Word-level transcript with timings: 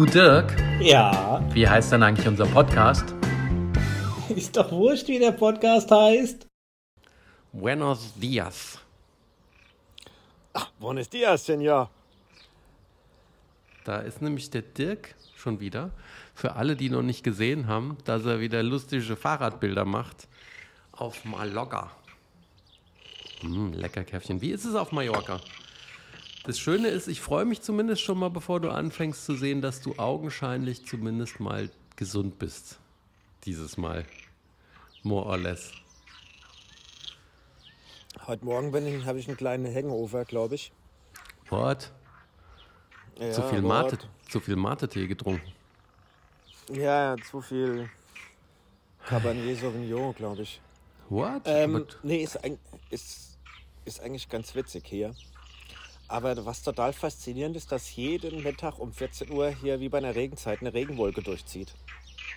Du 0.00 0.06
Dirk, 0.06 0.56
Ja, 0.80 1.46
wie 1.52 1.68
heißt 1.68 1.92
denn 1.92 2.02
eigentlich 2.02 2.26
unser 2.26 2.46
Podcast? 2.46 3.04
ist 4.34 4.56
doch 4.56 4.72
wurscht, 4.72 5.08
wie 5.08 5.18
der 5.18 5.32
Podcast 5.32 5.90
heißt. 5.90 6.46
Buenos 7.52 8.14
Dias. 8.14 8.78
Buenos 10.78 11.06
dias, 11.06 11.44
Senor. 11.44 11.90
Da 13.84 13.98
ist 13.98 14.22
nämlich 14.22 14.48
der 14.48 14.62
Dirk 14.62 15.14
schon 15.36 15.60
wieder. 15.60 15.90
Für 16.34 16.54
alle, 16.54 16.76
die 16.76 16.88
noch 16.88 17.02
nicht 17.02 17.22
gesehen 17.22 17.66
haben, 17.66 17.98
dass 18.06 18.24
er 18.24 18.40
wieder 18.40 18.62
lustige 18.62 19.16
Fahrradbilder 19.16 19.84
macht 19.84 20.28
auf 20.92 21.26
Mallorca. 21.26 21.90
Mm, 23.42 23.72
lecker 23.74 24.04
Käffchen. 24.04 24.40
Wie 24.40 24.52
ist 24.52 24.64
es 24.64 24.74
auf 24.74 24.92
Mallorca? 24.92 25.40
Das 26.44 26.58
Schöne 26.58 26.88
ist, 26.88 27.06
ich 27.06 27.20
freue 27.20 27.44
mich 27.44 27.60
zumindest 27.60 28.00
schon 28.00 28.18
mal, 28.18 28.30
bevor 28.30 28.60
du 28.60 28.70
anfängst 28.70 29.26
zu 29.26 29.34
sehen, 29.34 29.60
dass 29.60 29.82
du 29.82 29.98
augenscheinlich 29.98 30.86
zumindest 30.86 31.38
mal 31.38 31.70
gesund 31.96 32.38
bist. 32.38 32.78
Dieses 33.44 33.76
Mal. 33.76 34.06
More 35.02 35.26
or 35.26 35.36
less. 35.36 35.72
Heute 38.26 38.44
Morgen 38.44 38.72
bin 38.72 38.86
ich, 38.86 39.04
habe 39.04 39.18
ich 39.18 39.28
einen 39.28 39.36
kleinen 39.36 39.72
Hangover, 39.74 40.24
glaube 40.24 40.54
ich. 40.54 40.72
What? 41.50 41.92
Ja, 43.18 43.32
zu, 43.32 43.42
viel 43.42 43.60
Mate, 43.60 43.98
zu 44.28 44.40
viel 44.40 44.56
Mate-Tee 44.56 45.06
getrunken. 45.06 45.52
Ja, 46.72 47.16
zu 47.30 47.42
viel 47.42 47.90
Cabernet 49.04 49.58
Sauvignon, 49.58 50.14
glaube 50.14 50.42
ich. 50.42 50.60
What? 51.10 51.42
Ähm, 51.44 51.84
nee, 52.02 52.22
ist, 52.22 52.38
ist, 52.88 53.38
ist 53.84 54.00
eigentlich 54.00 54.28
ganz 54.28 54.54
witzig 54.54 54.86
hier. 54.86 55.14
Aber 56.10 56.44
was 56.44 56.60
total 56.62 56.92
faszinierend 56.92 57.56
ist, 57.56 57.70
dass 57.70 57.94
jeden 57.94 58.42
Mittag 58.42 58.80
um 58.80 58.92
14 58.92 59.30
Uhr 59.30 59.50
hier 59.50 59.78
wie 59.78 59.88
bei 59.88 59.98
einer 59.98 60.16
Regenzeit 60.16 60.60
eine 60.60 60.74
Regenwolke 60.74 61.22
durchzieht. 61.22 61.72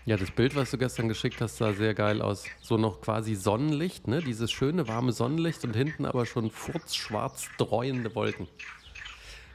Ja, 0.05 0.16
das 0.16 0.30
Bild, 0.30 0.55
was 0.55 0.70
du 0.70 0.77
gestern 0.77 1.08
geschickt 1.08 1.42
hast, 1.42 1.58
sah 1.58 1.73
sehr 1.73 1.95
geil 1.95 2.22
aus. 2.22 2.45
So 2.61 2.78
noch 2.78 3.02
quasi 3.02 3.33
Sonnenlicht, 3.33 4.08
ne? 4.08 4.22
Dieses 4.22 4.52
schöne, 4.52 4.88
warme 4.88 5.11
Sonnenlicht 5.11 5.64
und 5.64 5.75
hinten 5.75 6.06
aber 6.06 6.28
schon 6.28 6.52
furzschwarz 6.52 7.48
dreuende 7.58 8.14
Wolken. 8.14 8.48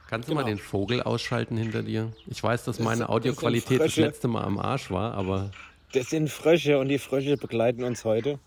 Kannst 0.09 0.29
du 0.29 0.35
mal 0.35 0.43
Genau. 0.43 0.57
den 0.57 0.59
Vogel 0.59 1.01
ausschalten 1.03 1.57
hinter 1.57 1.85
dir? 1.85 2.13
Ich 2.27 2.43
weiß, 2.43 2.65
dass 2.65 2.81
meine 2.81 2.91
das 2.91 3.07
sind 3.07 3.09
Audioqualität 3.15 3.79
das 3.81 3.93
Frösche. 3.93 4.01
letzte 4.01 4.27
Mal 4.27 4.43
am 4.43 4.59
Arsch 4.59 4.91
war, 4.91 5.15
aber 5.15 5.53
Das 5.93 6.11
sind 6.11 6.29
Frösche 6.29 6.79
und 6.81 6.89
die 6.89 6.99
Frösche 6.99 7.37
begleiten 7.37 7.85
uns 7.85 8.05
heute. 8.05 8.41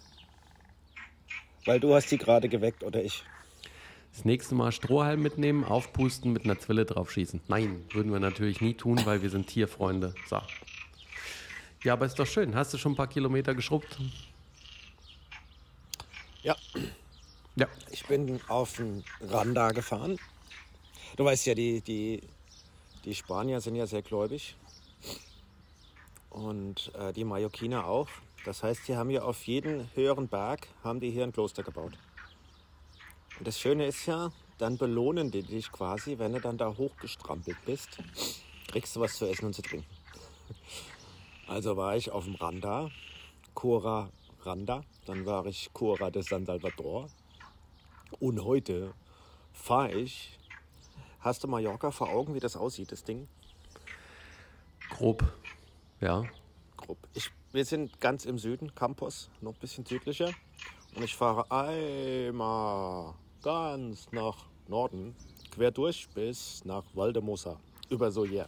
Weil 1.65 1.79
du 1.79 1.93
hast 1.95 2.11
die 2.11 2.17
gerade 2.17 2.49
geweckt 2.49 2.83
oder 2.83 3.01
ich. 3.03 3.23
Das 4.13 4.25
nächste 4.25 4.55
Mal 4.55 4.71
Strohhalm 4.71 5.21
mitnehmen, 5.21 5.63
aufpusten, 5.63 6.33
mit 6.33 6.43
einer 6.43 6.59
Zwille 6.59 6.85
drauf 6.85 7.11
schießen. 7.11 7.41
Nein, 7.47 7.85
würden 7.91 8.11
wir 8.11 8.19
natürlich 8.19 8.61
nie 8.61 8.73
tun, 8.73 8.99
weil 9.05 9.21
wir 9.21 9.29
sind 9.29 9.47
Tierfreunde. 9.47 10.13
So. 10.29 10.39
Ja, 11.83 11.93
aber 11.93 12.05
ist 12.05 12.19
doch 12.19 12.27
schön. 12.27 12.53
Hast 12.55 12.73
du 12.73 12.77
schon 12.77 12.93
ein 12.93 12.95
paar 12.95 13.07
Kilometer 13.07 13.55
geschrubbt? 13.55 13.97
Ja, 16.43 16.55
Ja. 17.55 17.67
Ich 17.91 18.05
bin 18.05 18.39
auf 18.47 18.75
den 18.77 19.03
Randa 19.21 19.71
gefahren. 19.71 20.17
Du 21.17 21.25
weißt 21.25 21.45
ja, 21.47 21.55
die, 21.55 21.81
die, 21.81 22.21
die 23.05 23.15
Spanier 23.15 23.61
sind 23.61 23.75
ja 23.75 23.85
sehr 23.85 24.01
gläubig. 24.01 24.55
Und 26.29 26.91
äh, 26.95 27.11
die 27.13 27.25
Mallorquiner 27.25 27.85
auch. 27.85 28.07
Das 28.45 28.63
heißt, 28.63 28.87
die 28.87 28.95
haben 28.95 29.09
ja 29.09 29.23
auf 29.23 29.45
jeden 29.45 29.89
höheren 29.95 30.27
Berg 30.27 30.67
haben 30.83 30.99
die 30.99 31.11
hier 31.11 31.23
ein 31.23 31.33
Kloster 31.33 31.63
gebaut. 31.63 31.93
Und 33.37 33.47
das 33.47 33.59
Schöne 33.59 33.85
ist 33.85 34.05
ja, 34.05 34.31
dann 34.57 34.77
belohnen 34.77 35.31
die 35.31 35.43
dich 35.43 35.71
quasi, 35.71 36.17
wenn 36.19 36.33
du 36.33 36.39
dann 36.41 36.57
da 36.57 36.75
hochgestrampelt 36.77 37.57
bist, 37.65 37.97
kriegst 38.67 38.95
du 38.95 38.99
was 38.99 39.15
zu 39.15 39.25
essen 39.25 39.45
und 39.45 39.53
zu 39.53 39.61
trinken. 39.61 39.87
Also 41.47 41.75
war 41.77 41.95
ich 41.95 42.11
auf 42.11 42.25
dem 42.25 42.35
Randa, 42.35 42.89
Cora 43.53 44.09
Randa, 44.43 44.83
dann 45.05 45.25
war 45.25 45.45
ich 45.47 45.71
Cora 45.73 46.11
de 46.11 46.21
San 46.21 46.45
Salvador, 46.45 47.09
und 48.19 48.43
heute 48.43 48.93
fahre 49.53 49.93
ich. 49.93 50.37
Hast 51.19 51.43
du 51.43 51.47
Mallorca 51.47 51.91
vor 51.91 52.09
Augen, 52.09 52.33
wie 52.33 52.39
das 52.39 52.55
aussieht, 52.55 52.91
das 52.91 53.03
Ding? 53.03 53.27
Grob. 54.89 55.23
Ja. 55.99 56.23
Grob. 56.77 56.97
Ich, 57.13 57.31
wir 57.51 57.63
sind 57.63 57.99
ganz 57.99 58.25
im 58.25 58.39
Süden, 58.39 58.73
Campos, 58.73 59.29
noch 59.39 59.53
ein 59.53 59.59
bisschen 59.59 59.85
südlicher. 59.85 60.33
Und 60.95 61.03
ich 61.03 61.15
fahre 61.15 61.49
einmal 61.51 63.13
ganz 63.43 64.07
nach 64.11 64.45
Norden, 64.67 65.15
quer 65.51 65.71
durch 65.71 66.07
bis 66.13 66.63
nach 66.65 66.83
Valdemosa, 66.93 67.57
über 67.89 68.11
Soller. 68.11 68.47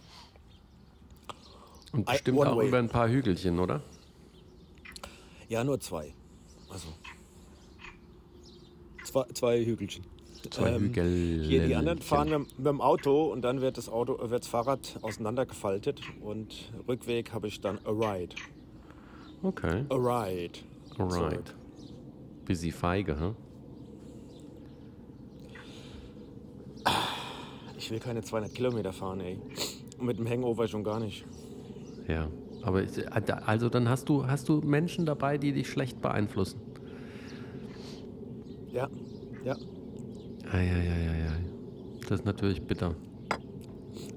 Und 1.91 2.01
I- 2.01 2.11
bestimmt 2.13 2.37
one 2.39 2.49
auch 2.51 2.57
way. 2.57 2.67
über 2.67 2.79
ein 2.79 2.89
paar 2.89 3.07
Hügelchen, 3.09 3.59
oder? 3.59 3.81
Ja, 5.49 5.63
nur 5.63 5.79
zwei. 5.79 6.13
Also 6.69 6.87
zwei, 9.03 9.25
zwei 9.33 9.63
Hügelchen. 9.65 10.03
Zwei 10.49 10.77
Hügel. 10.77 11.43
Hier 11.45 11.67
die 11.67 11.75
anderen 11.75 12.01
fahren 12.01 12.29
mit, 12.29 12.57
mit 12.57 12.67
dem 12.67 12.81
Auto 12.81 13.31
und 13.31 13.43
dann 13.43 13.61
wird 13.61 13.77
das 13.77 13.87
Auto, 13.87 14.17
wird 14.29 14.43
das 14.43 14.47
Fahrrad 14.49 14.99
auseinandergefaltet 15.01 16.01
und 16.21 16.71
Rückweg 16.87 17.31
habe 17.31 17.47
ich 17.47 17.61
dann 17.61 17.79
a 17.85 17.91
ride. 17.91 18.35
Okay, 19.41 19.85
A 19.89 19.95
ride. 19.95 20.59
alright. 20.97 21.53
Busy 22.45 22.71
feige, 22.71 23.17
hä? 23.19 23.33
Ich 27.83 27.91
will 27.91 27.99
keine 27.99 28.21
200 28.21 28.55
Kilometer 28.55 28.93
fahren, 28.93 29.19
ey. 29.19 29.37
Und 29.99 30.05
mit 30.05 30.17
dem 30.17 30.25
Hangover 30.25 30.69
schon 30.69 30.85
gar 30.85 31.01
nicht. 31.01 31.25
Ja. 32.07 32.29
Aber 32.61 32.81
ich- 32.81 33.11
also 33.11 33.67
dann 33.67 33.89
hast 33.89 34.07
du, 34.07 34.25
hast 34.25 34.47
du 34.47 34.61
Menschen 34.61 35.05
dabei, 35.05 35.37
die 35.37 35.51
dich 35.51 35.67
schlecht 35.67 36.01
beeinflussen. 36.01 36.61
Ja, 38.71 38.87
ja. 39.43 39.57
Eieieiei. 40.49 41.41
Das 42.03 42.19
ist 42.21 42.25
natürlich 42.25 42.61
bitter. 42.61 42.95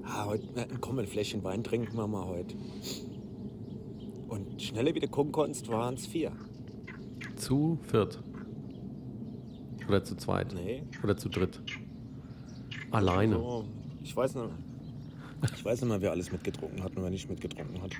Ah, 0.05 0.27
heute, 0.27 0.47
komm, 0.79 0.99
ein 0.99 1.05
Fläschchen 1.07 1.43
Wein 1.43 1.61
trinken 1.61 1.97
wir 1.97 2.07
mal 2.07 2.25
heute. 2.25 2.55
Und 4.29 4.61
schneller 4.61 4.95
wie 4.95 5.01
du 5.01 5.09
gucken 5.09 5.33
konntest, 5.33 5.67
waren 5.67 5.95
es 5.95 6.07
vier. 6.07 6.31
Zu 7.35 7.79
viert. 7.81 8.23
Oder 9.89 10.05
zu 10.05 10.15
zweit. 10.15 10.53
Nee. 10.53 10.83
Oder 11.03 11.17
zu 11.17 11.27
dritt. 11.27 11.61
Alleine. 12.91 13.63
Ich 14.03 14.15
weiß 14.15 14.35
nicht. 14.35 14.49
Ich 15.55 15.65
weiß 15.65 15.81
nicht 15.81 15.89
mal, 15.89 16.01
wer 16.01 16.11
alles 16.11 16.31
mitgetrunken 16.31 16.83
hat 16.83 16.95
und 16.95 17.03
wer 17.03 17.09
nicht 17.09 17.29
mitgetrunken 17.29 17.81
hat. 17.81 17.91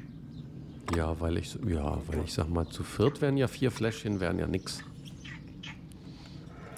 Ja, 0.96 1.20
weil 1.20 1.38
ich, 1.38 1.58
ja, 1.68 2.02
weil 2.08 2.24
ich 2.24 2.34
sag 2.34 2.50
mal, 2.50 2.68
zu 2.68 2.84
viert 2.84 3.22
wären 3.22 3.38
ja 3.38 3.48
vier 3.48 3.72
Fläschchen, 3.72 4.20
wären 4.20 4.40
ja 4.40 4.48
nix. 4.48 4.84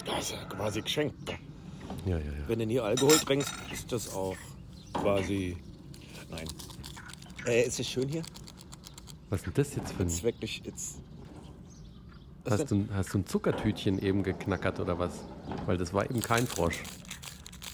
Das 0.04 0.24
ist 0.24 0.32
ja 0.32 0.44
quasi 0.44 0.82
geschenkt. 0.82 1.28
ne? 1.28 1.38
Ja, 2.06 2.18
ja, 2.18 2.24
ja. 2.24 2.48
Wenn 2.48 2.58
du 2.58 2.66
nie 2.66 2.80
Alkohol 2.80 3.16
trinkst, 3.18 3.52
ist 3.72 3.92
das 3.92 4.12
auch 4.14 4.36
quasi. 4.92 5.56
Nein. 6.30 6.46
Äh, 7.46 7.66
ist 7.66 7.78
es 7.80 7.88
schön 7.88 8.08
hier? 8.08 8.22
Was 9.28 9.40
ist 9.40 9.46
denn 9.46 9.54
das 9.54 9.74
jetzt 9.76 9.92
für 9.92 10.02
ein... 10.02 10.08
Ist 10.08 10.22
wirklich 10.22 10.62
jetzt. 10.64 11.00
Hast 12.48 12.70
du, 12.70 12.86
hast 12.92 13.14
du 13.14 13.18
ein 13.18 13.26
Zuckertütchen 13.26 13.98
eben 14.00 14.22
geknackert 14.22 14.80
oder 14.80 14.98
was? 14.98 15.24
Weil 15.66 15.76
das 15.76 15.92
war 15.94 16.04
eben 16.10 16.20
kein 16.20 16.46
Frosch. 16.46 16.82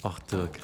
Ach, 0.02 0.18
Dirk. 0.20 0.58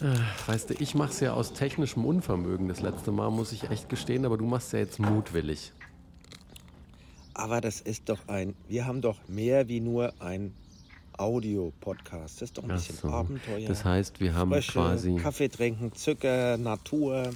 Äh, 0.00 0.16
Weißt 0.46 0.70
du, 0.70 0.74
ich 0.74 0.94
mach's 0.94 1.20
ja 1.20 1.34
aus 1.34 1.52
technischem 1.52 2.04
Unvermögen 2.04 2.68
das 2.68 2.80
letzte 2.80 3.12
Mal, 3.12 3.30
muss 3.30 3.52
ich 3.52 3.70
echt 3.70 3.88
gestehen, 3.88 4.24
aber 4.24 4.38
du 4.38 4.46
machst 4.46 4.72
ja 4.72 4.78
jetzt 4.78 4.98
mutwillig. 4.98 5.72
Aber 7.34 7.60
das 7.60 7.80
ist 7.80 8.08
doch 8.08 8.28
ein. 8.28 8.54
Wir 8.68 8.86
haben 8.86 9.00
doch 9.00 9.16
mehr 9.28 9.68
wie 9.68 9.80
nur 9.80 10.12
ein 10.20 10.54
Audio-Podcast. 11.18 12.36
Das 12.36 12.48
ist 12.48 12.58
doch 12.58 12.64
ein 12.64 12.70
Ach 12.70 12.76
bisschen 12.76 12.96
so. 12.96 13.08
Abenteuer. 13.08 13.68
Das 13.68 13.84
heißt, 13.84 14.20
wir 14.20 14.34
haben 14.34 14.50
Frösche, 14.52 14.72
quasi. 14.72 15.16
Kaffee 15.16 15.48
trinken, 15.48 15.92
Zucker, 15.92 16.56
Natur. 16.56 17.30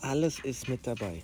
Alles 0.00 0.38
ist 0.40 0.68
mit 0.68 0.86
dabei. 0.86 1.22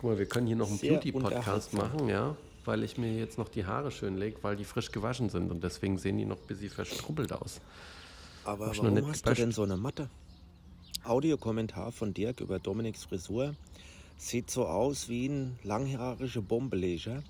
Guck 0.00 0.10
mal, 0.10 0.18
wir 0.18 0.26
können 0.26 0.46
hier 0.46 0.56
noch 0.56 0.68
einen 0.68 0.78
Beauty-Podcast 0.78 1.72
machen, 1.74 2.08
ja? 2.08 2.36
Weil 2.64 2.84
ich 2.84 2.96
mir 2.96 3.12
jetzt 3.16 3.38
noch 3.38 3.48
die 3.48 3.66
Haare 3.66 3.90
schön 3.90 4.16
lege, 4.16 4.38
weil 4.42 4.54
die 4.56 4.64
frisch 4.64 4.92
gewaschen 4.92 5.28
sind 5.30 5.50
und 5.50 5.64
deswegen 5.64 5.98
sehen 5.98 6.18
die 6.18 6.24
noch 6.24 6.38
ein 6.38 6.46
bisschen 6.46 6.70
verstrubbelt 6.70 7.32
aus. 7.32 7.60
Aber 8.44 8.66
Hab 8.68 8.76
warum 8.78 8.96
hast 8.96 9.22
gepasst. 9.24 9.26
du 9.26 9.34
denn 9.34 9.52
so 9.52 9.62
eine 9.64 9.76
Matte? 9.76 10.08
Audiokommentar 11.04 11.90
von 11.92 12.14
Dirk 12.14 12.40
über 12.40 12.58
Dominiks 12.58 13.04
Frisur. 13.04 13.54
Sieht 14.16 14.50
so 14.50 14.66
aus 14.66 15.08
wie 15.08 15.26
ein 15.26 15.58
langhaarige 15.64 16.40
Bombeleger. 16.42 17.24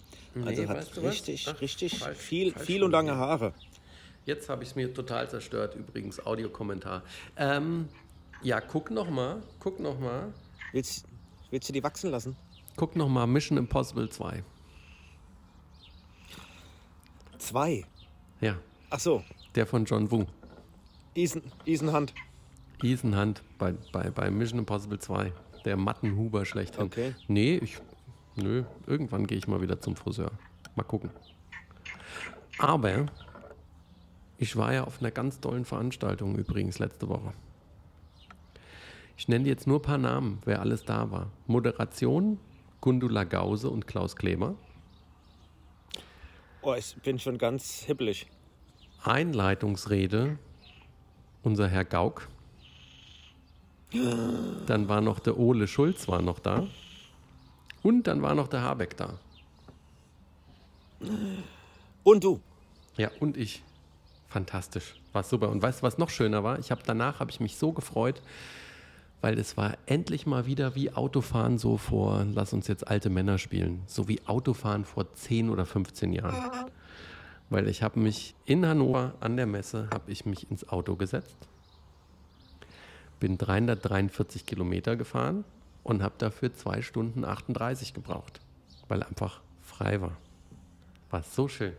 Also 0.44 0.62
Nee, 0.62 0.69
hat 0.69 0.94
du 0.96 1.02
was? 1.02 1.11
richtig, 1.12 1.46
Ach, 1.49 1.61
richtig 1.62 1.94
falsch- 2.02 2.14
viel, 2.17 2.52
falsch 2.52 2.67
viel 2.67 2.82
und 2.84 2.90
lange. 2.90 3.17
Haare. 3.17 3.55
Jetzt 4.26 4.49
habe 4.50 4.62
ich 4.62 4.70
es 4.70 4.76
mir 4.76 4.93
total 4.93 5.29
zerstört, 5.31 5.75
übrigens, 5.75 6.25
Audiokommentar. 6.25 7.02
Ähm, 7.37 7.88
ja, 8.43 8.61
guck 8.61 8.90
noch 8.90 9.08
mal, 9.11 9.43
guck 9.58 9.81
noch 9.81 9.99
mal, 9.99 10.32
Willst, 10.73 11.06
willst 11.50 11.69
du 11.69 11.73
die 11.73 11.82
wachsen 11.82 12.11
lassen? 12.11 12.37
guck 12.76 12.94
noch 12.96 13.08
mal 13.08 13.26
Mission 13.26 13.56
Impossible 13.58 14.08
2. 14.08 14.43
Zwei. 17.42 17.84
Ja, 18.40 18.56
Ach 18.88 19.00
so, 19.00 19.24
der 19.56 19.66
von 19.66 19.84
John 19.84 20.12
Woo. 20.12 20.26
Ethan, 21.16 21.42
Ethan 21.66 21.92
Hunt. 21.92 22.14
Ethan 22.84 23.18
Hunt 23.18 23.42
bei, 23.58 23.74
bei, 23.90 24.10
bei 24.10 24.30
Mission 24.30 24.60
Impossible 24.60 25.00
2. 25.00 25.32
Der 25.64 25.76
Mattenhuber 25.76 26.44
schlechthin. 26.44 26.84
Okay. 26.84 27.14
Nee, 27.26 27.56
ich. 27.56 27.78
Nö, 28.36 28.62
irgendwann 28.86 29.26
gehe 29.26 29.38
ich 29.38 29.48
mal 29.48 29.60
wieder 29.60 29.80
zum 29.80 29.96
Friseur. 29.96 30.30
Mal 30.76 30.84
gucken. 30.84 31.10
Aber 32.58 33.06
ich 34.38 34.56
war 34.56 34.72
ja 34.72 34.84
auf 34.84 35.00
einer 35.00 35.10
ganz 35.10 35.40
tollen 35.40 35.64
Veranstaltung 35.64 36.36
übrigens 36.36 36.78
letzte 36.78 37.08
Woche. 37.08 37.32
Ich 39.16 39.26
nenne 39.26 39.48
jetzt 39.48 39.66
nur 39.66 39.80
ein 39.80 39.82
paar 39.82 39.98
Namen, 39.98 40.38
wer 40.44 40.60
alles 40.60 40.84
da 40.84 41.10
war. 41.10 41.30
Moderation 41.48 42.38
Gundula 42.80 43.24
Gause 43.24 43.68
und 43.68 43.88
Klaus 43.88 44.14
Kleber. 44.14 44.54
Oh, 46.62 46.74
ich 46.74 46.94
bin 47.02 47.18
schon 47.18 47.38
ganz 47.38 47.82
hibbelig. 47.82 48.28
Einleitungsrede 49.02 50.38
unser 51.42 51.68
Herr 51.68 51.84
Gauck. 51.84 52.28
Dann 53.92 54.88
war 54.88 55.00
noch 55.00 55.18
der 55.18 55.38
Ole 55.38 55.66
Schulz 55.66 56.06
war 56.06 56.22
noch 56.22 56.38
da. 56.38 56.68
Und 57.82 58.06
dann 58.06 58.22
war 58.22 58.34
noch 58.36 58.46
der 58.46 58.62
Habeck 58.62 58.96
da. 58.96 59.18
Und 62.04 62.22
du? 62.22 62.40
Ja, 62.96 63.10
und 63.18 63.36
ich. 63.36 63.62
Fantastisch. 64.28 64.94
War 65.12 65.24
super. 65.24 65.50
Und 65.50 65.60
weißt 65.60 65.80
du, 65.80 65.82
was 65.82 65.98
noch 65.98 66.10
schöner 66.10 66.44
war? 66.44 66.60
Ich 66.60 66.70
habe 66.70 66.82
danach 66.86 67.18
habe 67.18 67.30
ich 67.30 67.40
mich 67.40 67.56
so 67.56 67.72
gefreut, 67.72 68.22
weil 69.22 69.38
es 69.38 69.56
war 69.56 69.78
endlich 69.86 70.26
mal 70.26 70.46
wieder 70.46 70.74
wie 70.74 70.92
Autofahren 70.92 71.56
so 71.56 71.78
vor, 71.78 72.26
lass 72.34 72.52
uns 72.52 72.66
jetzt 72.66 72.88
alte 72.88 73.08
Männer 73.08 73.38
spielen, 73.38 73.82
so 73.86 74.08
wie 74.08 74.20
Autofahren 74.26 74.84
vor 74.84 75.14
10 75.14 75.48
oder 75.48 75.64
15 75.64 76.12
Jahren. 76.12 76.69
Weil 77.48 77.69
ich 77.69 77.82
habe 77.84 78.00
mich 78.00 78.34
in 78.44 78.66
Hannover 78.66 79.14
an 79.20 79.36
der 79.36 79.46
Messe, 79.46 79.88
habe 79.92 80.10
ich 80.10 80.26
mich 80.26 80.50
ins 80.50 80.69
Auto 80.69 80.96
gesetzt, 80.96 81.36
bin 83.20 83.38
343 83.38 84.44
Kilometer 84.44 84.96
gefahren 84.96 85.44
und 85.84 86.02
habe 86.02 86.14
dafür 86.19 86.52
2 86.52 86.82
Stunden 86.82 87.24
38 87.24 87.94
gebraucht, 87.94 88.40
weil 88.88 89.04
einfach 89.04 89.40
frei 89.60 90.00
war. 90.00 90.16
War 91.10 91.22
so 91.22 91.46
schön. 91.46 91.74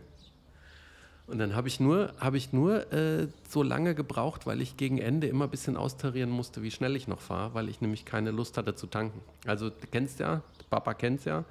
Und 1.26 1.38
dann 1.38 1.56
habe 1.56 1.68
ich 1.68 1.80
nur, 1.80 2.12
hab 2.18 2.34
ich 2.34 2.52
nur 2.52 2.92
äh, 2.92 3.28
so 3.48 3.62
lange 3.62 3.94
gebraucht, 3.94 4.46
weil 4.46 4.60
ich 4.60 4.76
gegen 4.76 4.98
Ende 4.98 5.26
immer 5.26 5.44
ein 5.46 5.50
bisschen 5.50 5.76
austarieren 5.76 6.30
musste, 6.30 6.62
wie 6.62 6.70
schnell 6.70 6.96
ich 6.96 7.08
noch 7.08 7.20
fahre, 7.20 7.54
weil 7.54 7.70
ich 7.70 7.80
nämlich 7.80 8.04
keine 8.04 8.30
Lust 8.30 8.58
hatte 8.58 8.74
zu 8.74 8.86
tanken. 8.86 9.20
Also 9.46 9.70
du 9.70 9.86
kennst 9.90 10.20
ja, 10.20 10.42
Papa 10.68 10.92
kennt's 10.92 11.24
ja, 11.24 11.44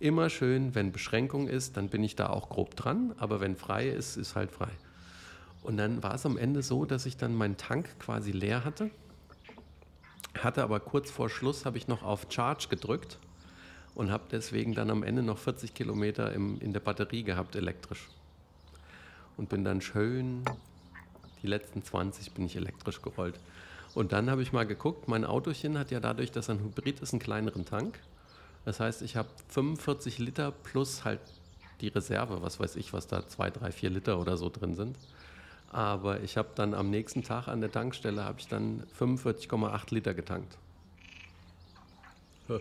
immer 0.00 0.30
schön, 0.30 0.74
wenn 0.74 0.92
Beschränkung 0.92 1.46
ist, 1.46 1.76
dann 1.76 1.88
bin 1.88 2.02
ich 2.04 2.16
da 2.16 2.30
auch 2.30 2.48
grob 2.48 2.74
dran, 2.74 3.14
aber 3.18 3.40
wenn 3.40 3.54
frei 3.54 3.88
ist, 3.88 4.16
ist 4.16 4.34
halt 4.34 4.50
frei. 4.50 4.70
Und 5.62 5.76
dann 5.76 6.02
war 6.02 6.14
es 6.14 6.24
am 6.24 6.38
Ende 6.38 6.62
so, 6.62 6.86
dass 6.86 7.04
ich 7.04 7.18
dann 7.18 7.34
meinen 7.34 7.58
Tank 7.58 7.98
quasi 7.98 8.32
leer 8.32 8.64
hatte, 8.64 8.90
hatte 10.38 10.62
aber 10.62 10.80
kurz 10.80 11.10
vor 11.10 11.28
Schluss 11.28 11.66
habe 11.66 11.76
ich 11.76 11.86
noch 11.86 12.02
auf 12.02 12.28
Charge 12.30 12.68
gedrückt 12.70 13.18
und 13.94 14.10
habe 14.10 14.24
deswegen 14.30 14.74
dann 14.74 14.88
am 14.88 15.02
Ende 15.02 15.22
noch 15.22 15.36
40 15.36 15.74
Kilometer 15.74 16.32
im, 16.32 16.58
in 16.60 16.72
der 16.72 16.80
Batterie 16.80 17.24
gehabt, 17.24 17.56
elektrisch 17.56 18.08
und 19.38 19.48
bin 19.48 19.64
dann 19.64 19.80
schön, 19.80 20.42
die 21.42 21.46
letzten 21.46 21.82
20 21.82 22.32
bin 22.32 22.44
ich 22.44 22.56
elektrisch 22.56 23.00
gerollt. 23.00 23.38
Und 23.94 24.12
dann 24.12 24.30
habe 24.30 24.42
ich 24.42 24.52
mal 24.52 24.66
geguckt, 24.66 25.08
mein 25.08 25.24
Autochen 25.24 25.78
hat 25.78 25.90
ja 25.90 26.00
dadurch, 26.00 26.30
dass 26.30 26.48
er 26.48 26.56
ein 26.56 26.60
Hybrid 26.60 27.00
ist, 27.00 27.12
einen 27.14 27.20
kleineren 27.20 27.64
Tank. 27.64 27.98
Das 28.64 28.80
heißt, 28.80 29.00
ich 29.02 29.16
habe 29.16 29.28
45 29.48 30.18
Liter 30.18 30.50
plus 30.50 31.04
halt 31.04 31.20
die 31.80 31.88
Reserve, 31.88 32.42
was 32.42 32.60
weiß 32.60 32.76
ich, 32.76 32.92
was 32.92 33.06
da 33.06 33.26
2, 33.26 33.50
3, 33.50 33.72
4 33.72 33.90
Liter 33.90 34.18
oder 34.20 34.36
so 34.36 34.50
drin 34.50 34.74
sind. 34.74 34.98
Aber 35.70 36.20
ich 36.20 36.36
habe 36.36 36.48
dann 36.54 36.74
am 36.74 36.90
nächsten 36.90 37.22
Tag 37.22 37.46
an 37.48 37.60
der 37.60 37.70
Tankstelle 37.70 38.24
habe 38.24 38.40
ich 38.40 38.48
dann 38.48 38.82
45,8 38.98 39.94
Liter 39.94 40.14
getankt. 40.14 40.58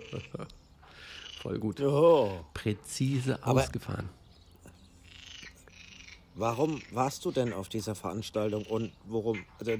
Voll 1.41 1.59
gut. 1.59 1.79
Oh. 1.81 2.45
Präzise 2.53 3.39
Aber- 3.41 3.61
ausgefahren. 3.61 4.09
Warum 6.39 6.83
warst 6.91 7.25
du 7.25 7.31
denn 7.31 7.51
auf 7.51 7.67
dieser 7.67 7.95
Veranstaltung 7.95 8.63
und 8.67 8.91
worum? 9.07 9.43
Also 9.59 9.71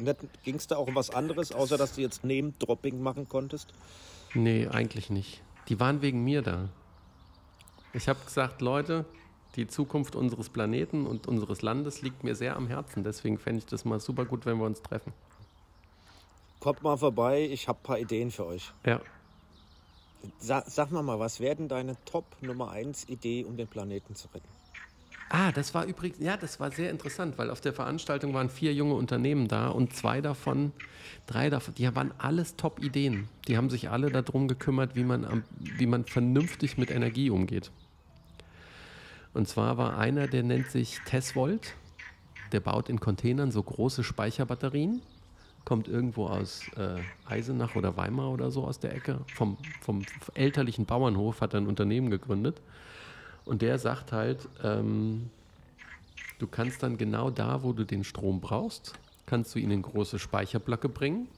ging 0.43 0.55
es 0.55 0.65
da 0.65 0.77
auch 0.77 0.87
um 0.87 0.95
was 0.95 1.11
anderes, 1.11 1.51
außer 1.51 1.77
dass 1.77 1.93
du 1.93 2.01
jetzt 2.01 2.23
Name-Dropping 2.23 2.99
machen 2.99 3.29
konntest? 3.29 3.71
Nee, 4.33 4.67
eigentlich 4.67 5.11
nicht. 5.11 5.43
Die 5.69 5.79
waren 5.79 6.01
wegen 6.01 6.23
mir 6.23 6.41
da. 6.41 6.69
Ich 7.93 8.09
habe 8.09 8.19
gesagt, 8.25 8.61
Leute, 8.61 9.05
die 9.55 9.67
Zukunft 9.67 10.15
unseres 10.15 10.49
Planeten 10.49 11.05
und 11.05 11.27
unseres 11.27 11.61
Landes 11.61 12.01
liegt 12.01 12.23
mir 12.23 12.33
sehr 12.33 12.55
am 12.55 12.65
Herzen. 12.65 13.03
Deswegen 13.03 13.37
fände 13.37 13.59
ich 13.59 13.67
das 13.67 13.85
mal 13.85 13.99
super 13.99 14.25
gut, 14.25 14.47
wenn 14.47 14.57
wir 14.57 14.65
uns 14.65 14.81
treffen. 14.81 15.13
Kommt 16.59 16.81
mal 16.81 16.97
vorbei, 16.97 17.47
ich 17.51 17.67
habe 17.67 17.77
ein 17.79 17.83
paar 17.83 17.99
Ideen 17.99 18.31
für 18.31 18.47
euch. 18.47 18.73
Ja. 18.83 18.99
Sa 20.39 20.63
sag 20.65 20.91
mal 20.91 21.03
mal, 21.03 21.19
was 21.19 21.39
wäre 21.39 21.55
denn 21.55 21.67
deine 21.67 22.03
Top 22.05 22.25
Nummer 22.41 22.71
1 22.71 23.09
Idee, 23.09 23.45
um 23.45 23.57
den 23.57 23.67
Planeten 23.67 24.15
zu 24.15 24.27
retten? 24.29 24.56
Ah, 25.29 25.51
das 25.51 25.73
war 25.73 25.85
übrigens, 25.85 26.19
ja, 26.19 26.37
das 26.37 26.59
war 26.59 26.71
sehr 26.71 26.89
interessant, 26.89 27.37
weil 27.37 27.49
auf 27.49 27.59
der 27.59 27.73
Veranstaltung 27.73 28.33
waren 28.33 28.49
vier 28.49 28.73
junge 28.73 28.93
Unternehmen 28.93 29.49
da 29.49 29.67
und 29.67 29.93
zwei 29.93 30.21
davon, 30.21 30.71
drei 31.25 31.49
davon, 31.49 31.73
die 31.75 31.93
waren 31.93 32.13
alles 32.17 32.55
Top-Ideen. 32.55 33.27
Die 33.47 33.57
haben 33.57 33.69
sich 33.69 33.89
alle 33.89 34.09
darum 34.09 34.47
gekümmert, 34.47 34.95
wie 34.95 35.03
man, 35.03 35.43
wie 35.59 35.85
man 35.85 36.05
vernünftig 36.05 36.77
mit 36.77 36.91
Energie 36.91 37.29
umgeht. 37.29 37.71
Und 39.33 39.49
zwar 39.49 39.77
war 39.77 39.97
einer, 39.97 40.27
der 40.27 40.43
nennt 40.43 40.71
sich 40.71 40.99
Tesvolt, 41.05 41.75
der 42.53 42.61
baut 42.61 42.87
in 42.87 43.01
Containern 43.01 43.51
so 43.51 43.61
große 43.61 44.05
Speicherbatterien, 44.05 45.01
kommt 45.65 45.89
irgendwo 45.89 46.27
aus 46.27 46.61
äh, 46.77 47.01
Eisenach 47.25 47.75
oder 47.75 47.97
Weimar 47.97 48.31
oder 48.31 48.49
so 48.49 48.63
aus 48.63 48.79
der 48.79 48.95
Ecke, 48.95 49.19
vom, 49.35 49.57
vom 49.81 50.03
elterlichen 50.33 50.85
Bauernhof 50.85 51.41
hat 51.41 51.53
er 51.53 51.59
ein 51.59 51.67
Unternehmen 51.67 52.09
gegründet. 52.09 52.61
Und 53.47 53.61
der 53.61 53.79
sagt 53.79 54.11
halt, 54.11 54.49
ähm, 54.61 55.29
du 56.37 56.47
kannst 56.47 56.83
dann 56.83 56.97
genau 56.97 57.29
da, 57.29 57.63
wo 57.63 57.71
du 57.71 57.85
den 57.85 58.03
Strom 58.03 58.41
brauchst, 58.41 58.93
kannst 59.25 59.55
du 59.55 59.59
ihn 59.59 59.71
in 59.71 59.81
große 59.81 60.19
Speicherblöcke 60.19 60.89
bringen. 60.89 61.29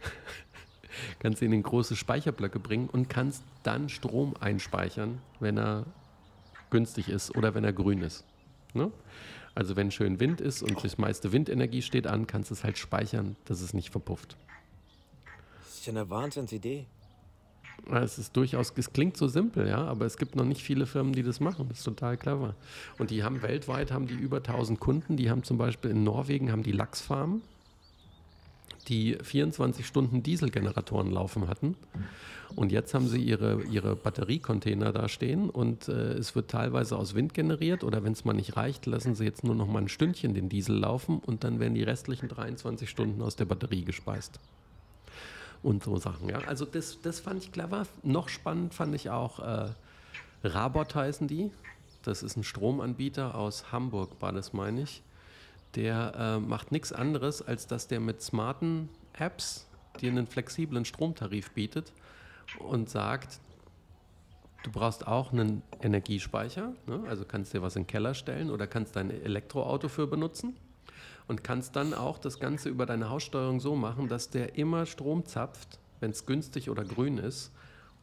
kannst 1.20 1.40
du 1.40 1.46
ihn 1.46 1.52
in 1.52 1.62
große 1.62 1.96
Speicherblöcke 1.96 2.58
bringen 2.58 2.90
und 2.90 3.08
kannst 3.08 3.42
dann 3.62 3.88
Strom 3.88 4.34
einspeichern, 4.40 5.22
wenn 5.40 5.56
er 5.56 5.86
günstig 6.68 7.08
ist 7.08 7.34
oder 7.34 7.54
wenn 7.54 7.64
er 7.64 7.72
grün 7.72 8.02
ist. 8.02 8.24
Ne? 8.74 8.92
Also 9.54 9.74
wenn 9.74 9.90
schön 9.90 10.20
Wind 10.20 10.42
ist 10.42 10.62
und 10.62 10.84
das 10.84 10.98
meiste 10.98 11.32
Windenergie 11.32 11.80
steht 11.80 12.06
an, 12.06 12.26
kannst 12.26 12.50
du 12.50 12.54
es 12.54 12.62
halt 12.62 12.76
speichern, 12.76 13.36
dass 13.46 13.62
es 13.62 13.72
nicht 13.72 13.90
verpufft. 13.90 14.36
Das 15.64 15.74
ist 15.78 15.86
ja 15.86 15.92
eine 15.92 16.10
Wahnsinnsidee. 16.10 16.86
Es 17.90 18.18
ist 18.18 18.36
durchaus, 18.36 18.72
es 18.76 18.92
klingt 18.92 19.16
so 19.16 19.26
simpel, 19.26 19.68
ja, 19.68 19.84
aber 19.84 20.06
es 20.06 20.16
gibt 20.16 20.36
noch 20.36 20.44
nicht 20.44 20.62
viele 20.62 20.86
Firmen, 20.86 21.12
die 21.12 21.22
das 21.22 21.40
machen. 21.40 21.66
Das 21.68 21.78
ist 21.78 21.84
total 21.84 22.16
clever. 22.16 22.54
Und 22.98 23.10
die 23.10 23.24
haben 23.24 23.42
weltweit 23.42 23.90
haben 23.90 24.06
die 24.06 24.14
über 24.14 24.38
1000 24.38 24.78
Kunden. 24.78 25.16
Die 25.16 25.30
haben 25.30 25.42
zum 25.42 25.58
Beispiel 25.58 25.90
in 25.90 26.04
Norwegen 26.04 26.52
haben 26.52 26.62
die 26.62 26.72
Lachsfarmen, 26.72 27.42
die 28.88 29.18
24 29.20 29.86
Stunden 29.86 30.22
Dieselgeneratoren 30.22 31.10
laufen 31.10 31.48
hatten. 31.48 31.76
Und 32.54 32.70
jetzt 32.70 32.94
haben 32.94 33.08
sie 33.08 33.22
ihre, 33.22 33.62
ihre 33.64 33.96
Batteriecontainer 33.96 34.92
da 34.92 35.08
stehen 35.08 35.48
und 35.48 35.88
äh, 35.88 36.12
es 36.12 36.34
wird 36.34 36.50
teilweise 36.50 36.96
aus 36.96 37.14
Wind 37.14 37.32
generiert 37.32 37.82
oder 37.82 38.04
wenn 38.04 38.12
es 38.12 38.26
mal 38.26 38.34
nicht 38.34 38.56
reicht, 38.56 38.84
lassen 38.84 39.14
sie 39.14 39.24
jetzt 39.24 39.42
nur 39.42 39.54
noch 39.54 39.66
mal 39.66 39.80
ein 39.80 39.88
Stündchen 39.88 40.34
den 40.34 40.50
Diesel 40.50 40.76
laufen 40.76 41.18
und 41.18 41.44
dann 41.44 41.60
werden 41.60 41.74
die 41.74 41.82
restlichen 41.82 42.28
23 42.28 42.90
Stunden 42.90 43.22
aus 43.22 43.36
der 43.36 43.46
Batterie 43.46 43.84
gespeist 43.84 44.38
und 45.62 45.84
so 45.84 45.96
Sachen. 45.96 46.28
Ja. 46.28 46.38
Also 46.40 46.64
das, 46.64 47.00
das 47.02 47.20
fand 47.20 47.42
ich 47.42 47.52
clever. 47.52 47.86
Noch 48.02 48.28
spannend 48.28 48.74
fand 48.74 48.94
ich 48.94 49.10
auch 49.10 49.38
äh, 49.38 49.70
Rabot 50.44 50.94
heißen 50.94 51.28
die. 51.28 51.50
Das 52.02 52.22
ist 52.22 52.36
ein 52.36 52.44
Stromanbieter 52.44 53.34
aus 53.34 53.70
Hamburg, 53.70 54.16
war 54.20 54.32
das, 54.32 54.52
meine 54.52 54.82
ich. 54.82 55.02
Der 55.76 56.14
äh, 56.16 56.40
macht 56.40 56.72
nichts 56.72 56.92
anderes, 56.92 57.42
als 57.42 57.66
dass 57.66 57.86
der 57.86 58.00
mit 58.00 58.20
smarten 58.20 58.88
Apps 59.12 59.66
dir 60.00 60.10
einen 60.10 60.26
flexiblen 60.26 60.84
Stromtarif 60.84 61.52
bietet 61.52 61.92
und 62.58 62.90
sagt, 62.90 63.38
du 64.64 64.72
brauchst 64.72 65.06
auch 65.06 65.32
einen 65.32 65.62
Energiespeicher, 65.80 66.72
ne? 66.86 67.04
also 67.08 67.24
kannst 67.24 67.54
dir 67.54 67.62
was 67.62 67.76
in 67.76 67.82
den 67.82 67.86
Keller 67.86 68.14
stellen 68.14 68.50
oder 68.50 68.66
kannst 68.66 68.96
dein 68.96 69.10
Elektroauto 69.10 69.88
für 69.88 70.06
benutzen 70.06 70.56
und 71.28 71.44
kannst 71.44 71.76
dann 71.76 71.94
auch 71.94 72.18
das 72.18 72.38
Ganze 72.38 72.68
über 72.68 72.86
deine 72.86 73.10
Haussteuerung 73.10 73.60
so 73.60 73.76
machen, 73.76 74.08
dass 74.08 74.30
der 74.30 74.56
immer 74.56 74.86
Strom 74.86 75.26
zapft, 75.26 75.78
wenn 76.00 76.10
es 76.10 76.26
günstig 76.26 76.68
oder 76.70 76.84
grün 76.84 77.18
ist. 77.18 77.52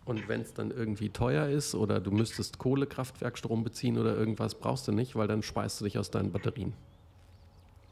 Und 0.06 0.28
wenn 0.28 0.42
es 0.42 0.54
dann 0.54 0.72
irgendwie 0.72 1.10
teuer 1.10 1.48
ist 1.48 1.76
oder 1.76 2.00
du 2.00 2.10
müsstest 2.10 2.58
Kohlekraftwerkstrom 2.58 3.64
beziehen 3.64 3.98
oder 3.98 4.16
irgendwas, 4.16 4.56
brauchst 4.56 4.88
du 4.88 4.92
nicht, 4.92 5.16
weil 5.16 5.28
dann 5.28 5.44
speist 5.44 5.80
du 5.80 5.86
dich 5.86 6.00
aus 6.00 6.10
deinen 6.10 6.32
Batterien. 6.32 6.74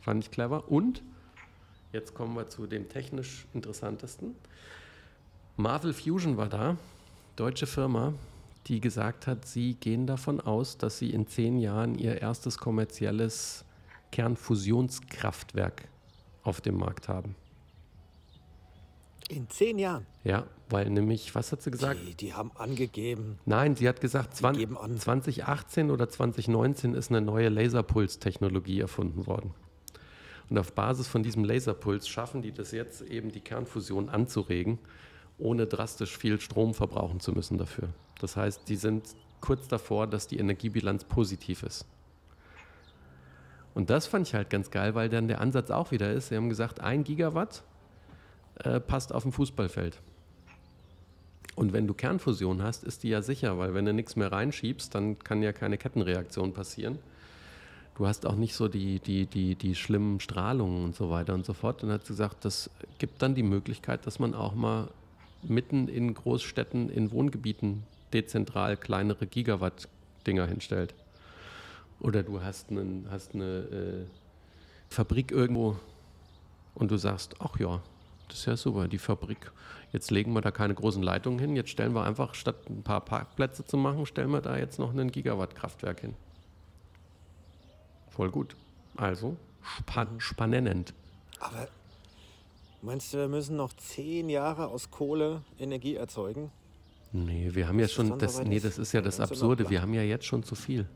Fand 0.01 0.23
ich 0.23 0.31
clever. 0.31 0.71
Und 0.71 1.03
jetzt 1.93 2.15
kommen 2.15 2.35
wir 2.35 2.47
zu 2.47 2.65
dem 2.65 2.89
technisch 2.89 3.45
interessantesten. 3.53 4.35
Marvel 5.57 5.93
Fusion 5.93 6.37
war 6.37 6.49
da, 6.49 6.77
deutsche 7.35 7.67
Firma, 7.67 8.13
die 8.67 8.79
gesagt 8.79 9.27
hat, 9.27 9.45
sie 9.45 9.75
gehen 9.75 10.07
davon 10.07 10.39
aus, 10.41 10.77
dass 10.77 10.97
sie 10.97 11.11
in 11.11 11.27
zehn 11.27 11.59
Jahren 11.59 11.95
ihr 11.95 12.21
erstes 12.21 12.57
kommerzielles 12.57 13.63
Kernfusionskraftwerk 14.11 15.87
auf 16.43 16.61
dem 16.61 16.77
Markt 16.77 17.07
haben. 17.07 17.35
In 19.29 19.49
zehn 19.49 19.77
Jahren. 19.77 20.05
Ja, 20.23 20.47
weil 20.69 20.89
nämlich, 20.89 21.35
was 21.35 21.51
hat 21.51 21.61
sie 21.61 21.71
gesagt? 21.71 21.99
Die, 22.05 22.15
die 22.15 22.33
haben 22.33 22.51
angegeben. 22.55 23.39
Nein, 23.45 23.75
sie 23.75 23.87
hat 23.87 23.99
gesagt, 23.99 24.35
20, 24.37 24.59
geben 24.59 24.77
an. 24.77 24.97
2018 24.97 25.91
oder 25.91 26.07
2019 26.07 26.93
ist 26.93 27.11
eine 27.11 27.21
neue 27.21 27.49
Laserpuls-Technologie 27.49 28.79
erfunden 28.79 29.27
worden. 29.27 29.53
Und 30.49 30.57
auf 30.57 30.71
Basis 30.73 31.07
von 31.07 31.23
diesem 31.23 31.43
Laserpuls 31.43 32.07
schaffen 32.07 32.41
die 32.41 32.53
das 32.53 32.71
jetzt 32.71 33.01
eben, 33.01 33.31
die 33.31 33.41
Kernfusion 33.41 34.07
anzuregen, 34.07 34.79
ohne 35.37 35.67
drastisch 35.67 36.17
viel 36.17 36.39
Strom 36.39 36.73
verbrauchen 36.73 37.19
zu 37.19 37.33
müssen 37.33 37.57
dafür. 37.57 37.89
Das 38.19 38.37
heißt, 38.37 38.69
die 38.69 38.77
sind 38.77 39.15
kurz 39.41 39.67
davor, 39.67 40.07
dass 40.07 40.27
die 40.27 40.37
Energiebilanz 40.37 41.03
positiv 41.03 41.63
ist. 41.63 41.85
Und 43.77 43.91
das 43.91 44.07
fand 44.07 44.27
ich 44.27 44.33
halt 44.33 44.49
ganz 44.49 44.71
geil, 44.71 44.95
weil 44.95 45.07
dann 45.07 45.27
der 45.27 45.39
Ansatz 45.39 45.69
auch 45.69 45.91
wieder 45.91 46.11
ist, 46.11 46.29
sie 46.29 46.35
haben 46.35 46.49
gesagt, 46.49 46.79
ein 46.79 47.03
Gigawatt 47.03 47.61
äh, 48.63 48.79
passt 48.79 49.13
auf 49.13 49.21
dem 49.21 49.31
Fußballfeld. 49.31 49.99
Und 51.55 51.73
wenn 51.73 51.85
du 51.85 51.93
Kernfusion 51.93 52.63
hast, 52.63 52.83
ist 52.83 53.03
die 53.03 53.09
ja 53.09 53.21
sicher, 53.21 53.59
weil 53.59 53.75
wenn 53.75 53.85
du 53.85 53.93
nichts 53.93 54.15
mehr 54.15 54.31
reinschiebst, 54.31 54.95
dann 54.95 55.19
kann 55.19 55.43
ja 55.43 55.53
keine 55.53 55.77
Kettenreaktion 55.77 56.53
passieren. 56.53 56.97
Du 57.93 58.07
hast 58.07 58.25
auch 58.25 58.33
nicht 58.33 58.55
so 58.55 58.67
die, 58.67 58.97
die, 58.97 59.27
die, 59.27 59.53
die 59.53 59.75
schlimmen 59.75 60.19
Strahlungen 60.21 60.83
und 60.83 60.95
so 60.95 61.11
weiter 61.11 61.35
und 61.35 61.45
so 61.45 61.53
fort. 61.53 61.83
Und 61.83 61.91
hat 61.91 62.07
gesagt, 62.07 62.45
das 62.45 62.71
gibt 62.97 63.21
dann 63.21 63.35
die 63.35 63.43
Möglichkeit, 63.43 64.07
dass 64.07 64.17
man 64.17 64.33
auch 64.33 64.55
mal 64.55 64.89
mitten 65.43 65.87
in 65.87 66.15
Großstädten, 66.15 66.89
in 66.89 67.11
Wohngebieten 67.11 67.83
dezentral 68.11 68.75
kleinere 68.75 69.27
Gigawatt-Dinger 69.27 70.47
hinstellt. 70.47 70.95
Oder 71.99 72.23
du 72.23 72.41
hast, 72.41 72.69
einen, 72.69 73.07
hast 73.09 73.33
eine 73.33 73.45
äh, 73.45 74.05
Fabrik 74.89 75.31
irgendwo 75.31 75.77
und 76.75 76.91
du 76.91 76.97
sagst, 76.97 77.35
ach 77.39 77.59
ja, 77.59 77.81
das 78.27 78.39
ist 78.39 78.45
ja 78.45 78.57
super, 78.57 78.87
die 78.87 78.97
Fabrik. 78.97 79.51
Jetzt 79.91 80.11
legen 80.11 80.33
wir 80.33 80.41
da 80.41 80.51
keine 80.51 80.75
großen 80.75 81.01
Leitungen 81.01 81.39
hin. 81.39 81.55
Jetzt 81.55 81.69
stellen 81.69 81.93
wir 81.93 82.03
einfach, 82.03 82.35
statt 82.35 82.69
ein 82.69 82.83
paar 82.83 83.01
Parkplätze 83.01 83.65
zu 83.65 83.77
machen, 83.77 84.05
stellen 84.05 84.31
wir 84.31 84.41
da 84.41 84.57
jetzt 84.57 84.79
noch 84.79 84.93
ein 84.93 85.11
Gigawatt-Kraftwerk 85.11 86.01
hin. 86.01 86.13
Voll 88.09 88.29
gut. 88.29 88.55
Also, 88.97 89.37
span 89.63 90.19
spannend. 90.19 90.93
Aber 91.39 91.67
meinst 92.81 93.13
du, 93.13 93.17
wir 93.17 93.27
müssen 93.27 93.55
noch 93.55 93.73
zehn 93.73 94.29
Jahre 94.29 94.67
aus 94.67 94.91
Kohle 94.91 95.41
Energie 95.57 95.95
erzeugen? 95.95 96.51
Nee, 97.13 97.51
wir 97.53 97.67
haben 97.67 97.79
ja 97.79 97.87
schon, 97.87 98.19
das, 98.19 98.43
nee, 98.43 98.57
ist? 98.57 98.65
das 98.65 98.77
ist 98.77 98.91
ja 98.91 99.01
das 99.01 99.19
Absurde. 99.19 99.69
Wir 99.69 99.81
haben 99.81 99.93
ja 99.93 100.01
jetzt 100.01 100.25
schon 100.25 100.43
zu 100.43 100.55
viel. 100.55 100.87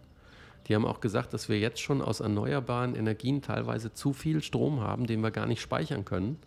Die 0.68 0.76
haben 0.76 0.86
auch 0.86 1.02
gesagt, 1.02 1.34
dass 1.34 1.50
wir 1.50 1.60
jetzt 1.60 1.80
schon 1.80 2.02
aus 2.02 2.20
erneuerbaren 2.20 2.96
Energien 2.96 3.42
teilweise 3.42 3.94
zu 3.94 4.14
viel 4.14 4.42
Strom 4.44 4.80
haben, 4.82 5.08
den 5.08 5.22
wir 5.22 5.32
gar 5.32 5.46
nicht 5.48 5.62
speichern 5.62 6.06
können. 6.06 6.38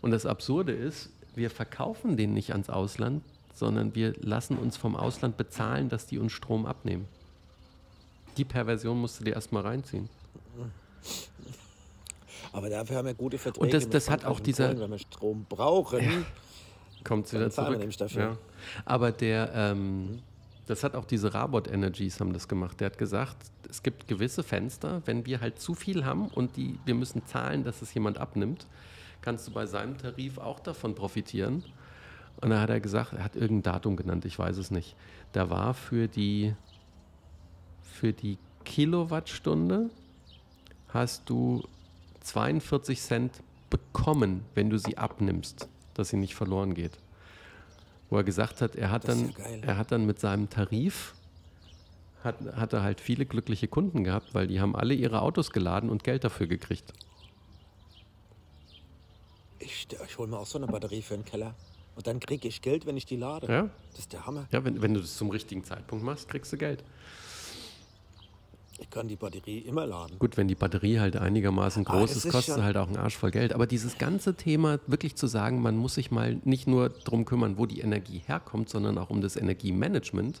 Und 0.00 0.10
das 0.12 0.26
Absurde 0.26 0.72
ist, 0.72 1.10
wir 1.34 1.50
verkaufen 1.50 2.16
den 2.16 2.32
nicht 2.34 2.52
ans 2.52 2.70
Ausland, 2.70 3.22
sondern 3.54 3.94
wir 3.94 4.14
lassen 4.20 4.56
uns 4.56 4.76
vom 4.76 4.96
Ausland 4.96 5.36
bezahlen, 5.36 5.88
dass 5.88 6.06
die 6.06 6.18
uns 6.18 6.32
Strom 6.32 6.64
abnehmen. 6.66 7.06
Die 8.36 8.44
Perversion 8.44 8.98
musst 9.00 9.20
du 9.20 9.24
dir 9.24 9.34
erstmal 9.34 9.62
reinziehen. 9.62 10.08
Aber 12.52 12.68
dafür 12.68 12.96
haben 12.96 13.06
wir 13.06 13.14
gute 13.14 13.38
Verträge. 13.38 13.64
Und 13.66 13.74
das- 13.74 13.88
das 13.88 14.10
hat 14.10 14.24
auch 14.24 14.40
dieser- 14.40 14.68
Polen, 14.68 14.80
wenn 14.80 14.90
wir 14.90 14.98
Strom 14.98 15.46
brauchen. 15.48 16.24
Kommt 17.04 17.32
Dann 17.32 17.40
wieder 17.40 17.50
zurück. 17.50 18.10
Ja. 18.14 18.36
Aber 18.84 19.12
der, 19.12 19.50
ähm, 19.54 20.20
das 20.70 20.84
hat 20.84 20.94
auch 20.94 21.04
diese 21.04 21.34
Rabot 21.34 21.66
Energies 21.66 22.20
haben 22.20 22.32
das 22.32 22.46
gemacht. 22.46 22.78
Der 22.78 22.86
hat 22.86 22.96
gesagt, 22.96 23.36
es 23.68 23.82
gibt 23.82 24.06
gewisse 24.06 24.44
Fenster, 24.44 25.02
wenn 25.04 25.26
wir 25.26 25.40
halt 25.40 25.60
zu 25.60 25.74
viel 25.74 26.04
haben 26.04 26.28
und 26.28 26.56
die, 26.56 26.78
wir 26.84 26.94
müssen 26.94 27.26
zahlen, 27.26 27.64
dass 27.64 27.82
es 27.82 27.92
jemand 27.92 28.18
abnimmt, 28.18 28.68
kannst 29.20 29.48
du 29.48 29.52
bei 29.52 29.66
seinem 29.66 29.98
Tarif 29.98 30.38
auch 30.38 30.60
davon 30.60 30.94
profitieren. 30.94 31.64
Und 32.40 32.50
da 32.50 32.60
hat 32.60 32.70
er 32.70 32.78
gesagt, 32.78 33.14
er 33.14 33.24
hat 33.24 33.34
irgendein 33.34 33.72
Datum 33.72 33.96
genannt, 33.96 34.24
ich 34.24 34.38
weiß 34.38 34.58
es 34.58 34.70
nicht. 34.70 34.94
Da 35.32 35.50
war 35.50 35.74
für 35.74 36.06
die, 36.06 36.54
für 37.82 38.12
die 38.12 38.38
Kilowattstunde 38.64 39.90
hast 40.88 41.28
du 41.28 41.64
42 42.20 43.00
Cent 43.00 43.42
bekommen, 43.70 44.44
wenn 44.54 44.70
du 44.70 44.78
sie 44.78 44.96
abnimmst, 44.96 45.68
dass 45.94 46.10
sie 46.10 46.16
nicht 46.16 46.36
verloren 46.36 46.74
geht. 46.74 46.96
Wo 48.10 48.16
er 48.16 48.24
gesagt 48.24 48.60
hat, 48.60 48.74
er 48.76 48.90
hat, 48.90 49.06
Das 49.06 49.16
dann, 49.16 49.30
ja 49.30 49.66
er 49.68 49.76
hat 49.76 49.92
dann 49.92 50.04
mit 50.04 50.18
seinem 50.18 50.50
Tarif, 50.50 51.14
hat, 52.24 52.36
hat 52.54 52.72
er 52.72 52.82
halt 52.82 53.00
viele 53.00 53.24
glückliche 53.24 53.68
Kunden 53.68 54.04
gehabt, 54.04 54.34
weil 54.34 54.46
die 54.48 54.60
haben 54.60 54.74
alle 54.76 54.94
ihre 54.94 55.22
Autos 55.22 55.50
geladen 55.52 55.88
und 55.88 56.04
Geld 56.04 56.24
dafür 56.24 56.46
gekriegt. 56.48 56.92
Ich, 59.58 59.86
ich 60.06 60.18
hole 60.18 60.28
mir 60.28 60.38
auch 60.38 60.46
so 60.46 60.58
eine 60.58 60.66
Batterie 60.66 61.02
für 61.02 61.14
den 61.14 61.24
Keller. 61.24 61.54
Und 61.96 62.06
dann 62.06 62.18
kriege 62.20 62.48
ich 62.48 62.62
Geld, 62.62 62.86
wenn 62.86 62.96
ich 62.96 63.04
die 63.04 63.16
lade. 63.16 63.46
Ja, 63.46 63.68
Das 63.90 64.00
ist 64.00 64.12
der 64.12 64.26
Hammer. 64.26 64.46
ja 64.50 64.64
wenn, 64.64 64.80
wenn 64.80 64.94
du 64.94 65.00
das 65.00 65.16
zum 65.16 65.30
richtigen 65.30 65.64
Zeitpunkt 65.64 66.04
machst, 66.04 66.28
kriegst 66.28 66.52
du 66.52 66.56
Geld. 66.56 66.82
Ich 68.80 68.88
kann 68.88 69.08
die 69.08 69.16
Batterie 69.16 69.58
immer 69.58 69.86
laden. 69.86 70.18
Gut, 70.18 70.36
wenn 70.38 70.48
die 70.48 70.54
Batterie 70.54 70.98
halt 71.00 71.16
einigermaßen 71.16 71.86
Aber 71.86 71.98
groß 72.00 72.10
es 72.12 72.16
ist, 72.18 72.24
ist 72.26 72.32
kostet 72.32 72.54
schon- 72.56 72.64
halt 72.64 72.76
auch 72.78 72.86
einen 72.88 72.96
Arsch 72.96 73.16
voll 73.16 73.30
Geld. 73.30 73.52
Aber 73.52 73.66
dieses 73.66 73.98
ganze 73.98 74.34
Thema, 74.34 74.80
wirklich 74.86 75.16
zu 75.16 75.26
sagen, 75.26 75.60
man 75.60 75.76
muss 75.76 75.94
sich 75.94 76.10
mal 76.10 76.40
nicht 76.44 76.66
nur 76.66 76.88
darum 76.88 77.24
kümmern, 77.26 77.58
wo 77.58 77.66
die 77.66 77.80
Energie 77.80 78.22
herkommt, 78.26 78.70
sondern 78.70 78.96
auch 78.98 79.10
um 79.10 79.20
das 79.20 79.36
Energiemanagement, 79.36 80.40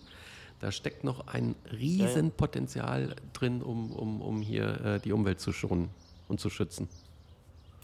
da 0.60 0.72
steckt 0.72 1.04
noch 1.04 1.26
ein 1.28 1.54
Riesenpotenzial 1.70 3.14
drin, 3.32 3.62
um, 3.62 3.92
um, 3.92 4.20
um 4.20 4.42
hier 4.42 4.80
äh, 4.84 5.00
die 5.00 5.12
Umwelt 5.12 5.40
zu 5.40 5.52
schonen 5.52 5.90
und 6.28 6.40
zu 6.40 6.50
schützen. 6.50 6.88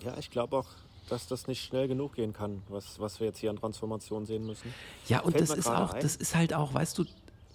Ja, 0.04 0.14
ich 0.18 0.30
glaube 0.30 0.56
auch, 0.56 0.66
dass 1.08 1.26
das 1.26 1.46
nicht 1.46 1.62
schnell 1.64 1.88
genug 1.88 2.14
gehen 2.16 2.32
kann, 2.32 2.62
was, 2.68 2.98
was 3.00 3.20
wir 3.20 3.28
jetzt 3.28 3.38
hier 3.38 3.50
an 3.50 3.56
Transformation 3.56 4.26
sehen 4.26 4.44
müssen. 4.46 4.72
Ja, 5.08 5.20
und 5.20 5.32
Fällt 5.32 5.48
das 5.50 5.56
ist 5.56 5.68
auch, 5.68 5.92
ein. 5.94 6.02
das 6.02 6.16
ist 6.16 6.34
halt 6.34 6.52
auch, 6.52 6.74
weißt 6.74 6.98
du, 6.98 7.04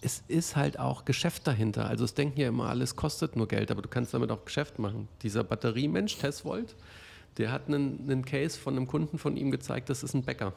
es 0.01 0.24
ist 0.27 0.55
halt 0.55 0.79
auch 0.79 1.05
Geschäft 1.05 1.46
dahinter. 1.48 1.86
Also 1.86 2.03
es 2.03 2.15
denken 2.15 2.39
ja 2.39 2.48
immer, 2.48 2.70
alles 2.70 2.96
kostet 2.96 3.36
nur 3.36 3.48
Geld, 3.48 3.70
aber 3.72 3.84
du 3.84 3.89
kannst 3.89 4.13
damit 4.13 4.31
auch 4.31 4.43
Geschäft 4.46 4.79
machen. 4.79 5.08
Dieser 5.22 5.43
Batteriemensch, 5.43 6.17
Tesvolt, 6.17 6.75
der 7.38 7.51
hat 7.51 7.67
einen, 7.67 8.00
einen 8.10 8.25
Case 8.25 8.60
von 8.60 8.75
einem 8.75 8.88
Kunden 8.88 9.20
von 9.20 9.38
ihm 9.38 9.51
gezeigt, 9.51 9.89
das 9.89 10.03
ist 10.03 10.15
ein 10.15 10.24
Bäcker. 10.24 10.53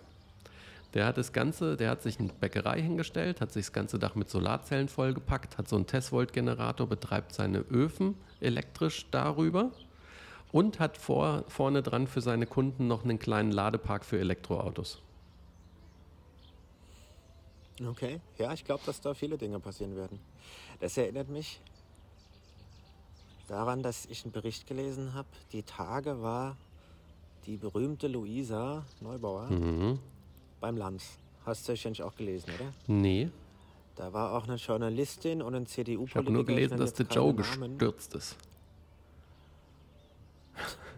Der 0.94 1.06
hat 1.06 1.18
das 1.18 1.32
Ganze, 1.32 1.76
der 1.76 1.90
hat 1.90 2.02
sich 2.02 2.18
eine 2.20 2.32
Bäckerei 2.32 2.80
hingestellt, 2.80 3.40
hat 3.40 3.52
sich 3.52 3.66
das 3.66 3.72
ganze 3.72 3.98
Dach 3.98 4.14
mit 4.14 4.30
Solarzellen 4.30 4.88
vollgepackt, 4.88 5.58
hat 5.58 5.68
so 5.68 5.76
einen 5.76 5.86
Tesvolt-Generator, 5.86 6.88
betreibt 6.88 7.34
seine 7.34 7.58
Öfen 7.58 8.14
elektrisch 8.40 9.06
darüber 9.10 9.72
und 10.52 10.78
hat 10.78 10.96
vor, 10.96 11.44
vorne 11.48 11.82
dran 11.82 12.06
für 12.06 12.20
seine 12.20 12.46
Kunden 12.46 12.86
noch 12.86 13.04
einen 13.04 13.18
kleinen 13.18 13.50
Ladepark 13.50 14.04
für 14.04 14.20
Elektroautos. 14.20 15.02
Okay, 17.84 18.20
ja, 18.38 18.52
ich 18.52 18.64
glaube, 18.64 18.82
dass 18.86 19.00
da 19.00 19.14
viele 19.14 19.36
Dinge 19.36 19.58
passieren 19.58 19.96
werden. 19.96 20.20
Das 20.80 20.96
erinnert 20.96 21.28
mich 21.28 21.60
daran, 23.48 23.82
dass 23.82 24.06
ich 24.06 24.24
einen 24.24 24.32
Bericht 24.32 24.66
gelesen 24.66 25.12
habe. 25.14 25.28
Die 25.52 25.62
Tage 25.64 26.22
war 26.22 26.56
die 27.46 27.56
berühmte 27.56 28.06
Luisa 28.08 28.84
Neubauer 29.00 29.50
Mhm. 29.50 29.98
beim 30.60 30.76
Lanz. 30.76 31.18
Hast 31.44 31.66
du 31.66 31.72
wahrscheinlich 31.72 32.02
auch 32.02 32.14
gelesen, 32.16 32.50
oder? 32.54 32.72
Nee, 32.86 33.30
Da 33.96 34.12
war 34.12 34.32
auch 34.32 34.44
eine 34.44 34.56
Journalistin 34.56 35.40
und 35.40 35.54
ein 35.54 35.66
CDU-Politiker. 35.66 36.08
Ich 36.20 36.26
habe 36.26 36.32
nur 36.32 36.44
gelesen, 36.44 36.78
dass 36.78 36.94
der 36.94 37.06
Joe 37.06 37.32
Namen. 37.32 37.78
gestürzt 37.78 38.14
ist. 38.14 38.36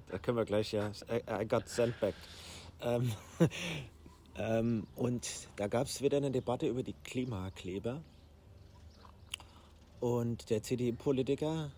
Da 0.09 0.17
können 0.19 0.37
wir 0.39 0.45
gleich, 0.47 0.73
ja. 0.73 0.91
I, 1.11 1.47
got 1.47 1.69
sandbagged. 1.69 2.15
Ähm, 2.81 3.13
ähm, 4.39 4.87
und 4.97 5.29
da 5.57 5.67
gab 5.69 5.87
es 5.87 6.03
wieder 6.03 6.17
eine 6.19 6.31
Debatte 6.31 6.67
über 6.67 6.83
die 6.83 6.95
Klimakleber. 7.05 8.03
Und 10.01 10.51
der 10.51 10.63
CDU-Politiker 10.63 11.71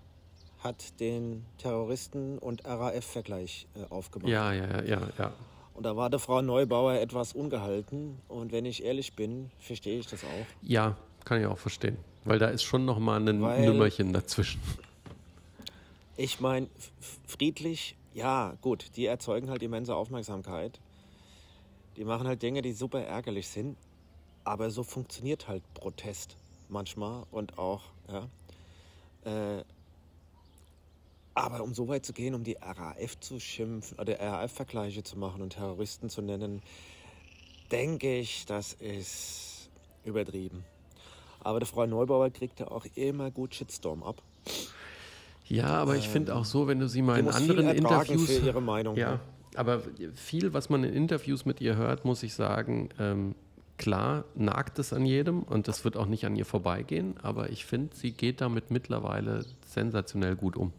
hat 0.61 0.99
den 1.01 1.45
Terroristen- 1.59 2.39
und 2.39 2.65
RAF-Vergleich 2.65 3.69
äh, 3.77 3.85
aufgemacht. 3.93 4.29
Ja, 4.31 4.53
ja, 4.53 4.67
ja, 4.67 4.83
ja, 4.83 5.09
ja. 5.19 5.33
Und 5.75 5.85
da 5.85 5.97
war 5.97 6.11
die 6.11 6.19
Frau 6.19 6.43
Neubauer 6.43 6.95
etwas 6.95 7.33
ungehalten. 7.33 8.21
Und 8.27 8.51
wenn 8.51 8.65
ich 8.65 8.83
ehrlich 8.83 9.15
bin, 9.15 9.51
verstehe 9.61 10.01
ich 10.01 10.09
das 10.09 10.25
auch. 10.25 10.47
Ja, 10.63 10.97
kann 11.25 11.41
ich 11.41 11.47
auch 11.47 11.59
verstehen. 11.59 11.97
Weil 12.25 12.41
da 12.41 12.49
ist 12.49 12.65
schon 12.65 12.85
noch 12.85 12.99
mal 12.99 13.21
ein 13.21 13.41
Weil- 13.41 13.61
Nümmerchen 13.65 14.13
dazwischen. 14.13 14.61
Ich 16.17 16.41
meine, 16.41 16.67
friedlich, 17.29 17.97
ja, 18.13 18.55
gut, 18.61 18.97
die 18.97 19.07
erzeugen 19.07 19.51
halt 19.51 19.63
immense 19.63 19.95
Aufmerksamkeit. 19.95 20.81
Die 21.99 22.05
machen 22.05 22.29
halt 22.29 22.41
Dinge, 22.43 22.63
die 22.63 22.73
super 22.73 23.01
ärgerlich 23.01 23.49
sind. 23.49 23.77
Aber 24.45 24.71
so 24.71 24.85
funktioniert 24.85 25.49
halt 25.49 25.63
Protest 25.75 26.37
manchmal 26.69 27.25
und 27.33 27.59
auch, 27.59 27.83
ja. 28.09 28.29
Äh, 29.25 29.65
aber 31.35 31.63
um 31.63 31.75
so 31.75 31.87
weit 31.89 32.07
zu 32.07 32.13
gehen, 32.13 32.35
um 32.35 32.45
die 32.45 32.57
RAF 32.61 33.21
zu 33.21 33.39
schimpfen 33.39 33.99
oder 33.99 34.19
RAF-Vergleiche 34.19 35.03
zu 35.03 35.19
machen 35.19 35.43
und 35.43 35.51
Terroristen 35.51 36.09
zu 36.09 36.23
nennen, 36.23 36.63
denke 37.71 38.19
ich, 38.19 38.47
das 38.47 38.75
ist 38.75 39.69
übertrieben. 40.05 40.65
Aber 41.41 41.61
die 41.61 41.67
Frau 41.67 41.87
Neubauer 41.87 42.31
kriegt 42.31 42.61
ja 42.61 42.69
auch 42.69 42.87
immer 42.95 43.31
gut 43.31 43.55
Shitstorm 43.55 44.03
ab. 44.03 44.23
Ja, 45.47 45.67
aber 45.67 45.97
ich 45.97 46.09
finde 46.09 46.35
auch 46.35 46.45
so, 46.45 46.67
wenn 46.67 46.79
du 46.79 46.89
sie 46.89 47.03
mal 47.03 47.19
in 47.19 47.29
anderen 47.29 47.69
Interviews. 47.69 48.31
für 48.31 48.47
ihre 48.47 48.61
Meinung. 48.63 48.97
Ja, 48.97 49.13
ne? 49.13 49.21
Aber 49.55 49.83
viel, 50.15 50.53
was 50.53 50.69
man 50.69 50.85
in 50.85 50.93
Interviews 50.93 51.45
mit 51.45 51.61
ihr 51.61 51.77
hört, 51.77 52.05
muss 52.05 52.23
ich 52.23 52.35
sagen, 52.35 52.91
ähm, 52.99 53.35
klar 53.77 54.25
nagt 54.35 54.79
es 54.79 54.93
an 54.93 55.07
jedem 55.07 55.43
und 55.43 55.69
das 55.69 55.85
wird 55.85 55.97
auch 55.97 56.07
nicht 56.07 56.27
an 56.27 56.37
ihr 56.37 56.45
vorbeigehen, 56.45 57.17
aber 57.23 57.51
ich 57.51 57.65
finde, 57.65 57.95
sie 57.97 58.13
geht 58.13 58.41
damit 58.41 58.71
mittlerweile 58.71 59.45
sensationell 59.67 60.37
gut 60.37 60.57
um. 60.57 60.73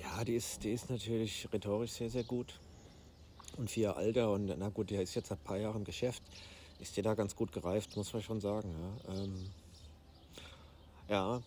Ja, 0.00 0.24
die 0.24 0.36
ist, 0.36 0.62
die 0.62 0.72
ist 0.72 0.90
natürlich 0.90 1.48
rhetorisch 1.52 1.92
sehr, 1.92 2.10
sehr 2.10 2.24
gut. 2.24 2.58
Und 3.56 3.70
für 3.70 3.80
ihr 3.80 3.96
Alter, 3.96 4.30
und 4.32 4.54
na 4.58 4.68
gut, 4.68 4.90
die 4.90 4.96
ist 4.96 5.14
jetzt 5.14 5.28
seit 5.28 5.38
ein 5.38 5.44
paar 5.44 5.58
Jahren 5.58 5.78
im 5.78 5.84
Geschäft, 5.84 6.22
ist 6.80 6.96
die 6.96 7.02
da 7.02 7.14
ganz 7.14 7.34
gut 7.36 7.52
gereift, 7.52 7.96
muss 7.96 8.12
man 8.12 8.22
schon 8.22 8.40
sagen. 8.40 8.74
Ja, 9.08 9.14
ähm, 9.14 9.50
ja. 11.08 11.42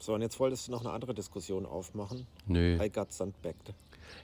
So, 0.00 0.14
und 0.14 0.22
jetzt 0.22 0.38
wolltest 0.38 0.68
du 0.68 0.72
noch 0.72 0.80
eine 0.80 0.90
andere 0.90 1.14
Diskussion 1.14 1.66
aufmachen. 1.66 2.26
Nö. 2.46 2.78
I 2.82 2.88
got 2.90 3.12
sandbagged. 3.12 3.74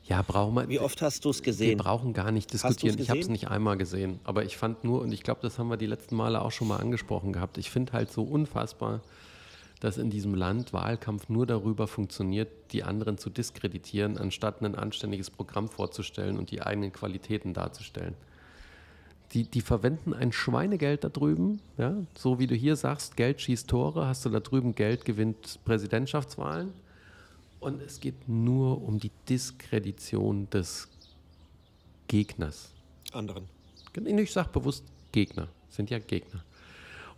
Ja, 0.04 0.23
brauchen 0.23 0.54
wir. 0.54 0.69
Wie 0.69 0.78
oft 0.78 1.02
hast 1.02 1.25
du 1.25 1.31
es 1.31 1.38
Wir 1.40 1.45
gesehen? 1.45 1.78
brauchen 1.78 2.12
gar 2.12 2.31
nicht 2.31 2.52
diskutieren. 2.52 2.99
Ich 2.99 3.11
habe 3.11 3.21
es 3.21 3.28
nicht 3.28 3.49
einmal 3.49 3.76
gesehen. 3.76 4.21
Aber 4.25 4.45
ich 4.45 4.57
fand 4.57 4.85
nur, 4.85 5.02
und 5.02 5.12
ich 5.12 5.23
glaube, 5.23 5.40
das 5.43 5.59
haben 5.59 5.69
wir 5.69 5.76
die 5.76 5.87
letzten 5.87 6.16
Male 6.16 6.43
auch 6.43 6.52
schon 6.52 6.69
mal 6.69 6.78
angesprochen 6.78 7.33
gehabt, 7.33 7.59
ich 7.59 7.71
finde 7.71 7.93
halt 7.93 8.11
so 8.11 8.23
unfassbar, 8.23 9.02
dass 9.81 9.99
in 9.99 10.09
diesem 10.09 10.35
Land 10.35 10.73
Wahlkampf 10.73 11.28
nur 11.28 11.45
darüber 11.45 11.87
funktioniert, 11.87 12.49
die 12.73 12.85
anderen 12.85 13.19
zu 13.19 13.28
diskreditieren, 13.28 14.16
anstatt 14.16 14.62
ein 14.62 14.75
anständiges 14.75 15.31
Programm 15.31 15.69
vorzustellen 15.69 16.38
und 16.38 16.50
die 16.50 16.62
eigenen 16.62 16.93
Qualitäten 16.93 17.52
darzustellen. 17.52 18.14
Die, 19.35 19.45
die 19.45 19.61
verwenden 19.61 20.14
ein 20.14 20.33
Schweinegeld 20.33 21.05
da 21.05 21.09
drüben, 21.09 21.61
ja? 21.76 21.97
so 22.17 22.38
wie 22.38 22.47
du 22.47 22.55
hier 22.55 22.76
sagst, 22.76 23.17
Geld 23.17 23.41
schießt 23.41 23.69
Tore, 23.69 24.07
hast 24.07 24.25
du 24.25 24.31
da 24.31 24.41
drüben 24.41 24.75
Geld, 24.75 25.05
gewinnt 25.05 25.59
Präsidentschaftswahlen. 25.64 26.73
Und 27.59 27.83
es 27.83 27.99
geht 27.99 28.29
nur 28.29 28.83
um 28.83 29.00
die 29.00 29.11
Diskredition 29.29 30.49
des 30.50 30.88
Gegners. 32.09 32.71
Anderen. 33.12 33.49
Ich 33.95 34.33
sage 34.33 34.50
bewusst 34.53 34.85
Gegner, 35.12 35.49
sind 35.69 35.91
ja 35.91 35.99
Gegner. 35.99 36.45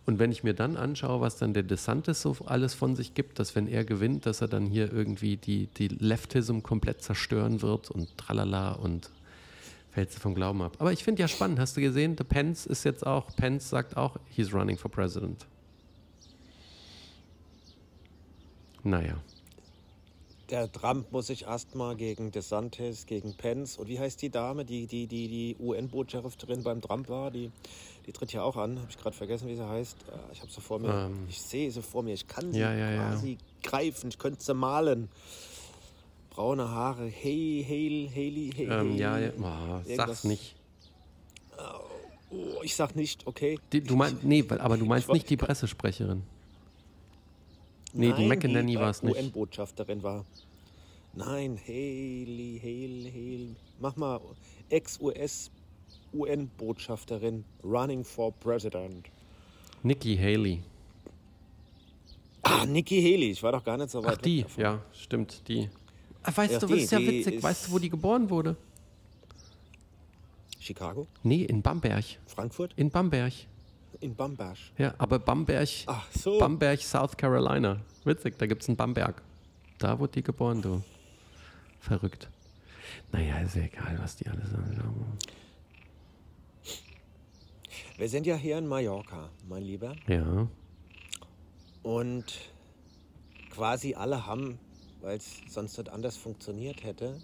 Und 0.07 0.19
wenn 0.19 0.31
ich 0.31 0.41
mir 0.41 0.53
dann 0.53 0.77
anschaue, 0.77 1.19
was 1.19 1.37
dann 1.37 1.53
der 1.53 1.63
DeSantis 1.63 2.21
so 2.21 2.37
alles 2.45 2.73
von 2.73 2.95
sich 2.95 3.13
gibt, 3.13 3.39
dass 3.39 3.55
wenn 3.55 3.67
er 3.67 3.83
gewinnt, 3.83 4.25
dass 4.25 4.39
er 4.39 4.47
dann 4.47 4.65
hier 4.65 4.91
irgendwie 4.93 5.35
die, 5.35 5.67
die 5.67 5.89
Leftism 5.89 6.59
komplett 6.61 7.01
zerstören 7.01 7.61
wird 7.61 7.91
und 7.91 8.17
tralala 8.17 8.71
und 8.71 9.11
fällst 9.97 10.15
du 10.17 10.19
vom 10.19 10.35
Glauben 10.35 10.61
ab. 10.61 10.73
Aber 10.77 10.91
ich 10.93 11.03
finde 11.03 11.23
ja 11.23 11.27
spannend, 11.27 11.57
hast 11.59 11.75
du 11.75 11.81
gesehen, 11.81 12.15
der 12.15 12.23
Pence 12.23 12.67
ist 12.67 12.83
jetzt 12.83 13.03
auch, 13.03 13.35
Pence 13.35 13.67
sagt 13.67 13.97
auch, 13.97 14.15
he's 14.29 14.53
running 14.53 14.77
for 14.77 14.91
president. 14.91 15.47
Naja. 18.83 19.15
Der 20.51 20.71
Trump 20.71 21.11
muss 21.11 21.27
sich 21.27 21.45
erstmal 21.45 21.95
gegen 21.95 22.31
DeSantis, 22.31 23.07
gegen 23.07 23.33
Pence 23.37 23.77
und 23.77 23.87
wie 23.89 23.99
heißt 23.99 24.21
die 24.21 24.29
Dame, 24.29 24.65
die 24.65 24.85
die, 24.85 25.07
die, 25.07 25.27
die 25.27 25.55
UN-Botschafterin 25.59 26.61
beim 26.61 26.79
Trump 26.79 27.09
war, 27.09 27.31
die, 27.31 27.49
die 28.05 28.11
tritt 28.11 28.31
ja 28.33 28.43
auch 28.43 28.55
an, 28.55 28.77
habe 28.77 28.87
ich 28.91 28.97
gerade 28.99 29.15
vergessen, 29.15 29.47
wie 29.47 29.55
sie 29.55 29.67
heißt. 29.67 29.97
Äh, 30.09 30.31
Ich 30.31 30.41
habe 30.41 30.51
sie 30.51 30.61
vor 30.61 30.77
mir, 30.77 31.07
Ähm. 31.07 31.25
ich 31.27 31.41
sehe 31.41 31.71
sie 31.71 31.81
vor 31.81 32.03
mir, 32.03 32.13
ich 32.13 32.27
kann 32.27 32.53
sie 32.53 32.59
Ja, 32.59 32.71
ja, 32.71 32.91
ja. 32.91 33.09
quasi 33.09 33.39
greifen, 33.63 34.09
ich 34.09 34.19
könnte 34.19 34.43
sie 34.43 34.53
malen. 34.53 35.09
Braune 36.37 36.69
Haare, 36.69 37.07
hey, 37.07 37.65
hey, 37.67 38.07
Haley, 38.13 38.51
hey, 38.55 38.67
Ähm, 38.69 38.91
hey. 38.91 38.99
ja, 38.99 39.17
ja. 39.17 39.31
Oh, 39.41 39.81
sag's 39.95 40.23
nicht. 40.23 40.53
Oh, 42.29 42.61
ich 42.61 42.75
sag 42.75 42.95
nicht, 42.95 43.25
okay. 43.25 43.57
Die, 43.73 43.81
du 43.81 43.95
meinst, 43.95 44.23
nee, 44.23 44.45
aber 44.47 44.77
du 44.77 44.85
meinst 44.85 45.07
Ich 45.07 45.13
nicht 45.13 45.29
die 45.31 45.37
Pressesprecherin. 45.37 46.21
Nee, 47.93 48.13
die 48.13 48.19
Nein, 48.19 48.27
McEnany 48.27 48.73
die, 48.73 48.79
war 48.79 48.91
es 48.91 49.01
nicht. 49.01 49.17
UN-Botschafterin 49.17 50.03
war. 50.03 50.25
Nein, 51.15 51.59
Haley, 51.67 52.59
Haley, 52.61 53.11
Haley. 53.11 53.55
Mach 53.79 53.95
mal 53.95 54.21
Ex-US 54.69 55.49
UN-Botschafterin 56.13 57.45
running 57.63 58.03
for 58.03 58.31
president. 58.31 59.07
Nikki 59.81 60.15
Haley. 60.15 60.61
Ah, 62.43 62.63
Nikki 62.67 63.01
Haley, 63.01 63.31
ich 63.31 63.41
war 63.41 63.53
doch 63.53 63.63
gar 63.63 63.77
nicht 63.77 63.89
so 63.89 64.03
weit 64.03 64.17
Ach, 64.19 64.21
die, 64.21 64.45
ja, 64.55 64.83
stimmt, 64.93 65.41
die. 65.47 65.67
Weißt 66.35 66.53
Ja, 66.53 66.59
du, 66.59 66.69
was 66.69 66.77
ist 66.79 66.91
ja 66.91 66.99
witzig? 66.99 67.41
Weißt 67.41 67.67
du, 67.67 67.71
wo 67.71 67.79
die 67.79 67.89
geboren 67.89 68.29
wurde? 68.29 68.55
Chicago? 70.59 71.07
Nee, 71.23 71.43
in 71.43 71.61
Bamberg. 71.61 72.03
Frankfurt? 72.25 72.73
In 72.75 72.89
Bamberg. 72.89 73.33
In 74.01 74.13
Bamberg. 74.15 74.57
Ja, 74.77 74.93
aber 74.97 75.17
Bamberg, 75.19 75.69
Ach 75.87 76.05
so. 76.11 76.37
Bamberg, 76.39 76.81
South 76.81 77.15
Carolina. 77.17 77.79
Witzig, 78.03 78.37
da 78.37 78.45
gibt 78.45 78.61
es 78.63 78.67
einen 78.69 78.75
Bamberg. 78.77 79.21
Da 79.79 79.97
wurde 79.97 80.13
die 80.13 80.23
geboren, 80.23 80.61
du. 80.61 80.83
Verrückt. 81.79 82.29
Naja, 83.11 83.39
ist 83.39 83.55
ja 83.55 83.63
egal, 83.63 83.97
was 84.01 84.17
die 84.17 84.27
alle 84.27 84.45
sagen. 84.45 85.17
Wir 87.97 88.09
sind 88.09 88.27
ja 88.27 88.35
hier 88.35 88.57
in 88.57 88.67
Mallorca, 88.67 89.29
mein 89.47 89.63
Lieber. 89.63 89.95
Ja, 90.07 90.47
Und 91.81 92.25
quasi 93.49 93.95
alle 93.95 94.25
haben, 94.27 94.59
weil 95.07 95.17
es 95.19 95.41
sonst 95.47 95.77
nicht 95.77 95.89
anders 95.89 96.17
funktioniert 96.17 96.83
hätte, 96.83 97.15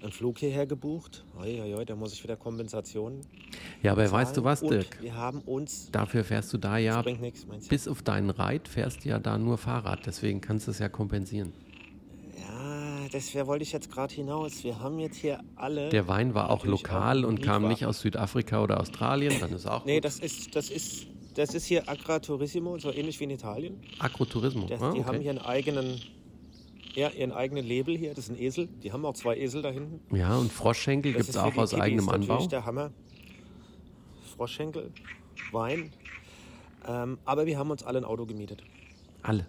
einen 0.00 0.12
Flug 0.12 0.38
hierher 0.38 0.64
gebucht. 0.64 1.24
Oi, 1.40 1.60
oi, 1.60 1.74
oi, 1.74 1.84
da 1.84 1.96
muss 1.96 2.12
ich 2.12 2.22
wieder 2.22 2.36
Kompensationen. 2.36 3.22
ja 3.82 3.90
aber 3.92 4.06
zahlen. 4.06 4.12
weißt 4.26 4.36
du 4.36 4.44
was, 4.44 4.62
Und 4.62 4.70
Dirk? 4.70 5.02
Wir 5.02 5.16
haben 5.16 5.40
uns. 5.40 5.90
Dafür 5.90 6.22
fährst 6.22 6.52
du 6.52 6.58
da 6.58 6.78
ja, 6.78 7.02
du? 7.02 7.12
bis 7.68 7.88
auf 7.88 8.02
deinen 8.02 8.30
Reit 8.30 8.68
fährst 8.68 9.04
du 9.04 9.08
ja 9.08 9.18
da 9.18 9.38
nur 9.38 9.58
Fahrrad. 9.58 10.06
Deswegen 10.06 10.40
kannst 10.40 10.68
du 10.68 10.70
es 10.70 10.78
ja 10.78 10.88
kompensieren. 10.88 11.52
Ja, 12.38 13.08
das 13.10 13.34
wollte 13.34 13.64
ich 13.64 13.72
jetzt 13.72 13.90
gerade 13.90 14.14
hinaus. 14.14 14.62
Wir 14.62 14.78
haben 14.78 15.00
jetzt 15.00 15.16
hier 15.16 15.40
alle. 15.56 15.88
Der 15.88 16.06
Wein 16.06 16.34
war 16.34 16.48
auch 16.48 16.64
lokal 16.64 17.24
auch 17.24 17.28
und 17.28 17.42
kam 17.42 17.66
nicht 17.66 17.84
aus 17.86 18.00
Südafrika 18.02 18.62
oder 18.62 18.78
Australien, 18.78 19.34
dann 19.40 19.52
ist 19.52 19.66
auch 19.66 19.84
Nee, 19.84 19.96
gut. 19.96 20.04
das 20.04 20.20
ist, 20.20 20.54
das 20.54 20.70
ist, 20.70 21.08
das 21.34 21.54
ist 21.54 21.64
hier 21.66 21.88
Agraturismo, 21.88 22.78
so 22.78 22.92
ähnlich 22.92 23.18
wie 23.18 23.24
in 23.24 23.30
Italien. 23.30 23.80
Agrotourismo. 23.98 24.68
Das, 24.68 24.80
ah, 24.80 24.92
Die 24.92 25.04
haben 25.04 25.20
hier 25.20 25.30
einen 25.30 25.40
eigenen, 25.40 26.00
ja, 26.94 27.08
ihren 27.10 27.32
eigenen 27.32 27.64
Label 27.66 27.96
hier. 27.96 28.14
Das 28.14 28.24
ist 28.24 28.30
ein 28.30 28.38
Esel. 28.40 28.66
Die 28.82 28.92
haben 28.92 29.04
auch 29.04 29.14
zwei 29.14 29.36
Esel 29.36 29.62
da 29.62 29.70
hinten. 29.70 30.14
Ja, 30.14 30.36
und 30.36 30.52
Froschschenkel 30.52 31.12
Das 31.12 31.18
gibt 31.26 31.30
es 31.30 31.36
ist 31.36 31.40
auch 31.42 31.56
aus 31.56 31.70
Kiddies 31.70 31.82
eigenem 31.82 32.08
Anbau. 32.08 32.46
der 32.46 32.64
Hammer. 32.66 32.90
Froschschenkel, 34.36 34.90
Wein. 35.52 35.92
Ähm, 36.86 37.18
aber 37.24 37.46
wir 37.46 37.58
haben 37.58 37.70
uns 37.70 37.82
alle 37.82 37.98
ein 37.98 38.04
Auto 38.04 38.26
gemietet. 38.26 38.62
Alle. 39.22 39.46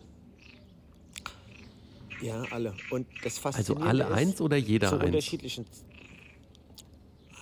Ja, 2.22 2.44
alle. 2.52 2.76
Und 2.92 3.08
das 3.24 3.44
Also 3.46 3.74
Faszinierende 3.74 3.88
alle 3.90 4.04
ist, 4.04 4.12
eins 4.30 4.42
oder 4.42 4.58
jeder 4.58 4.90
zu 4.90 4.96
eins? 4.96 5.06
unterschiedlichen. 5.06 5.66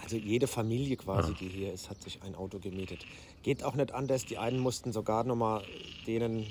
Also 0.04 0.16
jede 0.18 0.48
Familie 0.48 0.96
quasi, 0.96 1.32
Ah. 1.34 1.36
die 1.40 1.50
hier 1.50 1.74
ist, 1.74 1.90
hat 1.90 2.02
sich 2.02 2.22
ein 2.24 2.34
Auto 2.36 2.60
gemietet. 2.60 3.06
Geht 3.44 3.64
auch 3.64 3.76
nicht 3.76 3.92
anders. 3.94 4.26
Die 4.26 4.38
einen 4.38 4.60
mussten 4.60 4.92
sogar 4.94 5.24
nochmal 5.24 5.64
denen 6.08 6.46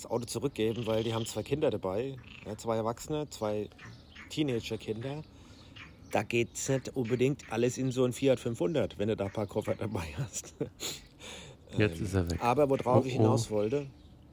das 0.00 0.10
Auto 0.10 0.24
zurückgeben, 0.24 0.86
weil 0.86 1.04
die 1.04 1.14
haben 1.14 1.26
zwei 1.26 1.42
Kinder 1.42 1.70
dabei. 1.70 2.16
Ja, 2.46 2.56
zwei 2.56 2.76
Erwachsene, 2.76 3.28
zwei 3.30 3.68
Teenager-Kinder. 4.30 5.22
Da 6.10 6.22
geht 6.22 6.54
es 6.54 6.68
nicht 6.68 6.96
unbedingt 6.96 7.52
alles 7.52 7.78
in 7.78 7.92
so 7.92 8.04
ein 8.04 8.12
Fiat 8.12 8.40
500, 8.40 8.98
wenn 8.98 9.08
du 9.08 9.16
da 9.16 9.26
ein 9.26 9.32
paar 9.32 9.46
Koffer 9.46 9.74
dabei 9.74 10.06
hast. 10.18 10.54
Jetzt 11.76 12.00
ist 12.00 12.14
er 12.14 12.28
weg. 12.30 12.42
Aber 12.42 12.68
worauf 12.68 13.04
Oh, 13.04 13.06
ich 13.06 13.14
oh. 13.14 13.18
hinaus 13.18 13.50
wollte, 13.50 13.86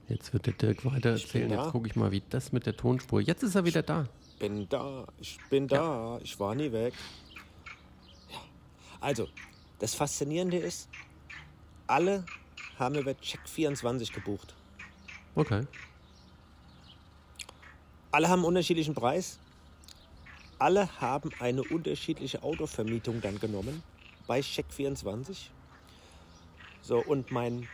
Jetzt 0.10 0.32
wird 0.32 0.46
der 0.46 0.54
Dirk 0.54 0.86
weiter 0.86 1.16
Ich 1.16 1.24
erzählen. 1.24 1.52
Jetzt 1.52 1.72
gucke 1.72 1.88
ich 1.88 1.96
mal, 1.98 2.12
wie 2.12 2.24
das 2.30 2.54
mit 2.54 2.66
der 2.66 2.78
Tonspur. 2.78 3.20
Jetzt 3.20 3.44
ist 3.44 3.56
er 3.56 3.66
wieder 3.66 3.84
da. 3.84 4.08
bin 4.40 4.68
da, 4.70 5.06
ich 5.20 5.38
bin 5.50 5.68
da, 5.68 6.18
ich 6.24 6.40
war 6.40 6.56
nie 6.56 6.72
weg. 6.72 6.94
Ja. 8.32 8.38
Also, 9.02 9.28
das 9.80 9.96
Faszinierende 9.96 10.58
ist, 10.58 10.88
alle 11.88 12.24
haben 12.80 12.96
über 12.96 13.12
Check24 13.12 14.14
gebucht. 14.14 14.56
Okay. 15.38 15.68
Alle 18.10 18.28
haben 18.28 18.40
einen 18.40 18.48
unterschiedlichen 18.48 18.96
Preis. 18.96 19.38
Alle 20.58 20.90
haben 21.00 21.30
eine 21.40 21.62
unterschiedliche 21.62 22.42
Autovermietung 22.42 23.22
dann 23.22 23.40
genommen 23.40 23.84
bei 24.26 24.40
Check24. 24.40 25.50
So, 26.82 26.98
und 26.98 27.30
mein, 27.30 27.68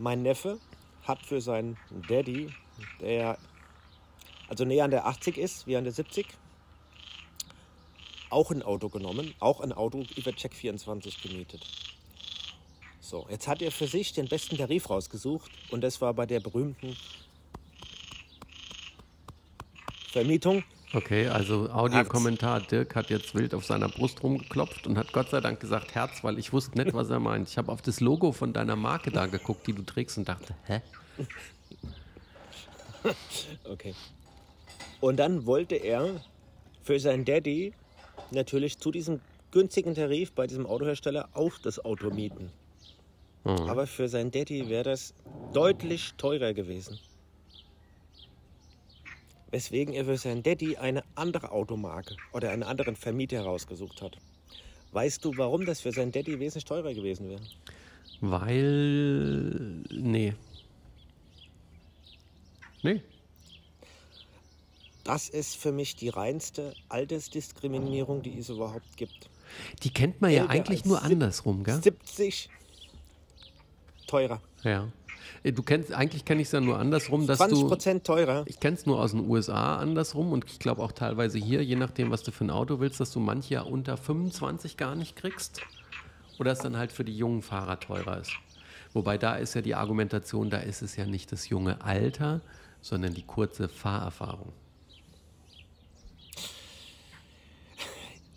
mein 0.00 0.22
Neffe 0.22 0.58
hat 1.04 1.22
für 1.22 1.40
seinen 1.40 1.76
Daddy, 2.08 2.52
der 3.00 3.38
also 4.48 4.64
näher 4.64 4.84
an 4.84 4.90
der 4.90 5.06
80 5.06 5.38
ist 5.38 5.68
wie 5.68 5.76
an 5.76 5.84
der 5.84 5.92
70, 5.92 6.26
auch 8.30 8.50
ein 8.50 8.64
Auto 8.64 8.88
genommen, 8.88 9.32
auch 9.38 9.60
ein 9.60 9.72
Auto 9.72 10.04
über 10.16 10.32
Check24 10.32 11.22
gemietet. 11.22 11.64
So, 13.06 13.24
jetzt 13.30 13.46
hat 13.46 13.62
er 13.62 13.70
für 13.70 13.86
sich 13.86 14.14
den 14.14 14.26
besten 14.26 14.56
Tarif 14.56 14.90
rausgesucht 14.90 15.52
und 15.70 15.82
das 15.82 16.00
war 16.00 16.12
bei 16.12 16.26
der 16.26 16.40
berühmten 16.40 16.96
Vermietung. 20.10 20.64
Okay, 20.92 21.28
also 21.28 21.70
Audiokommentar. 21.70 22.62
Dirk 22.62 22.96
hat 22.96 23.10
jetzt 23.10 23.32
wild 23.36 23.54
auf 23.54 23.64
seiner 23.64 23.88
Brust 23.88 24.24
rumgeklopft 24.24 24.88
und 24.88 24.98
hat 24.98 25.12
Gott 25.12 25.30
sei 25.30 25.40
Dank 25.40 25.60
gesagt 25.60 25.94
Herz, 25.94 26.24
weil 26.24 26.36
ich 26.36 26.52
wusste 26.52 26.76
nicht, 26.82 26.94
was 26.94 27.08
er 27.08 27.20
meint. 27.20 27.48
Ich 27.48 27.58
habe 27.58 27.70
auf 27.70 27.80
das 27.80 28.00
Logo 28.00 28.32
von 28.32 28.52
deiner 28.52 28.74
Marke 28.74 29.12
da 29.12 29.26
geguckt, 29.26 29.68
die 29.68 29.72
du 29.72 29.82
trägst 29.82 30.18
und 30.18 30.28
dachte, 30.28 30.56
hä? 30.64 30.80
Okay. 33.70 33.94
Und 35.00 35.18
dann 35.18 35.46
wollte 35.46 35.76
er 35.76 36.20
für 36.82 36.98
seinen 36.98 37.24
Daddy 37.24 37.72
natürlich 38.32 38.80
zu 38.80 38.90
diesem 38.90 39.20
günstigen 39.52 39.94
Tarif 39.94 40.32
bei 40.32 40.48
diesem 40.48 40.66
Autohersteller 40.66 41.28
auch 41.34 41.56
das 41.62 41.84
Auto 41.84 42.10
mieten. 42.10 42.50
Mhm. 43.46 43.68
Aber 43.68 43.86
für 43.86 44.08
seinen 44.08 44.32
Daddy 44.32 44.68
wäre 44.68 44.82
das 44.82 45.14
deutlich 45.52 46.14
teurer 46.18 46.52
gewesen. 46.52 46.98
Weswegen 49.52 49.94
er 49.94 50.04
für 50.04 50.16
seinen 50.16 50.42
Daddy 50.42 50.76
eine 50.76 51.04
andere 51.14 51.52
Automarke 51.52 52.16
oder 52.32 52.50
einen 52.50 52.64
anderen 52.64 52.96
Vermieter 52.96 53.36
herausgesucht 53.36 54.02
hat. 54.02 54.18
Weißt 54.90 55.24
du, 55.24 55.36
warum 55.36 55.64
das 55.64 55.80
für 55.80 55.92
seinen 55.92 56.10
Daddy 56.10 56.40
wesentlich 56.40 56.64
teurer 56.64 56.92
gewesen 56.92 57.28
wäre? 57.28 57.40
Weil. 58.20 59.84
Nee. 59.90 60.34
Nee. 62.82 63.00
Das 65.04 65.28
ist 65.28 65.56
für 65.56 65.70
mich 65.70 65.94
die 65.94 66.08
reinste 66.08 66.74
Altersdiskriminierung, 66.88 68.22
die 68.22 68.40
es 68.40 68.48
überhaupt 68.48 68.96
gibt. 68.96 69.30
Die 69.84 69.90
kennt 69.90 70.20
man 70.20 70.32
ja 70.32 70.42
Älter 70.42 70.50
eigentlich 70.50 70.80
als 70.80 70.88
nur 70.88 71.02
andersrum, 71.02 71.62
gell? 71.62 71.80
70 71.80 72.50
teurer. 74.06 74.40
Ja. 74.62 74.88
Äh, 75.42 75.52
Du 75.52 75.62
kennst, 75.62 75.92
eigentlich 75.92 76.24
kenne 76.24 76.42
ich 76.42 76.48
es 76.48 76.52
ja 76.52 76.60
nur 76.60 76.78
andersrum, 76.78 77.26
dass 77.26 77.38
20 77.38 77.60
du. 77.60 77.68
Prozent 77.68 78.04
teurer. 78.04 78.44
Ich 78.46 78.60
kenne 78.60 78.76
es 78.76 78.86
nur 78.86 79.00
aus 79.00 79.12
den 79.12 79.28
USA 79.28 79.76
andersrum 79.76 80.32
und 80.32 80.44
ich 80.46 80.58
glaube 80.58 80.82
auch 80.82 80.92
teilweise 80.92 81.38
hier, 81.38 81.64
je 81.64 81.76
nachdem, 81.76 82.10
was 82.10 82.22
du 82.22 82.30
für 82.32 82.44
ein 82.44 82.50
Auto 82.50 82.80
willst, 82.80 83.00
dass 83.00 83.10
du 83.10 83.20
manche 83.20 83.54
ja 83.54 83.62
unter 83.62 83.96
25 83.96 84.76
gar 84.76 84.94
nicht 84.94 85.16
kriegst. 85.16 85.60
Oder 86.38 86.52
es 86.52 86.58
dann 86.58 86.76
halt 86.76 86.92
für 86.92 87.04
die 87.04 87.16
jungen 87.16 87.42
Fahrer 87.42 87.80
teurer 87.80 88.20
ist. 88.20 88.32
Wobei 88.92 89.18
da 89.18 89.36
ist 89.36 89.54
ja 89.54 89.62
die 89.62 89.74
Argumentation, 89.74 90.50
da 90.50 90.58
ist 90.58 90.82
es 90.82 90.96
ja 90.96 91.06
nicht 91.06 91.32
das 91.32 91.48
junge 91.48 91.80
Alter, 91.82 92.40
sondern 92.80 93.14
die 93.14 93.22
kurze 93.22 93.68
Fahrerfahrung. 93.68 94.52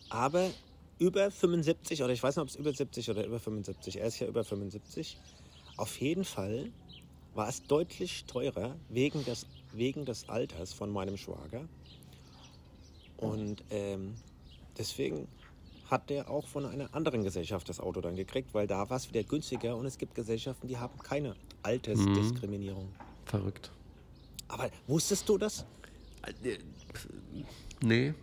Aber 0.10 0.49
über 0.97 1.29
75, 1.32 2.03
oder 2.03 2.13
ich 2.13 2.21
weiß 2.21 2.36
nicht, 2.36 2.41
ob 2.41 2.49
es 2.49 2.55
über 2.55 2.73
70 2.73 3.10
oder 3.10 3.25
über 3.25 3.39
75, 3.39 3.99
er 3.99 4.08
ist 4.08 4.19
ja 4.19 4.27
über 4.27 4.43
75. 4.43 5.17
Auf 5.79 6.01
jeden 6.01 6.25
Fall 6.25 6.69
war 7.35 7.47
es 7.47 7.63
deutlich 7.63 8.25
teurer 8.25 8.75
wegen 8.89 9.23
des, 9.23 9.45
wegen 9.71 10.03
des 10.03 10.27
Alters 10.27 10.73
von 10.73 10.91
meinem 10.91 11.15
Schwager. 11.15 11.69
Und 13.15 13.63
ähm, 13.69 14.13
deswegen 14.77 15.29
hat 15.89 16.09
der 16.09 16.29
auch 16.29 16.45
von 16.47 16.65
einer 16.65 16.93
anderen 16.93 17.23
Gesellschaft 17.23 17.69
das 17.69 17.79
Auto 17.79 18.01
dann 18.01 18.17
gekriegt, 18.17 18.53
weil 18.53 18.67
da 18.67 18.89
war 18.89 18.97
es 18.97 19.07
wieder 19.07 19.23
günstiger 19.23 19.77
und 19.77 19.85
es 19.85 19.97
gibt 19.97 20.15
Gesellschaften, 20.15 20.67
die 20.67 20.77
haben 20.77 20.99
keine 20.99 21.33
Altersdiskriminierung. 21.63 22.89
Verrückt. 23.23 23.71
Aber 24.49 24.69
wusstest 24.85 25.29
du 25.29 25.37
das? 25.37 25.65
Nee. 27.79 28.13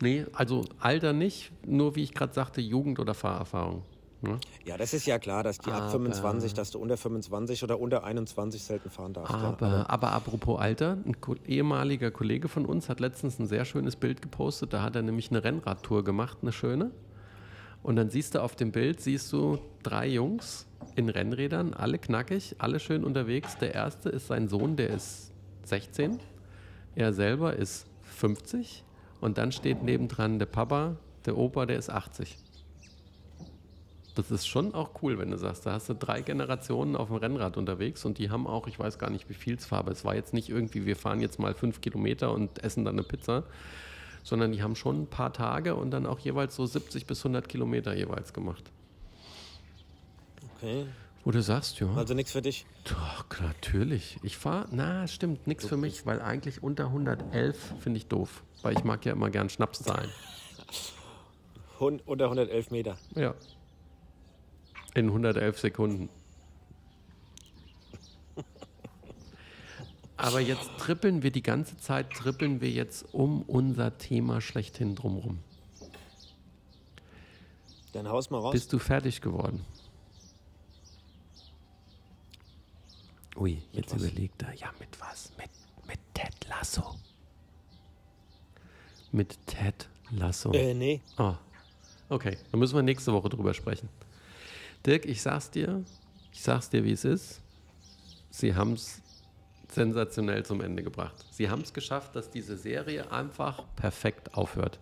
Nee, 0.00 0.24
also 0.32 0.64
Alter 0.80 1.12
nicht, 1.12 1.52
nur 1.66 1.96
wie 1.96 2.02
ich 2.04 2.14
gerade 2.14 2.32
sagte, 2.32 2.62
Jugend 2.62 2.98
oder 2.98 3.12
Fahrerfahrung. 3.12 3.82
Ne? 4.24 4.38
Ja, 4.64 4.76
das 4.76 4.92
ist 4.94 5.06
ja 5.06 5.18
klar, 5.18 5.42
dass 5.42 5.58
die 5.58 5.70
ab 5.70 5.82
Aber- 5.82 5.90
25, 5.90 6.54
dass 6.54 6.70
du 6.70 6.78
unter 6.78 6.96
25 6.96 7.62
oder 7.62 7.78
unter 7.80 8.04
21 8.04 8.62
selten 8.62 8.90
fahren 8.90 9.12
darfst. 9.12 9.32
ja. 9.32 9.38
Aber, 9.40 9.88
aber 9.88 10.12
apropos 10.12 10.58
Alter, 10.60 10.98
ein 11.04 11.16
ehemaliger 11.46 12.10
Kollege 12.10 12.48
von 12.48 12.66
uns 12.66 12.88
hat 12.88 13.00
letztens 13.00 13.38
ein 13.38 13.46
sehr 13.46 13.64
schönes 13.64 13.96
Bild 13.96 14.20
gepostet. 14.22 14.72
Da 14.72 14.82
hat 14.82 14.96
er 14.96 15.02
nämlich 15.02 15.30
eine 15.30 15.44
Rennradtour 15.44 16.02
gemacht, 16.04 16.38
eine 16.42 16.52
schöne. 16.52 16.90
Und 17.82 17.96
dann 17.96 18.08
siehst 18.10 18.34
du 18.34 18.42
auf 18.42 18.56
dem 18.56 18.72
Bild, 18.72 19.00
siehst 19.00 19.32
du 19.32 19.58
drei 19.82 20.06
Jungs 20.08 20.66
in 20.96 21.08
Rennrädern, 21.10 21.74
alle 21.74 21.98
knackig, 21.98 22.56
alle 22.58 22.80
schön 22.80 23.04
unterwegs. 23.04 23.58
Der 23.58 23.74
erste 23.74 24.08
ist 24.08 24.26
sein 24.28 24.48
Sohn, 24.48 24.76
der 24.76 24.88
ist 24.90 25.32
16. 25.64 26.18
Er 26.94 27.12
selber 27.12 27.54
ist 27.56 27.86
50. 28.02 28.84
Und 29.20 29.38
dann 29.38 29.52
steht 29.52 29.82
nebendran 29.82 30.38
der 30.38 30.46
Papa, 30.46 30.96
der 31.26 31.36
Opa, 31.36 31.66
der 31.66 31.78
ist 31.78 31.90
80. 31.90 32.36
Das 34.14 34.30
ist 34.30 34.46
schon 34.46 34.74
auch 34.74 34.90
cool, 35.02 35.18
wenn 35.18 35.30
du 35.32 35.38
sagst, 35.38 35.66
da 35.66 35.72
hast 35.72 35.88
du 35.88 35.94
drei 35.94 36.22
Generationen 36.22 36.94
auf 36.94 37.08
dem 37.08 37.16
Rennrad 37.16 37.56
unterwegs 37.56 38.04
und 38.04 38.18
die 38.18 38.30
haben 38.30 38.46
auch, 38.46 38.68
ich 38.68 38.78
weiß 38.78 38.98
gar 39.00 39.10
nicht, 39.10 39.28
wie 39.28 39.34
viel 39.34 39.54
es 39.56 39.70
war, 39.72 39.80
aber 39.80 39.90
es 39.90 40.04
war 40.04 40.14
jetzt 40.14 40.32
nicht 40.32 40.48
irgendwie, 40.48 40.86
wir 40.86 40.94
fahren 40.94 41.20
jetzt 41.20 41.40
mal 41.40 41.52
fünf 41.54 41.80
Kilometer 41.80 42.30
und 42.32 42.62
essen 42.62 42.84
dann 42.84 42.94
eine 42.94 43.02
Pizza, 43.02 43.42
sondern 44.22 44.52
die 44.52 44.62
haben 44.62 44.76
schon 44.76 45.02
ein 45.02 45.06
paar 45.08 45.32
Tage 45.32 45.74
und 45.74 45.90
dann 45.90 46.06
auch 46.06 46.20
jeweils 46.20 46.54
so 46.54 46.64
70 46.64 47.06
bis 47.06 47.20
100 47.20 47.48
Kilometer 47.48 47.92
jeweils 47.96 48.32
gemacht. 48.32 48.70
Okay, 50.56 50.86
Wo 51.24 51.32
du 51.32 51.42
sagst, 51.42 51.80
ja, 51.80 51.92
also 51.94 52.14
nichts 52.14 52.30
für 52.32 52.42
dich. 52.42 52.66
doch, 52.84 53.24
natürlich. 53.40 54.18
Ich 54.22 54.36
fahre, 54.36 54.66
na, 54.70 55.08
stimmt, 55.08 55.46
nichts 55.48 55.66
für 55.66 55.76
mich, 55.76 56.06
weil 56.06 56.20
eigentlich 56.22 56.62
unter 56.62 56.84
111 56.86 57.74
finde 57.80 57.96
ich 57.98 58.06
doof, 58.06 58.44
weil 58.62 58.74
ich 58.78 58.84
mag 58.84 59.04
ja 59.04 59.12
immer 59.12 59.30
gern 59.30 59.48
Schnapszahlen. 59.50 60.10
Hun- 61.80 62.00
Unter 62.06 62.26
111 62.26 62.70
Meter. 62.70 62.96
Ja. 63.16 63.34
In 64.94 65.06
111 65.08 65.58
Sekunden. 65.58 66.08
Aber 70.16 70.40
jetzt 70.40 70.70
trippeln 70.78 71.22
wir 71.22 71.30
die 71.32 71.42
ganze 71.42 71.76
Zeit, 71.76 72.10
trippeln 72.12 72.60
wir 72.60 72.70
jetzt 72.70 73.12
um 73.12 73.42
unser 73.42 73.98
Thema 73.98 74.40
schlechthin 74.40 74.94
drumrum. 74.94 75.40
Dann 77.92 78.08
haus 78.08 78.30
mal 78.30 78.38
raus. 78.38 78.52
Bist 78.52 78.72
du 78.72 78.78
fertig 78.78 79.20
geworden? 79.20 79.64
Ui, 83.36 83.60
jetzt 83.72 83.92
überlegt 83.94 84.42
er. 84.42 84.54
Ja, 84.54 84.72
mit 84.78 85.00
was? 85.00 85.32
Mit, 85.36 85.50
mit 85.86 85.98
Ted 86.14 86.34
Lasso. 86.48 86.94
Mit 89.12 89.36
Ted 89.46 89.88
Lasso. 90.10 90.52
äh, 90.52 90.74
nee. 90.74 91.00
Ah, 91.16 91.36
okay. 92.08 92.38
Dann 92.50 92.60
müssen 92.60 92.76
wir 92.76 92.82
nächste 92.82 93.12
Woche 93.12 93.28
drüber 93.28 93.52
sprechen. 93.52 93.88
Dirk, 94.86 95.06
ich 95.06 95.22
sag's 95.22 95.50
dir, 95.50 95.84
ich 96.32 96.42
sag's 96.42 96.68
dir, 96.68 96.84
wie 96.84 96.92
es 96.92 97.04
ist. 97.04 97.40
Sie 98.30 98.54
haben 98.54 98.74
es 98.74 99.00
sensationell 99.72 100.44
zum 100.44 100.60
Ende 100.60 100.82
gebracht. 100.82 101.24
Sie 101.30 101.48
haben 101.48 101.62
es 101.62 101.72
geschafft, 101.72 102.14
dass 102.16 102.30
diese 102.30 102.56
Serie 102.56 103.10
einfach 103.10 103.64
perfekt 103.76 104.34
aufhört. 104.34 104.78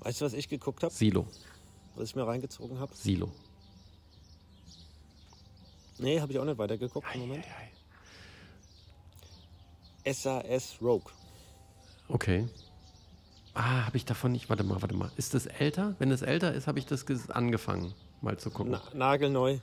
Weißt 0.00 0.20
du, 0.20 0.24
was 0.24 0.32
ich 0.32 0.48
geguckt 0.48 0.82
habe? 0.82 0.94
Silo, 0.94 1.26
Was 1.96 2.10
ich 2.10 2.16
mir 2.16 2.26
reingezogen 2.26 2.78
habe? 2.78 2.94
Silo. 2.94 3.30
Nee, 5.98 6.20
habe 6.20 6.32
ich 6.32 6.38
auch 6.38 6.44
nicht 6.44 6.58
weitergeguckt 6.58 7.06
im 7.14 7.20
Moment. 7.22 7.44
SAS 10.06 10.78
Rogue. 10.80 11.12
Okay. 12.08 12.46
Ah, 13.60 13.86
habe 13.86 13.96
ich 13.96 14.04
davon 14.04 14.30
nicht. 14.30 14.48
Warte 14.48 14.62
mal, 14.62 14.80
warte 14.82 14.94
mal. 14.94 15.10
Ist 15.16 15.34
das 15.34 15.46
älter? 15.46 15.96
Wenn 15.98 16.12
es 16.12 16.22
älter 16.22 16.54
ist, 16.54 16.68
habe 16.68 16.78
ich 16.78 16.86
das 16.86 17.04
angefangen, 17.28 17.92
mal 18.20 18.38
zu 18.38 18.50
gucken. 18.50 18.70
Na, 18.70 18.82
nagelneu. 18.94 19.58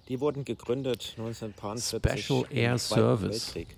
Die 0.08 0.20
wurden 0.20 0.46
gegründet 0.46 1.16
1940 1.18 2.26
Special 2.26 2.46
im 2.50 2.58
Air 2.58 2.78
Zweiten 2.78 3.02
Service. 3.02 3.56
Weltkrieg. 3.56 3.78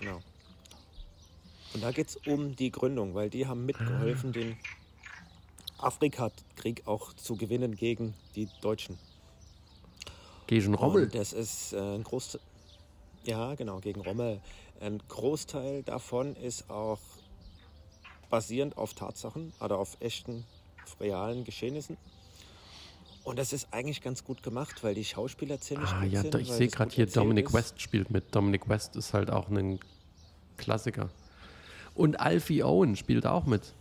Genau. 0.00 0.20
Und 1.74 1.82
da 1.82 1.90
geht 1.90 2.08
es 2.08 2.16
um 2.26 2.54
die 2.54 2.70
Gründung, 2.70 3.14
weil 3.14 3.30
die 3.30 3.46
haben 3.46 3.66
mitgeholfen, 3.66 4.32
den 4.32 4.56
Afrikakrieg 5.78 6.82
auch 6.86 7.12
zu 7.14 7.36
gewinnen 7.36 7.76
gegen 7.76 8.14
die 8.36 8.48
Deutschen. 8.60 8.98
Gegen 10.46 10.74
Rommel. 10.74 11.04
Und 11.04 11.14
das 11.14 11.32
ist 11.32 11.72
äh, 11.72 11.78
ein 11.78 12.04
Großteil. 12.04 12.40
Ja, 13.24 13.54
genau, 13.54 13.78
gegen 13.78 14.00
Rommel. 14.00 14.40
Ein 14.82 15.00
Großteil 15.08 15.84
davon 15.84 16.34
ist 16.34 16.68
auch 16.68 16.98
basierend 18.30 18.76
auf 18.76 18.94
Tatsachen 18.94 19.52
oder 19.60 19.78
auf 19.78 19.96
echten, 20.00 20.44
auf 20.84 21.00
realen 21.00 21.44
Geschehnissen. 21.44 21.96
Und 23.22 23.38
das 23.38 23.52
ist 23.52 23.68
eigentlich 23.70 24.00
ganz 24.02 24.24
gut 24.24 24.42
gemacht, 24.42 24.82
weil 24.82 24.94
die 24.94 25.04
Schauspieler 25.04 25.60
ziemlich 25.60 25.88
Ah, 25.90 26.00
gut 26.02 26.10
ja, 26.12 26.22
sind. 26.22 26.34
ich 26.34 26.50
sehe 26.50 26.66
gerade 26.66 26.90
hier, 26.90 27.06
Dominic 27.06 27.46
ist. 27.46 27.52
West 27.52 27.80
spielt 27.80 28.10
mit. 28.10 28.34
Dominic 28.34 28.68
West 28.68 28.96
ist 28.96 29.14
halt 29.14 29.30
auch 29.30 29.48
ein 29.48 29.78
Klassiker. 30.56 31.10
Und 31.94 32.18
Alfie 32.18 32.64
Owen 32.64 32.96
spielt 32.96 33.24
auch 33.26 33.44
mit. 33.46 33.74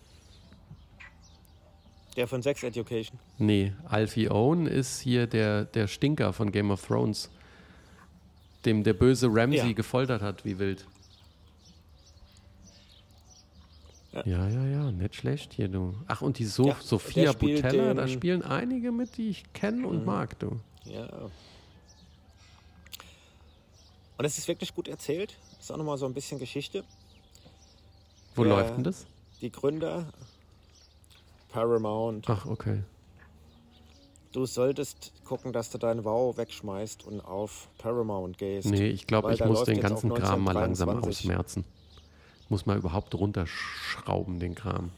Der 2.18 2.28
von 2.28 2.44
Sex 2.44 2.62
Education. 2.62 3.18
Nee, 3.40 3.74
Alfie 3.88 4.30
Owen 4.30 4.68
ist 4.68 5.00
hier 5.00 5.26
der, 5.26 5.66
der 5.66 5.88
Stinker 5.88 6.34
von 6.34 6.52
Game 6.52 6.70
of 6.70 6.86
Thrones. 6.86 7.32
dem 8.66 8.84
der 8.84 8.94
böse 8.94 9.26
Ramsey 9.28 9.58
Ja. 9.70 9.72
gefoltert 9.74 10.22
hat, 10.22 10.46
wie 10.46 10.60
wild. 10.60 10.86
Ja. 14.14 14.26
Ja, 14.26 14.50
ja, 14.68 14.92
nicht 14.92 15.16
schlecht 15.16 15.54
hier, 15.54 15.70
du. 15.70 15.96
Ach, 16.08 16.22
und 16.22 16.38
die 16.38 16.46
so 16.46 16.68
Ja, 16.68 16.78
Sophia 16.82 17.32
der 17.32 17.40
Butella, 17.40 17.94
da 17.94 18.04
Mhm. 18.04 18.08
spielen 18.10 18.42
einige 18.44 18.92
mit, 18.92 19.16
die 19.18 19.30
ich 19.30 19.54
kenne 19.54 19.88
und 19.88 20.06
mag, 20.06 20.38
du. 20.40 20.60
Ja. 20.84 21.08
Und 24.18 24.26
es 24.26 24.38
ist 24.38 24.48
wirklich 24.48 24.76
gut 24.76 24.88
erzählt. 24.88 25.38
Ist 25.60 25.72
auch 25.72 25.78
nochmal 25.78 25.98
so 25.98 26.06
ein 26.06 26.14
bisschen 26.14 26.40
Geschichte. 26.40 26.84
Wo 28.36 28.44
Ja. 28.44 28.50
läuft 28.50 28.76
denn 28.76 28.84
das? 28.84 29.06
Die 29.40 29.52
Gründer, 29.52 30.12
Paramount. 31.50 32.30
Ach, 32.30 32.46
okay. 32.46 32.84
Du 34.34 34.46
solltest 34.46 35.12
gucken, 35.26 35.52
dass 35.52 35.70
du 35.70 35.78
dein 35.78 36.06
Wow 36.06 36.38
wegschmeißt 36.38 37.06
und 37.06 37.20
auf 37.22 37.68
Paramount 37.78 38.38
gehst. 38.38 38.68
Nee, 38.68 38.88
ich 38.88 39.08
glaube, 39.08 39.34
ich 39.34 39.44
muss 39.44 39.64
den 39.64 39.80
ganzen 39.82 40.14
Kram 40.14 40.44
mal 40.44 40.54
langsam 40.54 40.90
1923. 40.90 41.30
ausmerzen. 41.32 41.66
Muss 42.52 42.66
mal 42.66 42.78
überhaupt 42.78 43.16
runterschrauben, 43.16 44.38
den 44.40 44.56
Kram. 44.56 44.90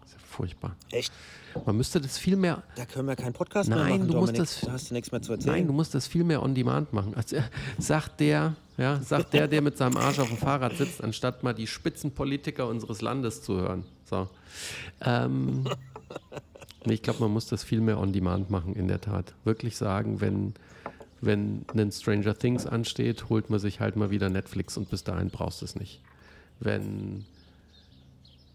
Das 0.00 0.10
ist 0.10 0.14
ja 0.14 0.20
furchtbar. 0.24 0.76
Echt? 0.92 1.12
Man 1.66 1.76
müsste 1.76 2.00
das 2.00 2.16
viel 2.18 2.36
mehr. 2.36 2.62
Da 2.76 2.86
können 2.86 3.08
wir 3.08 3.16
keinen 3.16 3.32
Podcast 3.32 3.68
mehr 3.68 3.78
Nein, 3.78 3.98
machen. 3.98 4.08
du 4.12 4.16
musst 4.18 4.38
das- 4.38 4.60
Da 4.60 4.70
hast 4.70 4.88
du 4.90 4.94
nichts 4.94 5.10
mehr 5.10 5.20
zu 5.20 5.32
erzählen. 5.32 5.56
Nein, 5.56 5.66
du 5.66 5.72
musst 5.72 5.92
das 5.92 6.06
viel 6.06 6.22
mehr 6.22 6.40
on 6.40 6.54
demand 6.54 6.92
machen. 6.92 7.14
Also, 7.16 7.34
äh, 7.36 7.42
sagt 7.78 8.20
der, 8.20 8.54
ja, 8.78 9.00
sagt 9.02 9.34
der, 9.34 9.48
der 9.48 9.60
mit 9.60 9.76
seinem 9.76 9.96
Arsch 9.96 10.20
auf 10.20 10.28
dem 10.28 10.36
Fahrrad 10.38 10.76
sitzt, 10.76 11.02
anstatt 11.02 11.42
mal 11.42 11.52
die 11.52 11.66
Spitzenpolitiker 11.66 12.68
unseres 12.68 13.02
Landes 13.02 13.42
zu 13.42 13.56
hören. 13.56 13.82
So. 14.04 14.28
Ähm, 15.00 15.68
ich 16.84 17.02
glaube, 17.02 17.18
man 17.20 17.32
muss 17.32 17.46
das 17.46 17.64
viel 17.64 17.80
mehr 17.80 17.98
on 17.98 18.12
demand 18.12 18.50
machen, 18.50 18.76
in 18.76 18.86
der 18.86 19.00
Tat. 19.00 19.34
Wirklich 19.42 19.76
sagen, 19.76 20.20
wenn, 20.20 20.54
wenn 21.20 21.64
ein 21.74 21.90
Stranger 21.90 22.38
Things 22.38 22.66
ansteht, 22.66 23.28
holt 23.28 23.50
man 23.50 23.58
sich 23.58 23.80
halt 23.80 23.96
mal 23.96 24.10
wieder 24.10 24.30
Netflix 24.30 24.76
und 24.76 24.90
bis 24.90 25.02
dahin 25.02 25.28
brauchst 25.28 25.60
du 25.60 25.64
es 25.64 25.74
nicht. 25.74 26.00
Wenn 26.60 27.24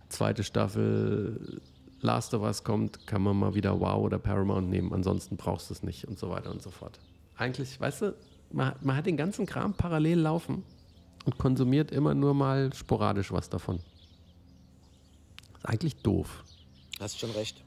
zweite 0.10 0.44
Staffel 0.44 1.62
Last 2.02 2.34
of 2.34 2.44
Us 2.44 2.64
kommt, 2.64 3.08
kann 3.08 3.22
man 3.22 3.38
mal 3.38 3.56
wieder 3.56 3.80
Wow 3.80 4.04
oder 4.04 4.20
Paramount 4.20 4.70
nehmen, 4.70 4.94
ansonsten 4.94 5.36
brauchst 5.36 5.70
du 5.70 5.74
es 5.74 5.84
nicht 5.84 6.06
und 6.06 6.18
so 6.20 6.30
weiter 6.30 6.52
und 6.52 6.62
so 6.62 6.70
fort. 6.70 7.00
Eigentlich, 7.38 7.80
weißt 7.80 8.04
du, 8.04 8.16
man, 8.52 8.74
man 8.82 8.96
hat 8.96 9.06
den 9.06 9.18
ganzen 9.18 9.46
Kram 9.46 9.74
parallel 9.74 10.20
laufen 10.20 10.64
und 11.26 11.38
konsumiert 11.38 11.92
immer 11.92 12.14
nur 12.14 12.34
mal 12.34 12.74
sporadisch 12.74 13.32
was 13.32 13.50
davon. 13.50 13.80
Ist 15.58 15.66
eigentlich 15.66 15.96
doof. 15.98 16.44
Hast 17.00 17.20
schon 17.20 17.32
recht. 17.32 17.64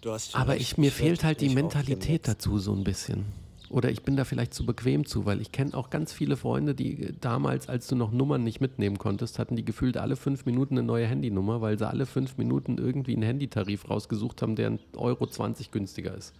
Du 0.00 0.12
hast 0.12 0.32
schon 0.32 0.40
Aber 0.40 0.52
recht. 0.52 0.62
ich, 0.62 0.78
mir 0.78 0.88
Ich 0.88 0.94
fehlt 0.94 1.24
halt 1.24 1.40
die 1.40 1.48
Mentalität 1.48 2.28
dazu 2.28 2.58
so 2.58 2.72
ein 2.74 2.84
bisschen. 2.84 3.24
Oder 3.68 3.90
ich 3.90 4.02
bin 4.02 4.16
da 4.16 4.24
vielleicht 4.24 4.54
zu 4.54 4.64
bequem 4.64 5.06
zu, 5.06 5.26
weil 5.26 5.40
ich 5.40 5.50
kenne 5.50 5.74
auch 5.74 5.90
ganz 5.90 6.12
viele 6.12 6.36
Freunde, 6.36 6.74
die 6.74 7.02
äh, 7.02 7.12
damals, 7.20 7.68
als 7.68 7.86
du 7.88 7.96
noch 7.96 8.12
Nummern 8.12 8.44
nicht 8.44 8.60
mitnehmen 8.60 8.98
konntest, 8.98 9.38
hatten 9.38 9.56
die 9.56 9.64
gefühlt 9.64 9.96
alle 9.96 10.16
fünf 10.16 10.46
Minuten 10.46 10.78
eine 10.78 10.86
neue 10.86 11.06
Handynummer, 11.06 11.60
weil 11.60 11.78
sie 11.78 11.88
alle 11.88 12.06
fünf 12.06 12.36
Minuten 12.36 12.78
irgendwie 12.78 13.14
einen 13.14 13.22
Handytarif 13.22 13.90
rausgesucht 13.90 14.42
haben, 14.42 14.56
der 14.56 14.70
ein 14.70 14.80
Euro 14.96 15.26
20 15.26 15.70
günstiger 15.70 16.14
ist. 16.14 16.32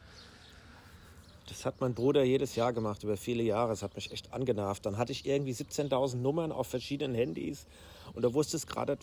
Das 1.48 1.64
hat 1.64 1.80
mein 1.80 1.94
Bruder 1.94 2.24
jedes 2.24 2.56
Jahr 2.56 2.72
gemacht, 2.72 3.04
über 3.04 3.16
viele 3.16 3.42
Jahre. 3.42 3.70
Das 3.70 3.82
hat 3.82 3.94
mich 3.94 4.10
echt 4.10 4.32
angenervt. 4.32 4.84
Dann 4.84 4.98
hatte 4.98 5.12
ich 5.12 5.26
irgendwie 5.26 5.52
17.000 5.52 6.16
Nummern 6.16 6.50
auf 6.50 6.66
verschiedenen 6.66 7.14
Handys 7.14 7.66
und 8.14 8.24
da 8.24 8.34
wusstest 8.34 8.66
gerade, 8.66 8.98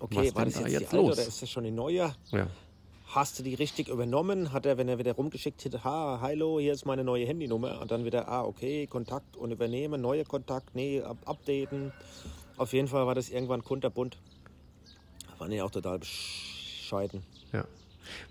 okay, 0.00 0.28
Was 0.28 0.34
war 0.34 0.44
das 0.44 0.54
da 0.54 0.60
jetzt, 0.62 0.72
jetzt 0.72 0.80
die 0.80 0.96
alte 0.96 0.96
los? 0.96 1.18
oder 1.18 1.26
ist 1.28 1.42
das 1.42 1.50
schon 1.50 1.64
die 1.64 1.70
neue? 1.70 2.14
Ja. 2.32 2.48
Hast 3.06 3.38
du 3.38 3.42
die 3.42 3.54
richtig 3.54 3.88
übernommen? 3.88 4.52
Hat 4.52 4.66
er, 4.66 4.78
wenn 4.78 4.88
er 4.88 4.98
wieder 4.98 5.12
rumgeschickt 5.12 5.64
hätte, 5.64 5.84
ha, 5.84 6.18
hallo, 6.20 6.58
hier 6.58 6.72
ist 6.72 6.86
meine 6.86 7.04
neue 7.04 7.26
Handynummer 7.26 7.80
und 7.80 7.90
dann 7.90 8.04
wieder, 8.04 8.28
ah, 8.28 8.44
okay, 8.44 8.86
Kontakt 8.86 9.36
und 9.36 9.52
übernehmen, 9.52 10.00
neue 10.00 10.24
Kontakt, 10.24 10.74
nee, 10.74 11.00
up 11.00 11.18
updaten. 11.26 11.92
Auf 12.56 12.72
jeden 12.72 12.88
Fall 12.88 13.06
war 13.06 13.14
das 13.14 13.28
irgendwann 13.28 13.62
kunterbunt. 13.62 14.16
Fand 15.38 15.52
ich 15.52 15.62
auch 15.62 15.70
total 15.70 15.98
bescheiden. 15.98 17.22
Ja. 17.52 17.64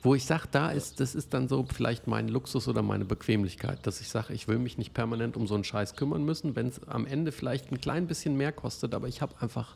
Wo 0.02 0.16
ich 0.16 0.26
sage, 0.26 0.48
da 0.52 0.70
ist, 0.72 1.00
das 1.00 1.16
ist 1.16 1.34
dann 1.34 1.48
so 1.48 1.66
vielleicht 1.72 2.08
mein 2.08 2.28
Luxus 2.28 2.68
oder 2.68 2.82
meine 2.82 3.06
Bequemlichkeit, 3.06 3.86
dass 3.88 4.02
ich 4.02 4.10
sage, 4.10 4.34
ich 4.34 4.48
will 4.48 4.60
mich 4.60 4.78
nicht 4.78 4.94
permanent 4.94 5.36
um 5.36 5.48
so 5.48 5.56
einen 5.56 5.64
Scheiß 5.64 5.96
kümmern 5.96 6.24
müssen, 6.24 6.56
wenn 6.56 6.68
es 6.68 6.84
am 6.88 7.06
Ende 7.06 7.32
vielleicht 7.32 7.72
ein 7.72 7.80
klein 7.80 8.08
bisschen 8.08 8.36
mehr 8.36 8.52
kostet, 8.52 8.94
aber 8.94 9.08
ich 9.08 9.22
habe 9.22 9.34
einfach 9.40 9.76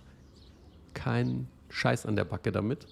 keinen 0.94 1.48
Scheiß 1.70 2.06
an 2.06 2.16
der 2.16 2.26
Backe 2.26 2.52
damit 2.52 2.88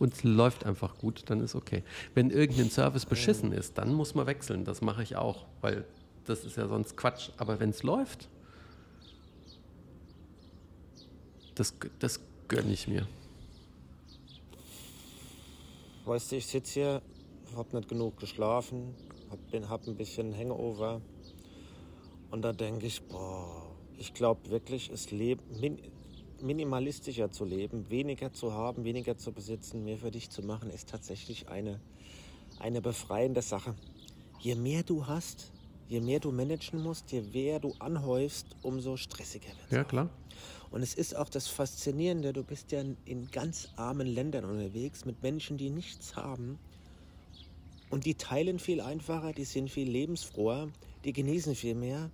und 0.00 0.14
es 0.14 0.24
läuft 0.24 0.64
einfach 0.64 0.96
gut, 0.96 1.24
dann 1.26 1.40
ist 1.40 1.54
okay. 1.54 1.84
Wenn 2.14 2.30
irgendein 2.30 2.70
Service 2.70 3.04
beschissen 3.06 3.52
ist, 3.52 3.78
dann 3.78 3.92
muss 3.92 4.14
man 4.14 4.26
wechseln, 4.26 4.64
das 4.64 4.80
mache 4.80 5.02
ich 5.02 5.14
auch, 5.14 5.46
weil 5.60 5.84
das 6.24 6.44
ist 6.44 6.56
ja 6.56 6.66
sonst 6.66 6.96
Quatsch. 6.96 7.30
Aber 7.36 7.60
wenn 7.60 7.70
es 7.70 7.82
läuft, 7.82 8.28
das, 11.54 11.74
das 11.98 12.20
gönne 12.48 12.72
ich 12.72 12.88
mir. 12.88 13.06
Weißt 16.06 16.32
du, 16.32 16.36
ich 16.36 16.46
sitze 16.46 16.72
hier, 16.72 17.02
hab 17.54 17.72
nicht 17.74 17.88
genug 17.88 18.18
geschlafen, 18.18 18.94
hab, 19.30 19.50
bin, 19.50 19.68
hab 19.68 19.86
ein 19.86 19.96
bisschen 19.96 20.34
Hangover. 20.34 21.02
Und 22.30 22.40
da 22.42 22.54
denke 22.54 22.86
ich, 22.86 23.02
boah, 23.02 23.66
ich 23.98 24.14
glaube 24.14 24.48
wirklich, 24.48 24.90
es 24.90 25.10
min, 25.12 25.78
minimalistischer 26.42 27.30
zu 27.30 27.44
leben, 27.44 27.88
weniger 27.90 28.32
zu 28.32 28.52
haben, 28.52 28.84
weniger 28.84 29.16
zu 29.16 29.32
besitzen, 29.32 29.84
mehr 29.84 29.98
für 29.98 30.10
dich 30.10 30.30
zu 30.30 30.42
machen, 30.42 30.70
ist 30.70 30.88
tatsächlich 30.88 31.48
eine, 31.48 31.80
eine 32.58 32.80
befreiende 32.80 33.42
Sache. 33.42 33.74
Je 34.40 34.54
mehr 34.54 34.82
du 34.82 35.06
hast, 35.06 35.52
je 35.88 36.00
mehr 36.00 36.20
du 36.20 36.32
managen 36.32 36.82
musst, 36.82 37.12
je 37.12 37.22
mehr 37.22 37.60
du 37.60 37.74
anhäufst, 37.78 38.46
umso 38.62 38.96
stressiger 38.96 39.48
wird 39.48 39.72
Ja, 39.72 39.84
klar. 39.84 40.08
und 40.70 40.82
es 40.82 40.94
ist 40.94 41.16
auch 41.16 41.28
das 41.28 41.46
Faszinierende, 41.48 42.32
du 42.32 42.42
bist 42.44 42.72
ja 42.72 42.82
in 43.04 43.30
ganz 43.30 43.68
armen 43.76 44.06
Ländern 44.06 44.44
unterwegs 44.44 45.04
mit 45.04 45.22
Menschen, 45.22 45.58
die 45.58 45.70
nichts 45.70 46.16
haben. 46.16 46.58
Und 47.90 48.04
die 48.06 48.14
teilen 48.14 48.60
viel 48.60 48.80
einfacher, 48.80 49.32
die 49.32 49.44
sind 49.44 49.68
viel 49.68 49.90
lebensfroher, 49.90 50.68
die 51.04 51.12
genießen 51.12 51.56
viel 51.56 51.74
mehr. 51.74 52.10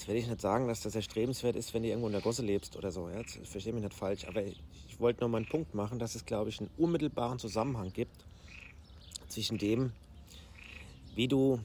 Jetzt 0.00 0.08
werde 0.08 0.20
ich 0.20 0.28
nicht 0.28 0.40
sagen, 0.40 0.66
dass 0.66 0.80
das 0.80 0.94
erstrebenswert 0.94 1.56
ist, 1.56 1.74
wenn 1.74 1.82
du 1.82 1.90
irgendwo 1.90 2.06
in 2.06 2.14
der 2.14 2.22
Gosse 2.22 2.42
lebst 2.42 2.74
oder 2.74 2.90
so. 2.90 3.10
Ja? 3.10 3.18
Jetzt 3.18 3.38
verstehe 3.46 3.74
mich 3.74 3.82
nicht 3.82 3.92
falsch. 3.92 4.26
Aber 4.26 4.42
ich, 4.42 4.58
ich 4.88 4.98
wollte 4.98 5.20
nur 5.20 5.28
mal 5.28 5.36
einen 5.36 5.46
Punkt 5.46 5.74
machen, 5.74 5.98
dass 5.98 6.14
es, 6.14 6.24
glaube 6.24 6.48
ich, 6.48 6.58
einen 6.58 6.70
unmittelbaren 6.78 7.38
Zusammenhang 7.38 7.92
gibt 7.92 8.24
zwischen 9.28 9.58
dem, 9.58 9.92
wie 11.14 11.28
du 11.28 11.60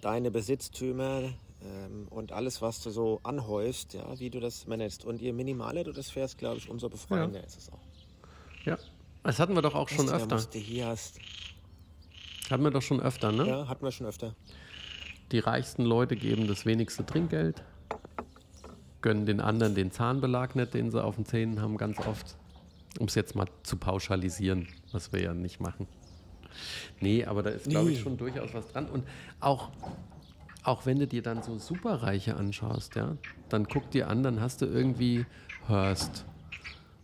deine 0.00 0.30
Besitztümer 0.30 1.34
ähm, 1.62 2.08
und 2.08 2.32
alles, 2.32 2.62
was 2.62 2.80
du 2.82 2.88
so 2.88 3.20
anhäufst, 3.24 3.92
ja, 3.92 4.18
wie 4.18 4.30
du 4.30 4.40
das 4.40 4.66
managst. 4.66 5.04
Und 5.04 5.20
je 5.20 5.34
minimaler 5.34 5.84
du 5.84 5.92
das 5.92 6.08
fährst, 6.08 6.38
glaube 6.38 6.56
ich, 6.56 6.70
umso 6.70 6.88
befreiender 6.88 7.44
ist 7.44 7.58
es 7.58 7.70
auch. 7.70 7.82
Ja. 8.64 8.78
Das 9.22 9.38
hatten 9.38 9.54
wir 9.54 9.60
doch 9.60 9.74
auch 9.74 9.90
schon 9.90 10.06
Weißt 10.06 10.08
du, 10.08 10.12
da 10.12 10.16
öfter. 10.16 10.34
musst 10.36 10.54
du 10.54 10.58
hier 10.58 10.86
hast. 10.86 11.18
Hatten 12.48 12.62
wir 12.62 12.70
doch 12.70 12.80
schon 12.80 13.02
öfter, 13.02 13.32
ne? 13.32 13.46
Ja, 13.46 13.68
hatten 13.68 13.84
wir 13.84 13.92
schon 13.92 14.06
öfter. 14.06 14.34
Die 15.32 15.38
reichsten 15.38 15.84
Leute 15.84 16.16
geben 16.16 16.48
das 16.48 16.66
wenigste 16.66 17.06
Trinkgeld, 17.06 17.62
gönnen 19.00 19.26
den 19.26 19.40
anderen 19.40 19.74
den 19.74 19.92
Zahnbelag 19.92 20.56
nicht, 20.56 20.74
den 20.74 20.90
sie 20.90 21.02
auf 21.02 21.16
den 21.16 21.24
Zähnen 21.24 21.60
haben, 21.60 21.76
ganz 21.76 21.98
oft. 22.00 22.36
Um 22.98 23.06
es 23.06 23.14
jetzt 23.14 23.36
mal 23.36 23.46
zu 23.62 23.76
pauschalisieren, 23.76 24.66
was 24.90 25.12
wir 25.12 25.22
ja 25.22 25.32
nicht 25.32 25.60
machen. 25.60 25.86
Nee, 27.00 27.24
aber 27.24 27.44
da 27.44 27.50
ist, 27.50 27.68
glaube 27.68 27.92
ich, 27.92 28.00
schon 28.00 28.16
durchaus 28.16 28.52
was 28.52 28.66
dran. 28.68 28.86
Und 28.86 29.04
auch, 29.38 29.70
auch 30.64 30.86
wenn 30.86 30.98
du 30.98 31.06
dir 31.06 31.22
dann 31.22 31.44
so 31.44 31.56
Superreiche 31.58 32.36
anschaust, 32.36 32.96
ja, 32.96 33.16
dann 33.48 33.68
guck 33.68 33.90
dir 33.92 34.08
an, 34.08 34.24
dann 34.24 34.40
hast 34.40 34.62
du 34.62 34.66
irgendwie 34.66 35.24
Hearst 35.68 36.24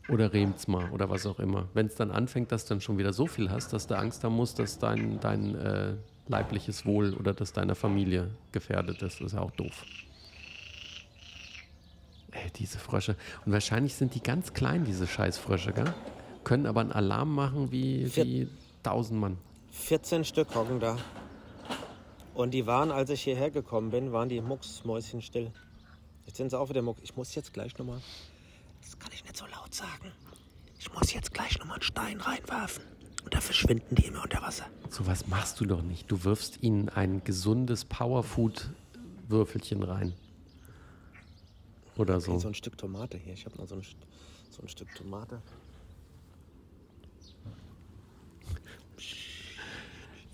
oder 0.08 0.32
Remsmar 0.32 0.92
oder 0.92 1.08
was 1.08 1.24
auch 1.26 1.38
immer. 1.38 1.68
Wenn 1.74 1.86
es 1.86 1.94
dann 1.94 2.10
anfängt, 2.10 2.50
dass 2.50 2.64
du 2.64 2.74
dann 2.74 2.80
schon 2.80 2.98
wieder 2.98 3.12
so 3.12 3.28
viel 3.28 3.50
hast, 3.50 3.72
dass 3.72 3.86
du 3.86 3.96
Angst 3.96 4.24
haben 4.24 4.34
musst, 4.34 4.58
dass 4.58 4.80
dein, 4.80 5.20
dein 5.20 5.54
äh, 5.54 5.94
leibliches 6.28 6.84
Wohl 6.86 7.14
oder 7.14 7.34
das 7.34 7.52
deiner 7.52 7.74
Familie 7.74 8.30
gefährdet 8.52 9.02
ist, 9.02 9.20
ist 9.20 9.32
ja 9.32 9.40
auch 9.40 9.50
doof. 9.52 9.84
Ey, 12.32 12.50
diese 12.56 12.78
Frösche. 12.78 13.16
Und 13.44 13.52
wahrscheinlich 13.52 13.94
sind 13.94 14.14
die 14.14 14.22
ganz 14.22 14.52
klein, 14.52 14.84
diese 14.84 15.06
Scheißfrösche, 15.06 15.72
gell? 15.72 15.92
Können 16.44 16.66
aber 16.66 16.80
einen 16.80 16.92
Alarm 16.92 17.34
machen 17.34 17.72
wie, 17.72 18.06
Vier- 18.06 18.24
wie 18.24 18.48
tausend 18.82 19.20
Mann. 19.20 19.38
14 19.72 20.24
Stück 20.24 20.54
hocken 20.54 20.80
da. 20.80 20.96
Und 22.34 22.50
die 22.52 22.66
waren, 22.66 22.90
als 22.90 23.08
ich 23.10 23.22
hierher 23.22 23.50
gekommen 23.50 23.90
bin, 23.90 24.12
waren 24.12 24.28
die 24.28 24.40
Mucksmäuschen 24.40 25.22
still. 25.22 25.50
Jetzt 26.26 26.36
sind 26.36 26.50
sie 26.50 26.58
auch 26.58 26.68
wieder 26.68 26.82
muck. 26.82 26.98
Ich 27.02 27.16
muss 27.16 27.34
jetzt 27.34 27.52
gleich 27.54 27.76
nochmal. 27.78 28.00
Das 28.82 28.98
kann 28.98 29.10
ich 29.14 29.22
nicht 29.24 29.36
so 29.36 29.46
laut 29.46 29.74
sagen. 29.74 30.12
Ich 30.78 30.92
muss 30.92 31.12
jetzt 31.14 31.32
gleich 31.32 31.58
nochmal 31.58 31.76
einen 31.76 31.82
Stein 31.82 32.20
reinwerfen. 32.20 32.84
Und 33.26 33.34
da 33.34 33.40
verschwinden 33.40 33.96
die 33.96 34.06
immer 34.06 34.22
unter 34.22 34.40
Wasser. 34.40 34.66
So 34.88 35.04
was 35.08 35.26
machst 35.26 35.60
du 35.60 35.66
doch 35.66 35.82
nicht. 35.82 36.08
Du 36.08 36.22
wirfst 36.22 36.62
ihnen 36.62 36.88
ein 36.88 37.24
gesundes 37.24 37.84
Powerfood-Würfelchen 37.84 39.82
rein. 39.82 40.12
Oder 41.96 42.20
so. 42.20 42.38
So 42.38 42.46
ein 42.46 42.54
Stück 42.54 42.78
Tomate 42.78 43.18
hier. 43.18 43.32
Ich 43.32 43.44
habe 43.44 43.56
noch 43.56 43.66
so 43.66 43.74
ein, 43.74 43.82
so 44.50 44.62
ein 44.62 44.68
Stück 44.68 44.94
Tomate. 44.94 45.42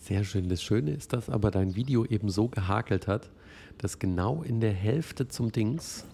Sehr 0.03 0.23
schön. 0.25 0.51
Das 0.51 0.63
Schöne 0.63 0.91
ist, 0.91 1.15
dass 1.15 1.31
aber 1.31 1.51
dein 1.51 1.75
Video 1.75 2.05
eben 2.05 2.29
so 2.29 2.49
gehakelt 2.49 3.07
hat, 3.07 3.31
dass 3.79 4.01
genau 4.01 4.43
in 4.43 4.61
der 4.61 4.75
Hälfte 4.75 5.29
zum 5.29 5.51
Dings, 5.51 6.05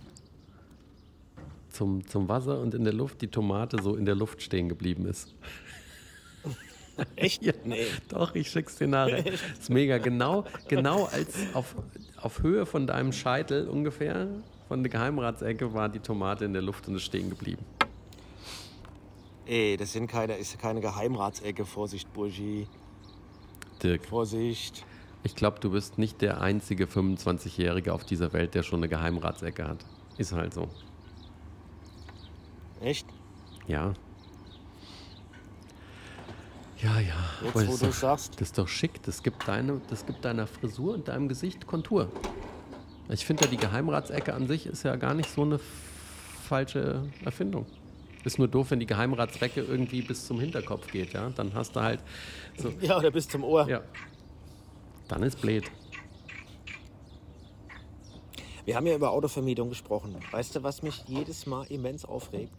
zum, 1.71 2.07
zum 2.07 2.29
Wasser 2.29 2.61
und 2.61 2.73
in 2.75 2.85
der 2.85 2.93
Luft, 2.93 3.21
die 3.21 3.27
Tomate 3.27 3.83
so 3.83 3.97
in 3.97 4.05
der 4.05 4.15
Luft 4.15 4.43
stehen 4.43 4.69
geblieben 4.69 5.07
ist. 5.07 5.35
Echt? 7.17 7.43
Ja, 7.43 7.53
Nee. 7.65 7.87
Doch, 8.09 8.35
ich 8.35 8.51
schick's 8.51 8.77
dir 8.77 8.89
nachher. 8.89 9.25
Ist 9.59 9.71
mega. 9.71 9.99
Genau, 9.99 10.45
genau 10.69 11.05
als 11.05 11.35
auf, 11.55 11.75
auf 12.21 12.43
Höhe 12.43 12.67
von 12.67 12.87
deinem 12.87 13.13
Scheitel 13.13 13.69
ungefähr, 13.69 14.29
von 14.69 14.83
der 14.83 14.91
Geheimratsecke, 14.91 15.73
war 15.75 15.89
die 15.89 16.01
Tomate 16.01 16.45
in 16.45 16.53
der 16.53 16.63
Luft 16.63 16.89
und 16.89 16.97
ist 16.97 17.03
stehen 17.05 17.31
geblieben. 17.31 17.65
Ey, 19.47 19.77
das 19.77 19.93
sind 19.93 20.09
keine, 20.09 20.37
ist 20.37 20.59
keine 20.59 20.81
Geheimratsecke. 20.81 21.65
Vorsicht, 21.65 22.13
Burgi. 22.13 22.67
Dirk, 23.83 24.05
Vorsicht. 24.05 24.85
ich 25.23 25.35
glaube, 25.37 25.61
du 25.61 25.71
bist 25.71 25.99
nicht 25.99 26.21
der 26.21 26.41
einzige 26.41 26.85
25-Jährige 26.87 27.95
auf 27.95 28.05
dieser 28.05 28.33
Welt, 28.33 28.55
der 28.55 28.63
schon 28.63 28.81
eine 28.81 28.89
Geheimratsecke 28.89 29.67
hat. 29.67 29.85
Ist 30.19 30.33
halt 30.33 30.53
so. 30.53 30.69
Echt? 32.81 33.07
Ja. 33.67 33.95
Ja, 36.83 37.01
ja. 37.01 37.15
Jetzt, 37.43 37.57
Aber 37.57 37.67
wo 37.67 37.71
das, 37.73 37.81
du 37.81 37.87
ist 37.87 38.03
doch, 38.03 38.09
sagst. 38.09 38.35
das 38.35 38.49
ist 38.49 38.59
doch 38.59 38.69
schick. 38.69 39.03
Das 39.03 39.23
gibt, 39.23 39.49
deine, 39.49 39.81
das 39.89 40.07
gibt 40.07 40.25
deiner 40.25 40.47
Frisur 40.47 40.95
und 40.95 41.09
deinem 41.09 41.29
Gesicht 41.29 41.67
Kontur. 41.67 42.11
Ich 43.09 43.25
finde 43.25 43.45
ja, 43.45 43.51
die 43.51 43.57
Geheimratsecke 43.57 44.35
an 44.35 44.47
sich 44.47 44.67
ist 44.67 44.85
ja 44.85 44.95
gar 44.97 45.15
nicht 45.15 45.31
so 45.31 45.43
eine 45.43 45.59
falsche 46.49 47.03
Erfindung. 47.25 47.67
Ist 48.25 48.39
nur 48.39 48.49
doof, 48.49 48.71
wenn 48.71 48.81
die 48.81 48.87
Geheimratsrecke 48.87 49.61
irgendwie 49.61 50.03
bis 50.03 50.27
zum 50.27 50.39
Hinterkopf 50.41 50.91
geht, 50.91 51.13
ja. 51.15 51.31
Dann 51.31 51.55
hast 51.55 51.75
du 51.75 51.81
halt 51.81 52.01
so. 52.57 52.73
Ja, 52.81 52.99
oder 52.99 53.11
bis 53.11 53.29
zum 53.29 53.45
Ohr. 53.45 53.69
Ja. 53.69 53.81
Dann 55.09 55.23
ist 55.23 55.41
blöd. 55.41 55.65
Wir 58.65 58.77
haben 58.77 58.87
ja 58.87 58.95
über 58.95 59.13
Autovermietung 59.13 59.71
gesprochen. 59.71 60.15
Weißt 60.31 60.55
du, 60.55 60.63
was 60.63 60.83
mich 60.83 61.03
jedes 61.07 61.47
Mal 61.47 61.65
immens 61.71 62.05
aufregt? 62.05 62.53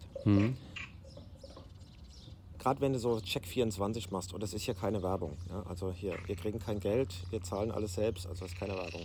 Gerade 2.60 2.82
wenn 2.82 2.92
du 2.92 2.98
so 2.98 3.18
Check 3.20 3.46
24 3.46 4.10
machst, 4.10 4.34
und 4.34 4.42
das 4.42 4.52
ist 4.52 4.66
ja 4.66 4.74
keine 4.74 5.02
Werbung. 5.02 5.36
Ja? 5.48 5.62
Also 5.66 5.92
hier, 5.92 6.14
wir 6.26 6.36
kriegen 6.36 6.58
kein 6.58 6.78
Geld, 6.78 7.08
wir 7.30 7.42
zahlen 7.42 7.70
alles 7.70 7.94
selbst, 7.94 8.26
also 8.26 8.44
das 8.44 8.52
ist 8.52 8.58
keine 8.58 8.74
Werbung. 8.74 9.02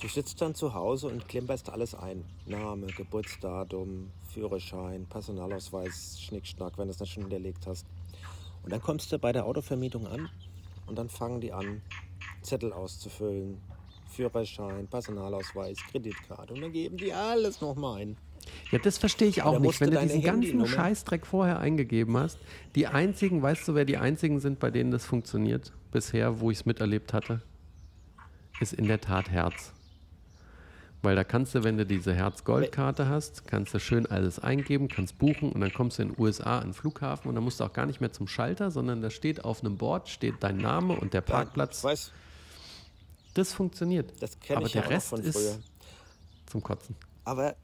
Du 0.00 0.08
sitzt 0.08 0.40
dann 0.40 0.54
zu 0.54 0.72
Hause 0.72 1.08
und 1.08 1.28
klimperst 1.28 1.68
alles 1.68 1.94
ein. 1.94 2.24
Name, 2.46 2.86
Geburtsdatum, 2.86 4.10
Führerschein, 4.32 5.06
Personalausweis, 5.06 6.18
Schnickschnack, 6.20 6.78
wenn 6.78 6.88
du 6.88 6.92
es 6.92 7.00
nicht 7.00 7.12
schon 7.12 7.24
hinterlegt 7.24 7.66
hast. 7.66 7.86
Und 8.62 8.72
dann 8.72 8.80
kommst 8.80 9.12
du 9.12 9.18
bei 9.18 9.32
der 9.32 9.44
Autovermietung 9.44 10.06
an 10.06 10.30
und 10.86 10.96
dann 10.96 11.10
fangen 11.10 11.42
die 11.42 11.52
an, 11.52 11.82
Zettel 12.40 12.72
auszufüllen, 12.72 13.60
Führerschein, 14.08 14.86
Personalausweis, 14.86 15.76
Kreditkarte 15.90 16.54
und 16.54 16.62
dann 16.62 16.72
geben 16.72 16.96
die 16.96 17.12
alles 17.12 17.60
nochmal 17.60 18.00
ein. 18.00 18.16
Ja, 18.70 18.78
das 18.78 18.98
verstehe 18.98 19.28
ich 19.28 19.42
auch 19.42 19.58
nicht. 19.58 19.80
Wenn 19.80 19.90
du 19.90 20.00
diesen 20.00 20.22
ganzen 20.22 20.66
Scheißdreck 20.66 21.26
vorher 21.26 21.60
eingegeben 21.60 22.16
hast, 22.16 22.38
die 22.74 22.86
einzigen, 22.86 23.42
weißt 23.42 23.66
du, 23.68 23.74
wer 23.74 23.84
die 23.84 23.96
einzigen 23.96 24.40
sind, 24.40 24.58
bei 24.58 24.70
denen 24.70 24.90
das 24.90 25.04
funktioniert 25.04 25.72
bisher, 25.92 26.40
wo 26.40 26.50
ich 26.50 26.58
es 26.58 26.66
miterlebt 26.66 27.12
hatte, 27.12 27.42
ist 28.60 28.72
in 28.72 28.86
der 28.86 29.00
Tat 29.00 29.30
Herz. 29.30 29.72
Weil 31.02 31.16
da 31.16 31.22
kannst 31.22 31.54
du, 31.54 31.62
wenn 31.64 31.76
du 31.76 31.84
diese 31.84 32.14
Herz-Gold-Karte 32.14 33.08
hast, 33.08 33.46
kannst 33.46 33.74
du 33.74 33.78
schön 33.78 34.06
alles 34.06 34.38
eingeben, 34.38 34.88
kannst 34.88 35.18
buchen 35.18 35.52
und 35.52 35.60
dann 35.60 35.72
kommst 35.72 35.98
du 35.98 36.02
in 36.02 36.08
den 36.08 36.18
USA 36.20 36.58
an 36.60 36.68
den 36.68 36.72
Flughafen 36.72 37.28
und 37.28 37.34
dann 37.34 37.44
musst 37.44 37.60
du 37.60 37.64
auch 37.64 37.74
gar 37.74 37.84
nicht 37.84 38.00
mehr 38.00 38.10
zum 38.12 38.26
Schalter, 38.26 38.70
sondern 38.70 39.02
da 39.02 39.10
steht 39.10 39.44
auf 39.44 39.60
einem 39.60 39.76
Board 39.76 40.08
steht 40.08 40.36
dein 40.40 40.56
Name 40.56 40.94
und 40.94 41.12
der 41.12 41.20
Parkplatz. 41.20 41.78
Ich 41.78 41.84
weiß, 41.84 42.12
Das 43.34 43.52
funktioniert. 43.52 44.12
das 44.20 44.40
kenne 44.40 44.58
Aber 44.58 44.66
ich 44.66 44.72
der 44.72 44.82
ja 44.82 44.88
Rest 44.88 45.12
ist 45.12 45.60
zum 46.46 46.62
Kotzen. 46.62 46.96
Aber 47.24 47.54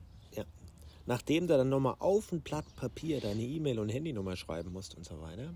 nachdem 1.10 1.48
du 1.48 1.56
dann 1.56 1.68
nochmal 1.68 1.96
auf 1.98 2.30
ein 2.30 2.40
Blatt 2.40 2.76
Papier 2.76 3.20
deine 3.20 3.42
E-Mail 3.42 3.80
und 3.80 3.88
Handynummer 3.88 4.36
schreiben 4.36 4.72
musst 4.72 4.96
und 4.96 5.04
so 5.04 5.20
weiter 5.20 5.52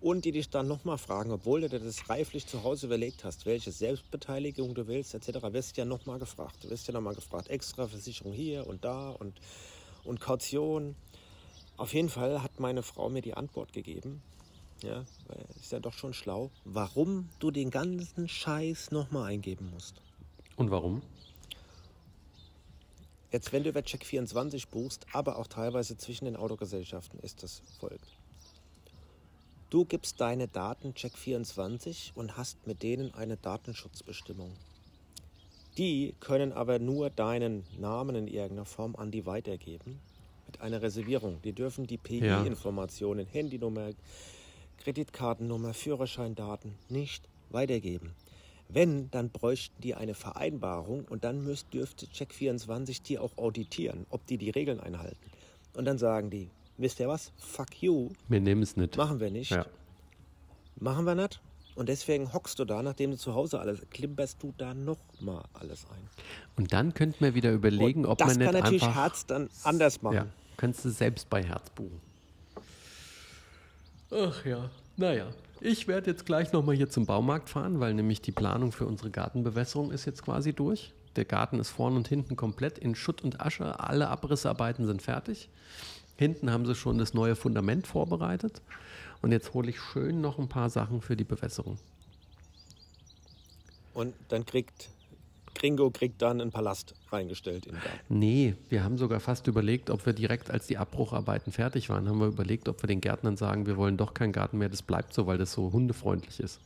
und 0.00 0.24
die 0.24 0.32
dich 0.32 0.50
dann 0.50 0.66
nochmal 0.66 0.98
fragen, 0.98 1.30
obwohl 1.30 1.60
du 1.60 1.68
dir 1.68 1.78
das 1.78 2.10
reiflich 2.10 2.48
zu 2.48 2.64
Hause 2.64 2.86
überlegt 2.86 3.22
hast, 3.22 3.46
welche 3.46 3.70
Selbstbeteiligung 3.70 4.74
du 4.74 4.88
willst 4.88 5.14
etc., 5.14 5.44
wirst 5.52 5.76
du 5.76 5.82
ja 5.82 5.84
nochmal 5.84 6.18
gefragt. 6.18 6.64
Du 6.64 6.70
wirst 6.70 6.88
ja 6.88 6.92
nochmal 6.92 7.14
gefragt, 7.14 7.50
extra 7.50 7.86
Versicherung 7.86 8.32
hier 8.32 8.66
und 8.66 8.84
da 8.84 9.10
und, 9.10 9.40
und 10.02 10.18
Kaution. 10.18 10.96
Auf 11.76 11.94
jeden 11.94 12.08
Fall 12.08 12.42
hat 12.42 12.58
meine 12.58 12.82
Frau 12.82 13.10
mir 13.10 13.22
die 13.22 13.34
Antwort 13.34 13.72
gegeben, 13.72 14.20
ja, 14.82 15.04
weil 15.28 15.46
ist 15.60 15.70
ja 15.70 15.78
doch 15.78 15.92
schon 15.92 16.14
schlau, 16.14 16.50
warum 16.64 17.28
du 17.38 17.52
den 17.52 17.70
ganzen 17.70 18.26
Scheiß 18.28 18.90
nochmal 18.90 19.30
eingeben 19.30 19.70
musst. 19.72 20.02
Und 20.56 20.72
warum? 20.72 21.00
Jetzt, 23.32 23.52
wenn 23.52 23.62
du 23.62 23.68
über 23.70 23.80
Check24 23.80 24.68
buchst, 24.70 25.06
aber 25.12 25.38
auch 25.38 25.46
teilweise 25.46 25.96
zwischen 25.96 26.24
den 26.24 26.36
Autogesellschaften, 26.36 27.20
ist 27.20 27.42
das 27.42 27.62
folgt. 27.78 28.08
Du 29.70 29.84
gibst 29.84 30.20
deine 30.20 30.48
Daten 30.48 30.94
Check24 30.94 32.10
und 32.16 32.36
hast 32.36 32.66
mit 32.66 32.82
denen 32.82 33.14
eine 33.14 33.36
Datenschutzbestimmung. 33.36 34.50
Die 35.78 36.14
können 36.18 36.52
aber 36.52 36.80
nur 36.80 37.08
deinen 37.10 37.64
Namen 37.78 38.16
in 38.16 38.26
irgendeiner 38.26 38.64
Form 38.64 38.96
an 38.96 39.12
die 39.12 39.26
weitergeben 39.26 40.00
mit 40.46 40.60
einer 40.60 40.82
Reservierung. 40.82 41.40
Die 41.42 41.52
dürfen 41.52 41.86
die 41.86 42.00
Ja. 42.18 42.42
PI-Informationen, 42.42 43.26
Handynummer, 43.26 43.90
Kreditkartennummer, 44.78 45.72
Führerscheindaten 45.72 46.74
nicht 46.88 47.22
weitergeben. 47.50 48.12
Wenn, 48.72 49.10
dann 49.10 49.30
bräuchten 49.30 49.80
die 49.82 49.94
eine 49.94 50.14
Vereinbarung 50.14 51.04
und 51.08 51.24
dann 51.24 51.42
müsst, 51.44 51.72
dürfte 51.74 52.06
Check24 52.06 53.02
die 53.02 53.18
auch 53.18 53.36
auditieren, 53.36 54.06
ob 54.10 54.26
die 54.26 54.38
die 54.38 54.50
Regeln 54.50 54.80
einhalten. 54.80 55.18
Und 55.74 55.84
dann 55.84 55.98
sagen 55.98 56.30
die, 56.30 56.50
wisst 56.76 57.00
ihr 57.00 57.08
was? 57.08 57.32
Fuck 57.38 57.82
you, 57.82 58.10
Wir 58.28 58.40
nehmen 58.40 58.62
es 58.62 58.76
nicht. 58.76 58.96
machen 58.96 59.20
wir 59.20 59.30
nicht. 59.30 59.50
Ja. 59.50 59.66
Machen 60.76 61.04
wir 61.04 61.14
nicht. 61.14 61.40
Und 61.74 61.88
deswegen 61.88 62.32
hockst 62.32 62.58
du 62.58 62.64
da, 62.64 62.82
nachdem 62.82 63.12
du 63.12 63.16
zu 63.16 63.34
Hause 63.34 63.60
alles, 63.60 63.80
klimperst 63.90 64.42
du 64.42 64.52
da 64.58 64.74
nochmal 64.74 65.44
alles 65.54 65.86
ein. 65.86 66.08
Und 66.56 66.72
dann 66.72 66.94
könnten 66.94 67.24
wir 67.24 67.34
wieder 67.34 67.52
überlegen, 67.52 68.04
Und 68.04 68.10
ob 68.10 68.18
das 68.18 68.28
man 68.28 68.38
nicht 68.38 68.46
kann 68.46 68.54
natürlich 68.60 68.82
einfach... 68.82 69.02
Herz 69.02 69.26
dann 69.26 69.48
anders 69.62 70.02
machen. 70.02 70.14
Ja, 70.14 70.26
kannst 70.56 70.84
du 70.84 70.90
selbst 70.90 71.30
bei 71.30 71.42
Herz 71.42 71.70
buchen. 71.70 72.00
Ach 74.10 74.44
ja, 74.44 74.68
naja. 74.96 75.28
Ich 75.62 75.86
werde 75.86 76.10
jetzt 76.10 76.24
gleich 76.24 76.52
nochmal 76.52 76.74
hier 76.74 76.88
zum 76.88 77.04
Baumarkt 77.04 77.50
fahren, 77.50 77.80
weil 77.80 77.92
nämlich 77.92 78.22
die 78.22 78.32
Planung 78.32 78.72
für 78.72 78.86
unsere 78.86 79.10
Gartenbewässerung 79.10 79.90
ist 79.90 80.06
jetzt 80.06 80.24
quasi 80.24 80.54
durch. 80.54 80.94
Der 81.16 81.26
Garten 81.26 81.58
ist 81.58 81.68
vorn 81.68 81.96
und 81.96 82.08
hinten 82.08 82.34
komplett 82.34 82.78
in 82.78 82.94
Schutt 82.94 83.22
und 83.22 83.42
Asche. 83.42 83.78
Alle 83.78 84.08
Abrissarbeiten 84.08 84.86
sind 84.86 85.02
fertig. 85.02 85.50
Hinten 86.16 86.50
haben 86.50 86.64
sie 86.64 86.74
schon 86.74 86.96
das 86.96 87.12
neue 87.12 87.36
Fundament 87.36 87.86
vorbereitet. 87.86 88.62
Und 89.20 89.32
jetzt 89.32 89.52
hole 89.52 89.68
ich 89.68 89.78
schön 89.80 90.22
noch 90.22 90.38
ein 90.38 90.48
paar 90.48 90.70
Sachen 90.70 91.02
für 91.02 91.14
die 91.16 91.24
Bewässerung. 91.24 91.78
Und 93.92 94.14
dann 94.28 94.46
kriegt 94.46 94.88
Gringo 95.54 95.90
kriegt 95.90 96.22
dann 96.22 96.40
einen 96.40 96.50
Palast 96.50 96.94
reingestellt 97.10 97.66
in 97.66 97.74
Garten. 97.74 97.88
Nee, 98.08 98.54
wir 98.68 98.84
haben 98.84 98.98
sogar 98.98 99.20
fast 99.20 99.46
überlegt, 99.46 99.90
ob 99.90 100.06
wir 100.06 100.12
direkt, 100.12 100.50
als 100.50 100.66
die 100.66 100.78
Abbrucharbeiten 100.78 101.52
fertig 101.52 101.88
waren, 101.88 102.08
haben 102.08 102.18
wir 102.18 102.28
überlegt, 102.28 102.68
ob 102.68 102.82
wir 102.82 102.86
den 102.86 103.00
Gärtnern 103.00 103.36
sagen, 103.36 103.66
wir 103.66 103.76
wollen 103.76 103.96
doch 103.96 104.14
keinen 104.14 104.32
Garten 104.32 104.58
mehr, 104.58 104.68
das 104.68 104.82
bleibt 104.82 105.12
so, 105.12 105.26
weil 105.26 105.38
das 105.38 105.52
so 105.52 105.72
hundefreundlich 105.72 106.40
ist. 106.40 106.60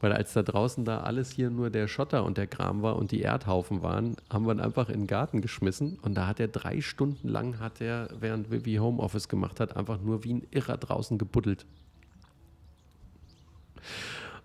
Weil 0.00 0.12
als 0.12 0.34
da 0.34 0.42
draußen 0.42 0.84
da 0.84 1.00
alles 1.00 1.30
hier 1.30 1.50
nur 1.50 1.70
der 1.70 1.88
Schotter 1.88 2.24
und 2.24 2.36
der 2.36 2.46
Kram 2.46 2.82
war 2.82 2.96
und 2.96 3.12
die 3.12 3.22
Erdhaufen 3.22 3.82
waren, 3.82 4.16
haben 4.30 4.46
wir 4.46 4.54
ihn 4.54 4.60
einfach 4.60 4.88
in 4.88 5.00
den 5.00 5.06
Garten 5.06 5.40
geschmissen 5.40 5.98
und 6.02 6.14
da 6.14 6.26
hat 6.26 6.38
er 6.38 6.48
drei 6.48 6.80
Stunden 6.82 7.28
lang, 7.28 7.58
hat 7.58 7.80
er, 7.80 8.08
während 8.20 8.50
Vivi 8.50 8.76
Homeoffice 8.76 9.28
gemacht 9.28 9.58
hat, 9.58 9.76
einfach 9.76 10.00
nur 10.00 10.22
wie 10.24 10.34
ein 10.34 10.46
Irrer 10.50 10.76
draußen 10.76 11.16
gebuddelt. 11.16 11.64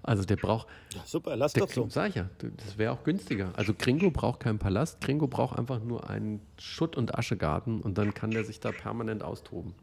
Also 0.04 0.24
der 0.24 0.36
braucht, 0.36 0.68
Ja, 0.96 1.02
super, 1.06 1.36
lass 1.36 1.54
der, 1.54 1.64
doch 1.66 1.72
so. 1.72 1.88
Sag 1.90 2.10
ich 2.10 2.16
ja, 2.16 2.30
das 2.58 2.78
wäre 2.78 2.92
auch 2.94 3.04
günstiger. 3.04 3.54
Also 3.56 3.74
Gringo 3.78 4.10
braucht 4.10 4.40
keinen 4.40 4.58
Palast, 4.58 5.00
Gringo 5.02 5.28
braucht 5.28 5.60
einfach 5.60 5.80
nur 5.84 6.10
einen 6.10 6.42
Schutt- 6.58 6.96
und 6.98 7.16
Aschegarten 7.16 7.82
und 7.82 7.98
dann 7.98 8.14
kann 8.14 8.32
der 8.32 8.44
sich 8.44 8.60
da 8.60 8.72
permanent 8.72 9.22
austoben. 9.24 9.76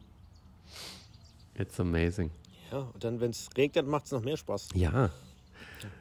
It's 1.56 1.78
amazing. 1.78 2.30
Ja, 2.72 2.78
und 2.92 3.02
dann, 3.04 3.20
wenn 3.20 3.30
es 3.30 3.48
regnet, 3.56 3.86
macht 3.86 4.06
es 4.06 4.12
noch 4.12 4.22
mehr 4.22 4.36
Spaß. 4.36 4.68
Ja, 4.74 5.10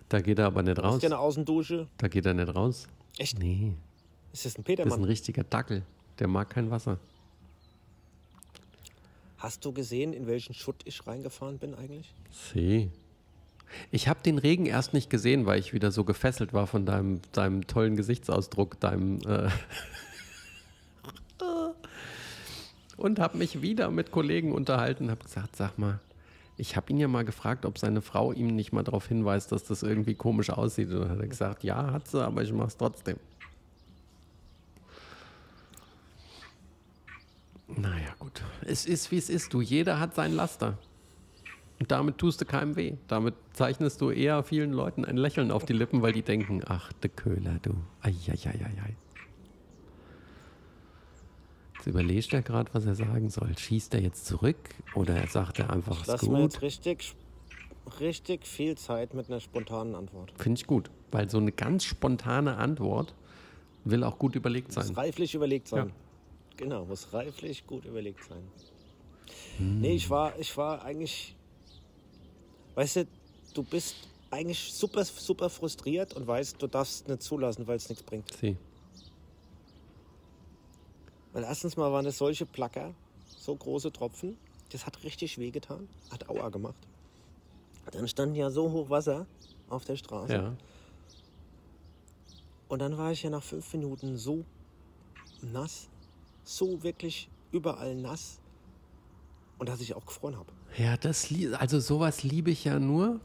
da 0.09 0.21
geht 0.21 0.39
er 0.39 0.47
aber 0.47 0.63
nicht 0.63 0.79
raus. 0.81 0.99
du 0.99 1.05
eine 1.05 1.19
Außendusche? 1.19 1.87
Da 1.97 2.07
geht 2.07 2.25
er 2.25 2.33
nicht 2.33 2.53
raus. 2.55 2.87
Echt? 3.17 3.37
Nee, 3.39 3.73
Ist 4.33 4.45
das 4.45 4.57
ein 4.57 4.63
das 4.63 4.69
ist 4.69 4.77
ein 4.81 4.85
Petermann? 4.85 5.03
richtiger 5.03 5.43
Dackel. 5.43 5.83
Der 6.19 6.27
mag 6.27 6.49
kein 6.49 6.71
Wasser. 6.71 6.97
Hast 9.37 9.63
du 9.63 9.71
gesehen, 9.71 10.13
in 10.13 10.25
welchen 10.25 10.55
Schutt 10.55 10.81
ich 10.85 11.05
reingefahren 11.05 11.59
bin 11.59 11.75
eigentlich? 11.75 12.13
See. 12.31 12.89
Ich 13.91 14.07
habe 14.07 14.21
den 14.23 14.37
Regen 14.37 14.65
erst 14.65 14.93
nicht 14.93 15.09
gesehen, 15.09 15.45
weil 15.45 15.59
ich 15.59 15.73
wieder 15.73 15.91
so 15.91 16.03
gefesselt 16.03 16.53
war 16.53 16.67
von 16.67 16.85
deinem, 16.85 17.21
deinem 17.33 17.67
tollen 17.67 17.95
Gesichtsausdruck, 17.95 18.79
deinem 18.79 19.19
äh 19.27 19.49
und 22.97 23.19
habe 23.19 23.37
mich 23.37 23.61
wieder 23.61 23.91
mit 23.91 24.11
Kollegen 24.11 24.51
unterhalten, 24.51 25.11
habe 25.11 25.23
gesagt, 25.23 25.55
sag 25.55 25.77
mal, 25.77 25.99
Ich 26.59 26.75
habe 26.75 26.91
ihn 26.91 26.97
ja 26.97 27.07
mal 27.07 27.23
gefragt, 27.23 27.65
ob 27.65 27.77
seine 27.77 28.01
Frau 28.01 28.33
ihm 28.33 28.47
nicht 28.55 28.73
mal 28.73 28.83
darauf 28.83 29.07
hinweist, 29.07 29.51
dass 29.51 29.63
das 29.63 29.83
irgendwie 29.83 30.15
komisch 30.15 30.49
aussieht. 30.49 30.89
Und 30.89 31.01
dann 31.01 31.09
hat 31.11 31.19
er 31.19 31.27
gesagt, 31.27 31.63
ja, 31.63 31.91
hat 31.91 32.07
sie, 32.07 32.25
aber 32.25 32.41
ich 32.41 32.51
mache 32.51 32.69
es 32.69 32.77
trotzdem. 32.77 33.17
Naja, 37.67 38.09
gut. 38.17 38.41
Es 38.65 38.87
ist, 38.87 39.11
wie 39.11 39.17
es 39.17 39.29
ist. 39.29 39.53
Du, 39.53 39.61
jeder 39.61 39.99
hat 39.99 40.15
sein 40.15 40.33
Laster. 40.33 40.79
Und 41.79 41.91
damit 41.91 42.17
tust 42.17 42.41
du 42.41 42.45
keinem 42.45 42.75
weh. 42.75 42.95
Damit 43.07 43.35
zeichnest 43.53 44.01
du 44.01 44.09
eher 44.09 44.43
vielen 44.43 44.73
Leuten 44.73 45.05
ein 45.05 45.17
Lächeln 45.17 45.51
auf 45.51 45.65
die 45.65 45.73
Lippen, 45.73 46.01
weil 46.01 46.11
die 46.11 46.23
denken, 46.23 46.61
ach, 46.65 46.91
der 46.93 47.09
Köhler, 47.11 47.59
du. 47.61 47.75
Eieieiei. 48.01 48.95
Jetzt 51.75 51.87
überlegt 51.87 52.33
er 52.33 52.41
gerade, 52.41 52.73
was 52.73 52.85
er 52.85 52.95
sagen 52.95 53.29
soll. 53.29 53.55
Schießt 53.57 53.93
er 53.93 54.01
jetzt 54.01 54.25
zurück 54.25 54.57
oder 54.95 55.27
sagt 55.27 55.59
er 55.59 55.71
einfach, 55.71 56.01
ist 56.01 56.07
Lass 56.07 56.23
mir 56.23 56.41
jetzt 56.41 56.55
gut? 56.55 56.63
richtig, 56.63 57.15
richtig 57.99 58.47
viel 58.47 58.75
Zeit 58.75 59.13
mit 59.13 59.29
einer 59.29 59.39
spontanen 59.39 59.93
Antwort. 59.93 60.33
Finde 60.37 60.59
ich 60.59 60.65
gut, 60.65 60.89
weil 61.11 61.29
so 61.29 61.37
eine 61.37 61.51
ganz 61.51 61.83
spontane 61.83 62.57
Antwort 62.57 63.13
will 63.85 64.03
auch 64.03 64.17
gut 64.17 64.35
überlegt 64.35 64.71
sein. 64.71 64.87
Muss 64.87 64.97
reiflich 64.97 65.35
überlegt 65.35 65.67
sein. 65.67 65.89
Ja. 65.89 65.93
Genau, 66.57 66.85
muss 66.85 67.13
reiflich 67.13 67.67
gut 67.67 67.85
überlegt 67.85 68.23
sein. 68.23 68.41
Hm. 69.57 69.81
Nee, 69.81 69.95
ich 69.95 70.09
war, 70.09 70.37
ich 70.39 70.57
war 70.57 70.83
eigentlich, 70.83 71.35
weißt 72.77 72.97
du, 72.97 73.07
du 73.55 73.63
bist 73.63 73.95
eigentlich 74.29 74.71
super, 74.71 75.03
super 75.03 75.49
frustriert 75.49 76.13
und 76.13 76.27
weißt, 76.27 76.61
du 76.61 76.67
darfst 76.67 77.07
nicht 77.07 77.23
zulassen, 77.23 77.65
weil 77.65 77.77
es 77.77 77.89
nichts 77.89 78.03
bringt. 78.03 78.31
Sie. 78.33 78.55
Weil 81.33 81.43
erstens 81.43 81.75
mal 81.75 81.91
waren 81.91 82.05
es 82.05 82.19
solche 82.19 82.45
Placker, 82.45 82.93
so 83.35 83.55
große 83.55 83.91
Tropfen, 83.91 84.37
das 84.71 84.85
hat 84.85 85.03
richtig 85.03 85.39
wehgetan, 85.39 85.89
hat 86.11 86.29
Aua 86.29 86.49
gemacht. 86.49 86.77
Dann 87.91 88.07
stand 88.07 88.37
ja 88.37 88.51
so 88.51 88.71
hoch 88.71 88.91
Wasser 88.91 89.25
auf 89.69 89.83
der 89.85 89.95
Straße. 89.95 90.33
Ja. 90.33 90.55
Und 92.67 92.79
dann 92.79 92.95
war 92.95 93.11
ich 93.11 93.23
ja 93.23 93.31
nach 93.31 93.43
fünf 93.43 93.73
Minuten 93.73 94.17
so 94.17 94.45
nass, 95.41 95.87
so 96.43 96.83
wirklich 96.83 97.27
überall 97.51 97.95
nass. 97.95 98.39
Und 99.57 99.67
dass 99.67 99.81
ich 99.81 99.95
auch 99.95 100.05
gefroren 100.05 100.37
habe. 100.37 100.51
Ja, 100.75 100.97
das, 100.97 101.33
also 101.57 101.79
sowas 101.79 102.23
liebe 102.23 102.51
ich 102.51 102.65
ja 102.65 102.79
nur. 102.79 103.19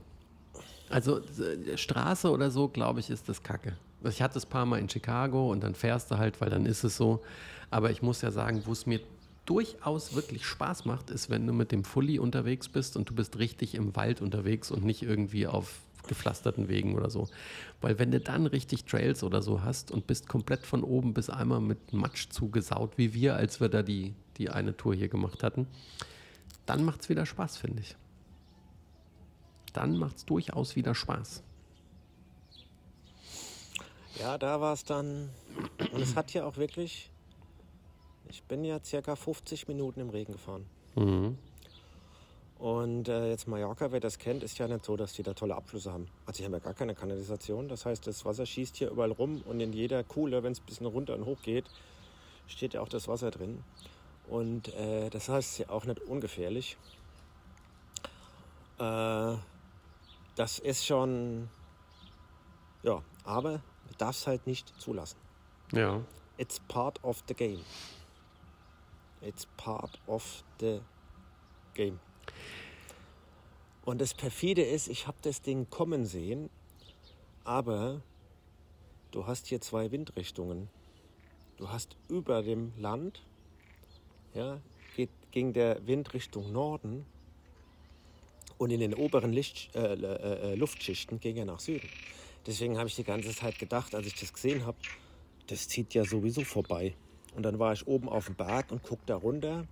Also 0.88 1.20
äh, 1.20 1.76
Straße 1.76 2.30
oder 2.30 2.50
so, 2.50 2.68
glaube 2.68 3.00
ich, 3.00 3.10
ist 3.10 3.28
das 3.28 3.42
Kacke. 3.42 3.76
Ich 4.04 4.20
hatte 4.20 4.38
es 4.38 4.44
ein 4.44 4.50
paar 4.50 4.66
Mal 4.66 4.78
in 4.78 4.88
Chicago 4.88 5.50
und 5.50 5.62
dann 5.62 5.74
fährst 5.74 6.10
du 6.10 6.18
halt, 6.18 6.40
weil 6.40 6.50
dann 6.50 6.66
ist 6.66 6.84
es 6.84 6.96
so. 6.96 7.22
Aber 7.70 7.90
ich 7.90 8.02
muss 8.02 8.20
ja 8.20 8.30
sagen, 8.30 8.62
wo 8.66 8.72
es 8.72 8.86
mir 8.86 9.00
durchaus 9.46 10.14
wirklich 10.14 10.44
Spaß 10.46 10.84
macht, 10.84 11.10
ist, 11.10 11.30
wenn 11.30 11.46
du 11.46 11.52
mit 11.52 11.72
dem 11.72 11.84
Fully 11.84 12.18
unterwegs 12.18 12.68
bist 12.68 12.96
und 12.96 13.08
du 13.08 13.14
bist 13.14 13.38
richtig 13.38 13.74
im 13.74 13.96
Wald 13.96 14.20
unterwegs 14.20 14.70
und 14.70 14.84
nicht 14.84 15.02
irgendwie 15.02 15.46
auf 15.46 15.80
gepflasterten 16.06 16.68
Wegen 16.68 16.94
oder 16.96 17.10
so. 17.10 17.28
Weil 17.80 17.98
wenn 17.98 18.10
du 18.10 18.20
dann 18.20 18.46
richtig 18.46 18.84
Trails 18.84 19.22
oder 19.22 19.40
so 19.40 19.62
hast 19.62 19.90
und 19.90 20.06
bist 20.06 20.28
komplett 20.28 20.66
von 20.66 20.82
oben 20.82 21.14
bis 21.14 21.30
einmal 21.30 21.60
mit 21.60 21.92
Matsch 21.92 22.28
zugesaut, 22.30 22.98
wie 22.98 23.14
wir, 23.14 23.36
als 23.36 23.60
wir 23.60 23.68
da 23.68 23.82
die, 23.82 24.14
die 24.36 24.50
eine 24.50 24.76
Tour 24.76 24.94
hier 24.94 25.08
gemacht 25.08 25.42
hatten, 25.42 25.66
dann 26.72 26.86
macht 26.86 27.02
es 27.02 27.10
wieder 27.10 27.26
Spaß, 27.26 27.58
finde 27.58 27.82
ich. 27.82 27.96
Dann 29.74 29.98
macht 29.98 30.16
es 30.16 30.24
durchaus 30.24 30.74
wieder 30.74 30.94
Spaß. 30.94 31.42
Ja, 34.18 34.38
da 34.38 34.58
war 34.58 34.72
es 34.72 34.82
dann. 34.82 35.28
Und 35.92 36.00
es 36.00 36.16
hat 36.16 36.32
ja 36.32 36.46
auch 36.46 36.56
wirklich. 36.56 37.10
Ich 38.30 38.42
bin 38.44 38.64
ja 38.64 38.82
circa 38.82 39.16
50 39.16 39.68
Minuten 39.68 40.00
im 40.00 40.08
Regen 40.08 40.32
gefahren. 40.32 40.64
Mhm. 40.94 41.36
Und 42.58 43.08
äh, 43.08 43.28
jetzt 43.28 43.48
Mallorca, 43.48 43.92
wer 43.92 44.00
das 44.00 44.18
kennt, 44.18 44.42
ist 44.42 44.56
ja 44.56 44.66
nicht 44.66 44.86
so, 44.86 44.96
dass 44.96 45.12
die 45.12 45.22
da 45.22 45.34
tolle 45.34 45.54
Abflüsse 45.54 45.92
haben. 45.92 46.08
Also 46.24 46.38
die 46.38 46.46
haben 46.46 46.54
ja 46.54 46.58
gar 46.60 46.72
keine 46.72 46.94
Kanalisation. 46.94 47.68
Das 47.68 47.84
heißt, 47.84 48.06
das 48.06 48.24
Wasser 48.24 48.46
schießt 48.46 48.76
hier 48.76 48.88
überall 48.90 49.10
rum 49.10 49.42
und 49.44 49.60
in 49.60 49.74
jeder 49.74 50.04
Kuhle, 50.04 50.42
wenn 50.42 50.52
es 50.52 50.60
ein 50.60 50.66
bisschen 50.66 50.86
runter 50.86 51.16
und 51.16 51.26
hoch 51.26 51.42
geht, 51.42 51.66
steht 52.46 52.72
ja 52.72 52.80
auch 52.80 52.88
das 52.88 53.08
Wasser 53.08 53.30
drin. 53.30 53.62
Und 54.28 54.68
äh, 54.74 55.10
das 55.10 55.28
heißt 55.28 55.58
ja 55.58 55.68
auch 55.68 55.84
nicht 55.84 56.00
ungefährlich. 56.00 56.76
Äh, 58.78 59.36
das 60.34 60.58
ist 60.58 60.86
schon. 60.86 61.48
Ja, 62.82 63.02
aber 63.24 63.62
du 63.88 63.94
darfst 63.98 64.26
halt 64.26 64.46
nicht 64.46 64.72
zulassen. 64.80 65.18
Ja. 65.72 66.00
It's 66.38 66.60
part 66.60 67.02
of 67.04 67.22
the 67.28 67.34
game. 67.34 67.60
It's 69.20 69.46
part 69.56 70.00
of 70.06 70.42
the 70.58 70.80
game. 71.74 72.00
Und 73.84 74.00
das 74.00 74.14
perfide 74.14 74.62
ist, 74.62 74.88
ich 74.88 75.06
habe 75.06 75.18
das 75.22 75.42
Ding 75.42 75.68
kommen 75.68 76.06
sehen, 76.06 76.50
aber 77.44 78.00
du 79.10 79.26
hast 79.26 79.48
hier 79.48 79.60
zwei 79.60 79.90
Windrichtungen. 79.90 80.68
Du 81.56 81.68
hast 81.68 81.96
über 82.08 82.42
dem 82.42 82.72
Land, 82.76 83.22
ja, 84.34 84.60
geht, 84.96 85.10
ging 85.30 85.52
der 85.52 85.86
Wind 85.86 86.14
Richtung 86.14 86.52
Norden 86.52 87.04
und 88.58 88.70
in 88.70 88.80
den 88.80 88.94
oberen 88.94 89.32
Licht, 89.32 89.74
äh, 89.74 89.94
äh, 89.94 90.52
äh, 90.52 90.54
Luftschichten 90.54 91.20
ging 91.20 91.36
er 91.36 91.44
nach 91.44 91.60
Süden. 91.60 91.88
Deswegen 92.46 92.78
habe 92.78 92.88
ich 92.88 92.96
die 92.96 93.04
ganze 93.04 93.34
Zeit 93.34 93.58
gedacht, 93.58 93.94
als 93.94 94.06
ich 94.06 94.14
das 94.14 94.32
gesehen 94.32 94.66
habe, 94.66 94.78
das 95.48 95.68
zieht 95.68 95.94
ja 95.94 96.04
sowieso 96.04 96.42
vorbei. 96.44 96.94
Und 97.34 97.44
dann 97.44 97.58
war 97.58 97.72
ich 97.72 97.86
oben 97.86 98.08
auf 98.08 98.26
dem 98.26 98.34
Berg 98.34 98.70
und 98.70 98.82
guck 98.82 99.04
da 99.06 99.16
runter. 99.16 99.66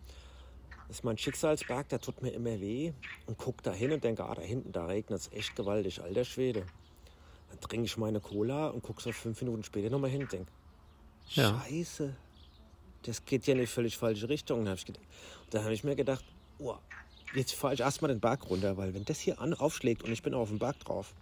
Das 0.88 0.98
ist 0.98 1.04
mein 1.04 1.18
Schicksalsberg, 1.18 1.88
der 1.88 2.00
tut 2.00 2.22
mir 2.22 2.30
immer 2.30 2.60
weh. 2.60 2.92
Und 3.26 3.38
guck 3.38 3.62
da 3.62 3.72
hin 3.72 3.92
und 3.92 4.02
denke, 4.02 4.24
ah, 4.24 4.34
da 4.34 4.42
hinten, 4.42 4.72
da 4.72 4.86
regnet 4.86 5.20
es 5.20 5.32
echt 5.32 5.54
gewaltig, 5.54 6.00
alter 6.00 6.24
Schwede. 6.24 6.64
Dann 7.50 7.60
trinke 7.60 7.86
ich 7.86 7.96
meine 7.96 8.20
Cola 8.20 8.68
und 8.68 8.82
guck 8.82 9.00
so 9.00 9.12
fünf 9.12 9.40
Minuten 9.40 9.62
später 9.62 9.90
nochmal 9.90 10.10
hin 10.10 10.22
und 10.22 10.32
denke, 10.32 10.50
Ja. 11.30 11.62
Scheiße, 11.68 12.16
das 13.04 13.24
geht 13.24 13.46
ja 13.46 13.54
in 13.54 13.60
die 13.60 13.66
völlig 13.66 13.96
falsche 13.96 14.28
Richtung. 14.28 14.64
Da 14.64 14.70
habe 14.70 14.78
ich, 14.78 14.86
gedacht- 14.86 15.04
hab 15.54 15.70
ich 15.70 15.84
mir 15.84 15.96
gedacht, 15.96 16.24
oh, 16.58 16.74
jetzt 17.34 17.54
fahre 17.54 17.74
ich 17.74 17.80
erstmal 17.80 18.10
den 18.10 18.20
Berg 18.20 18.48
runter, 18.48 18.76
weil 18.76 18.94
wenn 18.94 19.04
das 19.04 19.20
hier 19.20 19.40
an, 19.40 19.54
aufschlägt 19.54 20.02
und 20.02 20.12
ich 20.12 20.22
bin 20.22 20.34
auf 20.34 20.48
dem 20.48 20.58
Berg 20.58 20.78
drauf, 20.80 21.14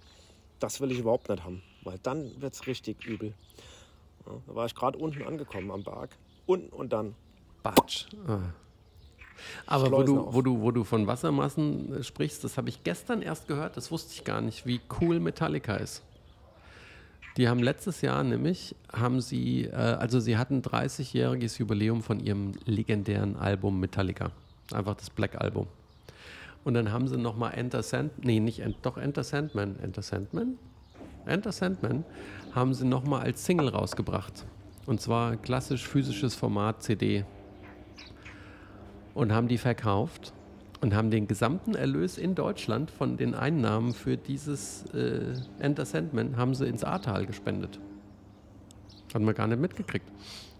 das 0.58 0.80
will 0.80 0.90
ich 0.90 0.98
überhaupt 0.98 1.28
nicht 1.28 1.44
haben, 1.44 1.62
weil 1.82 1.98
dann 2.02 2.40
wird 2.40 2.54
es 2.54 2.66
richtig 2.66 3.04
übel. 3.04 3.32
Ja, 4.26 4.32
da 4.46 4.54
war 4.54 4.66
ich 4.66 4.74
gerade 4.74 4.98
unten 4.98 5.22
angekommen 5.22 5.70
am 5.70 5.84
Berg. 5.84 6.10
Unten 6.46 6.70
und 6.70 6.92
dann. 6.92 7.14
Batsch. 7.62 8.06
Ah. 8.26 8.40
Aber 9.66 9.92
wo 9.92 10.02
du, 10.02 10.20
auf. 10.20 10.34
wo, 10.34 10.42
du, 10.42 10.60
wo 10.60 10.70
du 10.72 10.84
von 10.84 11.06
Wassermassen 11.06 12.00
äh, 12.00 12.02
sprichst, 12.02 12.42
das 12.42 12.56
habe 12.56 12.68
ich 12.68 12.82
gestern 12.82 13.22
erst 13.22 13.46
gehört, 13.46 13.76
das 13.76 13.90
wusste 13.90 14.12
ich 14.14 14.24
gar 14.24 14.40
nicht, 14.40 14.66
wie 14.66 14.80
cool 15.00 15.20
Metallica 15.20 15.76
ist. 15.76 16.02
Die 17.38 17.48
haben 17.48 17.60
letztes 17.60 18.00
Jahr 18.00 18.24
nämlich, 18.24 18.74
haben 18.92 19.20
sie, 19.20 19.66
äh, 19.66 19.72
also 19.72 20.18
sie 20.18 20.36
hatten 20.36 20.60
30-jähriges 20.60 21.60
Jubiläum 21.60 22.02
von 22.02 22.18
ihrem 22.18 22.50
legendären 22.64 23.36
Album 23.36 23.78
Metallica. 23.78 24.32
Einfach 24.72 24.96
das 24.96 25.08
Black 25.08 25.40
Album. 25.40 25.68
Und 26.64 26.74
dann 26.74 26.90
haben 26.90 27.06
sie 27.06 27.16
nochmal 27.16 27.54
Enter 27.54 27.84
Sand, 27.84 28.24
nee, 28.24 28.40
nicht, 28.40 28.60
doch 28.82 28.98
Enter 28.98 29.22
Sandman, 29.22 29.78
Enter 29.80 30.02
Sandman? 30.02 30.58
Enter 31.26 31.52
Sandman 31.52 32.04
haben 32.56 32.74
sie 32.74 32.84
nochmal 32.84 33.22
als 33.22 33.46
Single 33.46 33.68
rausgebracht. 33.68 34.44
Und 34.86 35.00
zwar 35.00 35.36
klassisch 35.36 35.86
physisches 35.86 36.34
Format 36.34 36.82
CD. 36.82 37.24
Und 39.14 39.32
haben 39.32 39.46
die 39.46 39.58
verkauft 39.58 40.32
und 40.80 40.94
haben 40.94 41.10
den 41.10 41.26
gesamten 41.26 41.74
Erlös 41.74 42.18
in 42.18 42.34
Deutschland 42.34 42.90
von 42.90 43.16
den 43.16 43.34
Einnahmen 43.34 43.92
für 43.92 44.16
dieses 44.16 44.84
äh, 44.94 45.34
Enter 45.58 45.84
Sandman 45.84 46.36
haben 46.36 46.54
sie 46.54 46.66
ins 46.66 46.84
Ahrtal 46.84 47.26
gespendet. 47.26 47.78
Hat 49.12 49.22
man 49.22 49.34
gar 49.34 49.46
nicht 49.46 49.60
mitgekriegt. 49.60 50.06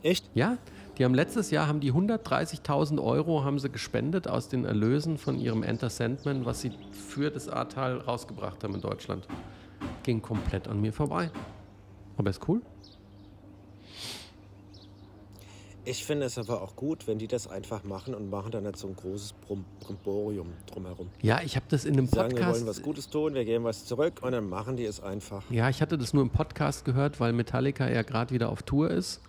Echt? 0.02 0.28
Ja, 0.34 0.58
die 0.96 1.04
haben 1.04 1.14
letztes 1.14 1.50
Jahr 1.50 1.68
haben 1.68 1.80
die 1.80 1.92
130.000 1.92 3.02
Euro 3.02 3.44
haben 3.44 3.58
sie 3.58 3.70
gespendet 3.70 4.26
aus 4.26 4.48
den 4.48 4.64
Erlösen 4.64 5.18
von 5.18 5.38
ihrem 5.38 5.62
Enter 5.62 5.90
Sandman, 5.90 6.44
was 6.44 6.60
sie 6.60 6.72
für 6.90 7.30
das 7.30 7.48
Ahrtal 7.48 7.98
rausgebracht 7.98 8.64
haben 8.64 8.74
in 8.74 8.80
Deutschland. 8.80 9.26
Ging 10.02 10.20
komplett 10.22 10.66
an 10.66 10.80
mir 10.80 10.92
vorbei. 10.92 11.30
Aber 12.16 12.30
ist 12.30 12.48
cool. 12.48 12.62
Ich 15.88 16.04
finde 16.04 16.26
es 16.26 16.36
aber 16.36 16.60
auch 16.60 16.76
gut, 16.76 17.06
wenn 17.06 17.18
die 17.18 17.28
das 17.28 17.46
einfach 17.46 17.82
machen 17.82 18.14
und 18.14 18.28
machen 18.28 18.50
dann 18.50 18.64
nicht 18.64 18.76
so 18.76 18.88
ein 18.88 18.94
großes 18.94 19.32
Brimborium 19.80 20.48
drumherum. 20.66 21.08
Ja, 21.22 21.40
ich 21.42 21.56
habe 21.56 21.64
das 21.70 21.86
in 21.86 21.94
einem 21.94 22.06
Sagen, 22.06 22.36
wir 22.36 22.42
wollen 22.42 22.52
was 22.52 22.76
Podcast. 22.76 22.82
Gutes 22.82 23.08
tun, 23.08 23.32
wir 23.32 23.46
geben 23.46 23.64
was 23.64 23.86
zurück 23.86 24.20
und 24.20 24.32
dann 24.32 24.50
machen 24.50 24.76
die 24.76 24.84
es 24.84 25.00
einfach. 25.00 25.42
Ja, 25.48 25.70
ich 25.70 25.80
hatte 25.80 25.96
das 25.96 26.12
nur 26.12 26.22
im 26.22 26.28
Podcast 26.28 26.84
gehört, 26.84 27.20
weil 27.20 27.32
Metallica 27.32 27.88
ja 27.88 28.02
gerade 28.02 28.34
wieder 28.34 28.50
auf 28.50 28.62
Tour 28.64 28.90
ist. 28.90 29.22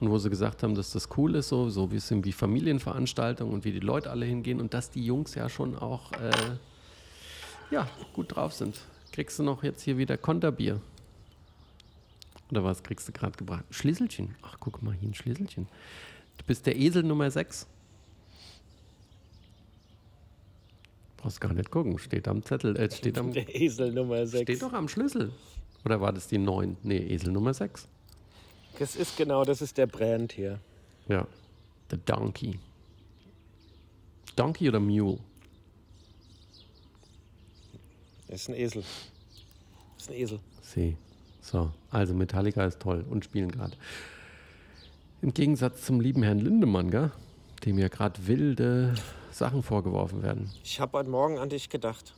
Und 0.00 0.10
wo 0.10 0.18
sie 0.18 0.30
gesagt 0.30 0.64
haben, 0.64 0.74
dass 0.74 0.90
das 0.90 1.08
cool 1.16 1.36
ist, 1.36 1.48
so, 1.48 1.70
so 1.70 1.92
wie 1.92 1.96
es 1.96 2.08
sind 2.08 2.24
wie 2.24 2.32
Familienveranstaltungen 2.32 3.54
und 3.54 3.64
wie 3.64 3.70
die 3.70 3.78
Leute 3.78 4.10
alle 4.10 4.26
hingehen 4.26 4.60
und 4.60 4.74
dass 4.74 4.90
die 4.90 5.06
Jungs 5.06 5.36
ja 5.36 5.48
schon 5.48 5.78
auch 5.78 6.10
äh, 6.14 6.32
ja, 7.70 7.86
gut 8.14 8.34
drauf 8.34 8.52
sind. 8.52 8.80
Kriegst 9.12 9.38
du 9.38 9.44
noch 9.44 9.62
jetzt 9.62 9.82
hier 9.82 9.96
wieder 9.96 10.16
Konterbier? 10.16 10.80
Oder 12.50 12.64
was 12.64 12.82
kriegst 12.82 13.08
du 13.08 13.12
gerade 13.12 13.36
gebracht? 13.36 13.64
Schlüsselchen. 13.70 14.34
Ach, 14.42 14.56
guck 14.60 14.82
mal, 14.82 14.94
hier 14.94 15.08
ein 15.08 15.14
Schlüsselchen. 15.14 15.66
Du 16.38 16.44
bist 16.44 16.66
der 16.66 16.76
Esel 16.76 17.02
Nummer 17.02 17.30
6. 17.30 17.66
Brauchst 21.16 21.40
gar 21.40 21.54
nicht 21.54 21.70
gucken. 21.70 21.98
Steht 21.98 22.28
am 22.28 22.42
Zettel. 22.42 22.76
Äh, 22.76 22.90
steht, 22.90 23.16
am, 23.18 23.32
Der 23.32 23.54
Esel 23.54 23.92
Nummer 23.92 24.26
6. 24.26 24.42
steht 24.42 24.62
doch 24.62 24.72
am 24.72 24.88
Schlüssel. 24.88 25.32
Oder 25.84 26.00
war 26.00 26.12
das 26.12 26.28
die 26.28 26.38
9? 26.38 26.76
Nee, 26.82 26.98
Esel 26.98 27.32
Nummer 27.32 27.54
6. 27.54 27.88
Das 28.78 28.96
ist 28.96 29.16
genau, 29.16 29.44
das 29.44 29.62
ist 29.62 29.78
der 29.78 29.86
Brand 29.86 30.32
hier. 30.32 30.60
Ja. 31.08 31.26
The 31.90 31.98
Donkey. 32.04 32.58
Donkey 34.36 34.68
oder 34.68 34.80
Mule? 34.80 35.18
Das 38.28 38.42
ist 38.42 38.48
ein 38.48 38.54
Esel. 38.56 38.82
Das 39.94 40.04
ist 40.04 40.10
ein 40.10 40.16
Esel. 40.16 40.40
Sie. 40.62 40.96
So, 41.44 41.70
also 41.90 42.14
Metallica 42.14 42.64
ist 42.64 42.80
toll 42.80 43.04
und 43.10 43.22
spielen 43.22 43.50
gerade. 43.50 43.76
Im 45.20 45.34
Gegensatz 45.34 45.84
zum 45.84 46.00
lieben 46.00 46.22
Herrn 46.22 46.38
Lindemann, 46.38 46.90
gell? 46.90 47.10
dem 47.66 47.78
ja 47.78 47.88
gerade 47.88 48.26
wilde 48.26 48.94
Sachen 49.30 49.62
vorgeworfen 49.62 50.22
werden. 50.22 50.50
Ich 50.64 50.80
habe 50.80 50.98
heute 50.98 51.10
Morgen 51.10 51.38
an 51.38 51.50
dich 51.50 51.68
gedacht. 51.68 52.14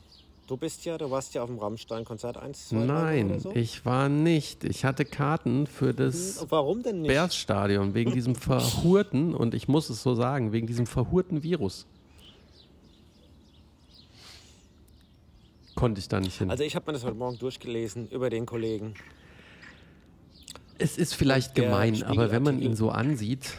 Du 0.47 0.57
bist 0.57 0.85
ja, 0.85 0.97
du 0.97 1.11
warst 1.11 1.35
ja 1.35 1.43
auf 1.43 1.49
dem 1.49 1.59
Rammstein-Konzert 1.59 2.37
1, 2.37 2.68
2, 2.68 2.77
3 2.77 2.85
Nein, 2.85 3.31
oder 3.31 3.41
so. 3.41 3.51
ich 3.53 3.85
war 3.85 4.09
nicht. 4.09 4.62
Ich 4.62 4.85
hatte 4.85 5.05
Karten 5.05 5.66
für 5.66 5.93
das 5.93 6.39
Und 6.39 6.53
Warum? 6.53 6.83
Bears-Stadion 6.83 7.95
wegen 7.95 8.12
diesem 8.12 8.37
verhurten, 8.37 9.35
und 9.35 9.55
ich 9.55 9.66
muss 9.66 9.91
es 9.91 10.05
so 10.05 10.14
sagen, 10.14 10.53
wegen 10.53 10.68
diesem 10.68 10.87
verhurten 10.87 11.43
Virus. 11.43 11.87
Konnte 15.77 16.01
ich 16.01 16.09
da 16.09 16.18
nicht 16.18 16.39
hin. 16.39 16.51
Also 16.51 16.64
ich 16.64 16.74
habe 16.74 16.87
mir 16.87 16.95
das 16.95 17.05
heute 17.05 17.16
Morgen 17.16 17.39
durchgelesen 17.39 18.09
über 18.09 18.31
den 18.31 18.47
Kollegen. 18.47 18.95
Es 20.79 20.99
ist 20.99 21.14
vielleicht 21.14 21.55
gemein, 21.55 22.03
aber 22.03 22.33
wenn 22.33 22.43
man 22.43 22.61
ihn 22.61 22.74
so 22.74 22.91
ansieht, 22.91 23.57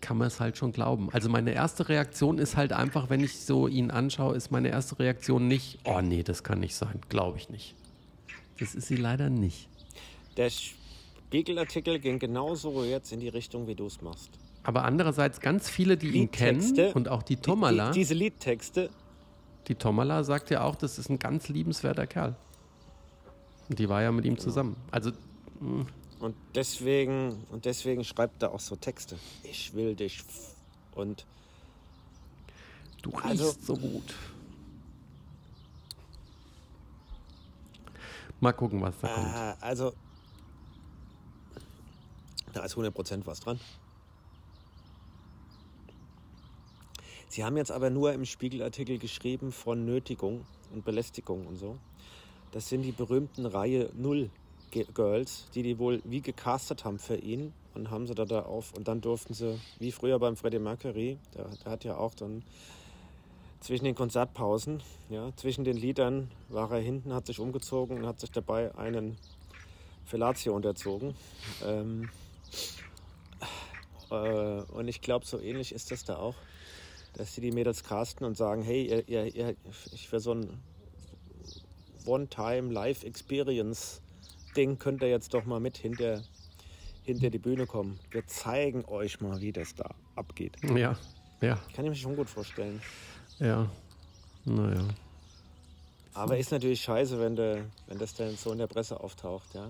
kann 0.00 0.18
man 0.18 0.26
es 0.26 0.40
halt 0.40 0.56
schon 0.56 0.72
glauben. 0.72 1.08
Also 1.12 1.28
meine 1.28 1.52
erste 1.52 1.88
Reaktion 1.88 2.38
ist 2.38 2.56
halt 2.56 2.72
einfach, 2.72 3.10
wenn 3.10 3.22
ich 3.22 3.38
so 3.40 3.68
ihn 3.68 3.90
anschaue, 3.92 4.36
ist 4.36 4.50
meine 4.50 4.68
erste 4.68 4.98
Reaktion 4.98 5.46
nicht, 5.46 5.78
oh 5.84 6.00
nee, 6.00 6.22
das 6.24 6.42
kann 6.42 6.60
nicht 6.60 6.74
sein, 6.74 7.00
glaube 7.08 7.38
ich 7.38 7.48
nicht. 7.48 7.74
Das 8.58 8.74
ist 8.74 8.88
sie 8.88 8.96
leider 8.96 9.30
nicht. 9.30 9.68
Der 10.36 10.50
Spiegelartikel 10.50 12.00
ging 12.00 12.18
genauso 12.18 12.84
jetzt 12.84 13.12
in 13.12 13.20
die 13.20 13.28
Richtung, 13.28 13.68
wie 13.68 13.76
du 13.76 13.86
es 13.86 14.02
machst. 14.02 14.30
Aber 14.62 14.84
andererseits 14.84 15.40
ganz 15.40 15.70
viele, 15.70 15.96
die 15.96 16.08
ihn 16.10 16.30
kennen 16.30 16.92
und 16.94 17.08
auch 17.08 17.22
die 17.22 17.36
Die, 17.36 17.42
Tomala, 17.42 17.92
die, 17.92 18.00
diese 18.00 18.14
Liedtexte, 18.14 18.90
die 19.70 19.76
Tomala 19.76 20.24
sagt 20.24 20.50
ja 20.50 20.64
auch, 20.64 20.74
das 20.74 20.98
ist 20.98 21.10
ein 21.10 21.20
ganz 21.20 21.48
liebenswerter 21.48 22.04
Kerl. 22.08 22.34
Und 23.68 23.78
die 23.78 23.88
war 23.88 24.02
ja 24.02 24.10
mit 24.10 24.24
ihm 24.24 24.36
zusammen. 24.36 24.74
Also 24.90 25.12
und 26.18 26.34
deswegen, 26.56 27.44
und 27.50 27.64
deswegen 27.64 28.02
schreibt 28.02 28.42
er 28.42 28.50
auch 28.52 28.58
so 28.58 28.74
Texte. 28.74 29.16
Ich 29.44 29.72
will 29.72 29.94
dich. 29.94 30.24
Und 30.96 31.24
du 33.02 33.10
riechst 33.10 33.26
Also- 33.26 33.54
so 33.62 33.76
gut. 33.76 34.12
Mal 38.40 38.52
gucken, 38.52 38.82
was 38.82 38.94
da 39.00 39.08
kommt. 39.08 39.26
äh, 39.34 39.54
also, 39.60 39.92
da 42.54 42.64
ist 42.64 42.74
100% 42.74 43.24
was 43.26 43.38
dran. 43.38 43.60
Sie 47.30 47.44
haben 47.44 47.56
jetzt 47.56 47.70
aber 47.70 47.90
nur 47.90 48.12
im 48.12 48.24
Spiegelartikel 48.24 48.98
geschrieben 48.98 49.52
von 49.52 49.84
Nötigung 49.84 50.44
und 50.74 50.84
Belästigung 50.84 51.46
und 51.46 51.58
so. 51.58 51.76
Das 52.50 52.68
sind 52.68 52.82
die 52.82 52.90
berühmten 52.90 53.46
Reihe 53.46 53.88
Null 53.96 54.30
Girls, 54.72 55.46
die 55.54 55.62
die 55.62 55.78
wohl 55.78 56.02
wie 56.04 56.22
gecastet 56.22 56.84
haben 56.84 56.98
für 56.98 57.14
ihn 57.14 57.52
und 57.74 57.92
haben 57.92 58.08
sie 58.08 58.16
da, 58.16 58.24
da 58.24 58.42
auf. 58.42 58.74
Und 58.74 58.88
dann 58.88 59.00
durften 59.00 59.32
sie, 59.32 59.60
wie 59.78 59.92
früher 59.92 60.18
beim 60.18 60.36
Freddie 60.36 60.58
Mercury, 60.58 61.18
der, 61.36 61.44
der 61.64 61.70
hat 61.70 61.84
ja 61.84 61.96
auch 61.96 62.14
dann 62.14 62.42
zwischen 63.60 63.84
den 63.84 63.94
Konzertpausen, 63.94 64.82
ja, 65.08 65.30
zwischen 65.36 65.62
den 65.62 65.76
Liedern 65.76 66.32
war 66.48 66.72
er 66.72 66.80
hinten, 66.80 67.14
hat 67.14 67.26
sich 67.26 67.38
umgezogen 67.38 67.98
und 67.98 68.06
hat 68.06 68.18
sich 68.18 68.32
dabei 68.32 68.74
einen 68.74 69.16
Fellatio 70.04 70.56
unterzogen. 70.56 71.14
Ähm, 71.64 72.08
äh, 74.10 74.14
und 74.14 74.88
ich 74.88 75.00
glaube, 75.00 75.26
so 75.26 75.38
ähnlich 75.38 75.70
ist 75.70 75.92
das 75.92 76.02
da 76.02 76.16
auch, 76.16 76.34
dass 77.14 77.34
sie 77.34 77.40
die 77.40 77.52
Mädels 77.52 77.82
casten 77.84 78.26
und 78.26 78.36
sagen, 78.36 78.62
hey, 78.62 79.02
ihr, 79.06 79.34
ihr, 79.34 79.56
ich 79.92 80.08
für 80.08 80.20
so 80.20 80.34
ein 80.34 80.60
One-Time-Live-Experience-Ding 82.06 84.78
könnt 84.78 85.02
ihr 85.02 85.08
jetzt 85.08 85.34
doch 85.34 85.44
mal 85.44 85.60
mit 85.60 85.76
hinter, 85.76 86.22
hinter 87.02 87.30
die 87.30 87.38
Bühne 87.38 87.66
kommen. 87.66 87.98
Wir 88.10 88.26
zeigen 88.26 88.84
euch 88.86 89.20
mal, 89.20 89.40
wie 89.40 89.52
das 89.52 89.74
da 89.74 89.94
abgeht. 90.16 90.56
Ja, 90.76 90.96
ja, 91.40 91.56
Kann 91.74 91.84
ich 91.84 91.90
mir 91.90 91.96
schon 91.96 92.16
gut 92.16 92.28
vorstellen. 92.28 92.80
ja. 93.38 93.70
Naja. 94.44 94.82
Aber 96.14 96.38
ist 96.38 96.50
natürlich 96.50 96.80
scheiße, 96.82 97.20
wenn, 97.20 97.36
de, 97.36 97.62
wenn 97.86 97.98
das 97.98 98.14
dann 98.14 98.34
so 98.36 98.50
in 98.52 98.58
der 98.58 98.66
Presse 98.66 98.98
auftaucht, 98.98 99.54
ja. 99.54 99.68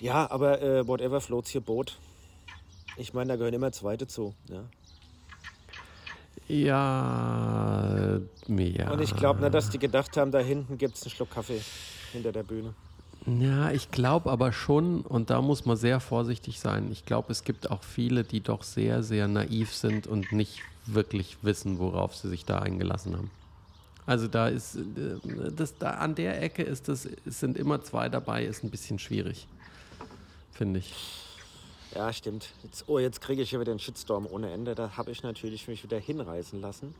Ja, 0.00 0.30
aber 0.30 0.62
äh, 0.62 0.86
whatever 0.86 1.20
floats 1.20 1.54
your 1.54 1.60
boat. 1.60 1.98
Ich 3.00 3.14
meine, 3.14 3.28
da 3.28 3.36
gehören 3.36 3.54
immer 3.54 3.72
zwei 3.72 3.96
dazu. 3.96 4.34
Ja? 4.50 4.64
Ja, 6.48 8.20
ja. 8.46 8.90
Und 8.90 9.00
ich 9.00 9.16
glaube 9.16 9.40
nicht, 9.40 9.54
dass 9.54 9.70
die 9.70 9.78
gedacht 9.78 10.16
haben, 10.18 10.30
da 10.30 10.40
hinten 10.40 10.76
gibt 10.76 10.96
es 10.96 11.02
einen 11.04 11.10
Schluck 11.10 11.30
Kaffee 11.30 11.62
hinter 12.12 12.30
der 12.30 12.42
Bühne. 12.42 12.74
Ja, 13.26 13.70
ich 13.70 13.90
glaube 13.90 14.30
aber 14.30 14.52
schon, 14.52 15.00
und 15.00 15.30
da 15.30 15.40
muss 15.40 15.64
man 15.64 15.78
sehr 15.78 16.00
vorsichtig 16.00 16.60
sein. 16.60 16.90
Ich 16.92 17.06
glaube, 17.06 17.32
es 17.32 17.44
gibt 17.44 17.70
auch 17.70 17.82
viele, 17.82 18.22
die 18.22 18.40
doch 18.40 18.62
sehr, 18.62 19.02
sehr 19.02 19.28
naiv 19.28 19.74
sind 19.74 20.06
und 20.06 20.32
nicht 20.32 20.60
wirklich 20.84 21.38
wissen, 21.40 21.78
worauf 21.78 22.14
sie 22.14 22.28
sich 22.28 22.44
da 22.44 22.58
eingelassen 22.58 23.16
haben. 23.16 23.30
Also 24.04 24.28
da 24.28 24.48
ist, 24.48 24.76
äh, 24.76 25.50
das, 25.56 25.78
da 25.78 25.92
an 25.92 26.14
der 26.14 26.42
Ecke 26.42 26.64
ist 26.64 26.88
das, 26.88 27.08
es 27.24 27.40
sind 27.40 27.56
immer 27.56 27.82
zwei 27.82 28.10
dabei, 28.10 28.44
ist 28.44 28.62
ein 28.62 28.70
bisschen 28.70 28.98
schwierig, 28.98 29.46
finde 30.52 30.80
ich. 30.80 30.94
Ja, 31.94 32.12
stimmt. 32.12 32.50
Jetzt, 32.62 32.84
oh, 32.86 32.98
jetzt 32.98 33.20
kriege 33.20 33.42
ich 33.42 33.50
hier 33.50 33.60
wieder 33.60 33.72
einen 33.72 33.80
Shitstorm 33.80 34.26
ohne 34.26 34.50
Ende. 34.52 34.74
Da 34.74 34.96
habe 34.96 35.10
ich 35.10 35.22
natürlich 35.22 35.66
mich 35.66 35.82
wieder 35.82 35.98
hinreißen 35.98 36.60
lassen. 36.60 36.94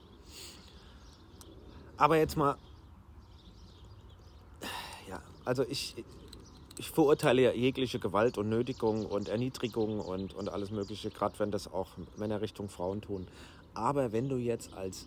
Aber 1.96 2.16
jetzt 2.16 2.36
mal. 2.36 2.56
Ja, 5.08 5.22
also 5.44 5.64
ich, 5.68 5.94
ich 6.76 6.90
verurteile 6.90 7.42
ja 7.42 7.52
jegliche 7.52 8.00
Gewalt 8.00 8.36
und 8.36 8.48
Nötigung 8.48 9.06
und 9.06 9.28
Erniedrigung 9.28 10.00
und, 10.00 10.34
und 10.34 10.48
alles 10.48 10.70
Mögliche, 10.70 11.10
gerade 11.10 11.38
wenn 11.38 11.52
das 11.52 11.72
auch 11.72 11.90
Männer 12.16 12.40
Richtung 12.40 12.68
Frauen 12.68 13.00
tun. 13.00 13.28
Aber 13.74 14.10
wenn 14.12 14.28
du 14.28 14.36
jetzt 14.36 14.74
als 14.74 15.06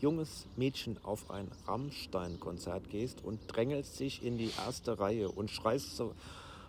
junges 0.00 0.46
Mädchen 0.56 0.98
auf 1.04 1.30
ein 1.30 1.50
Rammstein-Konzert 1.66 2.90
gehst 2.90 3.22
und 3.22 3.40
drängelst 3.46 4.00
dich 4.00 4.24
in 4.24 4.38
die 4.38 4.50
erste 4.66 4.98
Reihe 4.98 5.30
und 5.30 5.50
schreist 5.50 5.96
so 5.96 6.14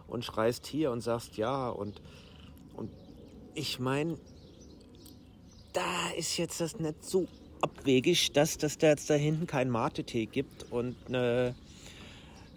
und 0.07 0.23
schreist 0.23 0.67
hier 0.67 0.91
und 0.91 1.01
sagst 1.01 1.37
ja 1.37 1.69
und 1.69 2.01
und 2.77 2.91
ich 3.53 3.79
meine, 3.79 4.17
da 5.73 6.09
ist 6.17 6.37
jetzt 6.37 6.61
das 6.61 6.79
nicht 6.79 7.03
so 7.03 7.27
abwegig, 7.61 8.33
dass 8.33 8.57
das 8.57 8.77
da 8.77 8.87
jetzt 8.87 9.09
da 9.09 9.13
hinten 9.15 9.47
kein 9.47 9.69
Mate-Tee 9.69 10.25
gibt 10.27 10.71
und 10.71 10.95
eine, 11.07 11.55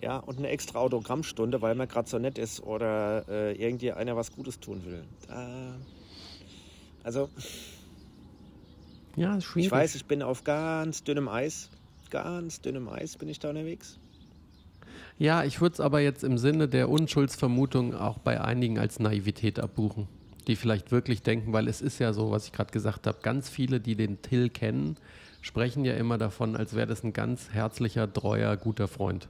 ja, 0.03 0.19
und 0.19 0.39
eine 0.39 0.49
extra 0.49 0.79
Autogrammstunde, 0.81 1.63
weil 1.63 1.75
man 1.75 1.89
gerade 1.89 2.09
so 2.09 2.19
nett 2.19 2.39
ist 2.39 2.63
oder 2.63 3.29
äh, 3.29 3.53
irgendwie 3.55 3.93
einer 3.93 4.17
was 4.17 4.33
Gutes 4.33 4.61
tun 4.61 4.85
will. 4.85 5.05
Da, 5.27 5.77
also, 7.03 7.31
Ja, 9.17 9.39
ich 9.57 9.71
weiß, 9.71 9.95
ich 9.97 10.05
bin 10.05 10.23
auf 10.23 10.45
ganz 10.45 11.03
dünnem 11.03 11.29
Eis. 11.29 11.71
Ganz 12.11 12.61
dünnem 12.61 12.89
Eis 12.89 13.17
bin 13.17 13.29
ich 13.29 13.39
da 13.39 13.51
unterwegs. 13.51 13.99
Ja, 15.19 15.43
ich 15.43 15.61
würde 15.61 15.75
es 15.75 15.81
aber 15.81 15.99
jetzt 15.99 16.23
im 16.23 16.39
Sinne 16.39 16.69
der 16.69 16.89
Unschuldsvermutung 16.89 17.93
auch 17.93 18.19
bei 18.19 18.41
einigen 18.41 18.79
als 18.79 19.01
Naivität 19.01 19.59
abbuchen, 19.59 20.07
die 20.47 20.55
vielleicht 20.55 20.93
wirklich 20.93 21.23
denken, 21.23 21.53
weil 21.53 21.67
es 21.67 21.81
ist 21.81 21.99
ja 21.99 22.13
so, 22.13 22.31
was 22.31 22.47
ich 22.47 22.53
gerade 22.53 22.71
gesagt 22.71 23.09
habe, 23.09 23.19
ganz 23.21 23.49
viele, 23.49 23.81
die 23.81 23.97
den 23.97 24.23
Till 24.23 24.49
kennen, 24.49 24.97
sprechen 25.41 25.85
ja 25.85 25.95
immer 25.95 26.19
davon, 26.19 26.55
als 26.55 26.75
wäre 26.75 26.87
das 26.87 27.03
ein 27.03 27.13
ganz 27.13 27.51
herzlicher, 27.51 28.13
treuer, 28.13 28.57
guter 28.57 28.87
Freund. 28.87 29.29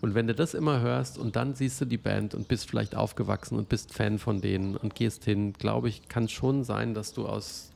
Und 0.00 0.14
wenn 0.14 0.28
du 0.28 0.36
das 0.36 0.54
immer 0.54 0.80
hörst 0.80 1.18
und 1.18 1.34
dann 1.34 1.56
siehst 1.56 1.80
du 1.80 1.84
die 1.84 1.98
Band 1.98 2.32
und 2.34 2.46
bist 2.46 2.70
vielleicht 2.70 2.94
aufgewachsen 2.94 3.58
und 3.58 3.68
bist 3.68 3.92
Fan 3.92 4.20
von 4.20 4.40
denen 4.40 4.76
und 4.76 4.94
gehst 4.94 5.24
hin, 5.24 5.52
glaube 5.52 5.88
ich, 5.88 6.08
kann 6.08 6.24
es 6.24 6.32
schon 6.32 6.62
sein, 6.62 6.94
dass 6.94 7.12
du 7.12 7.26
aus, 7.26 7.72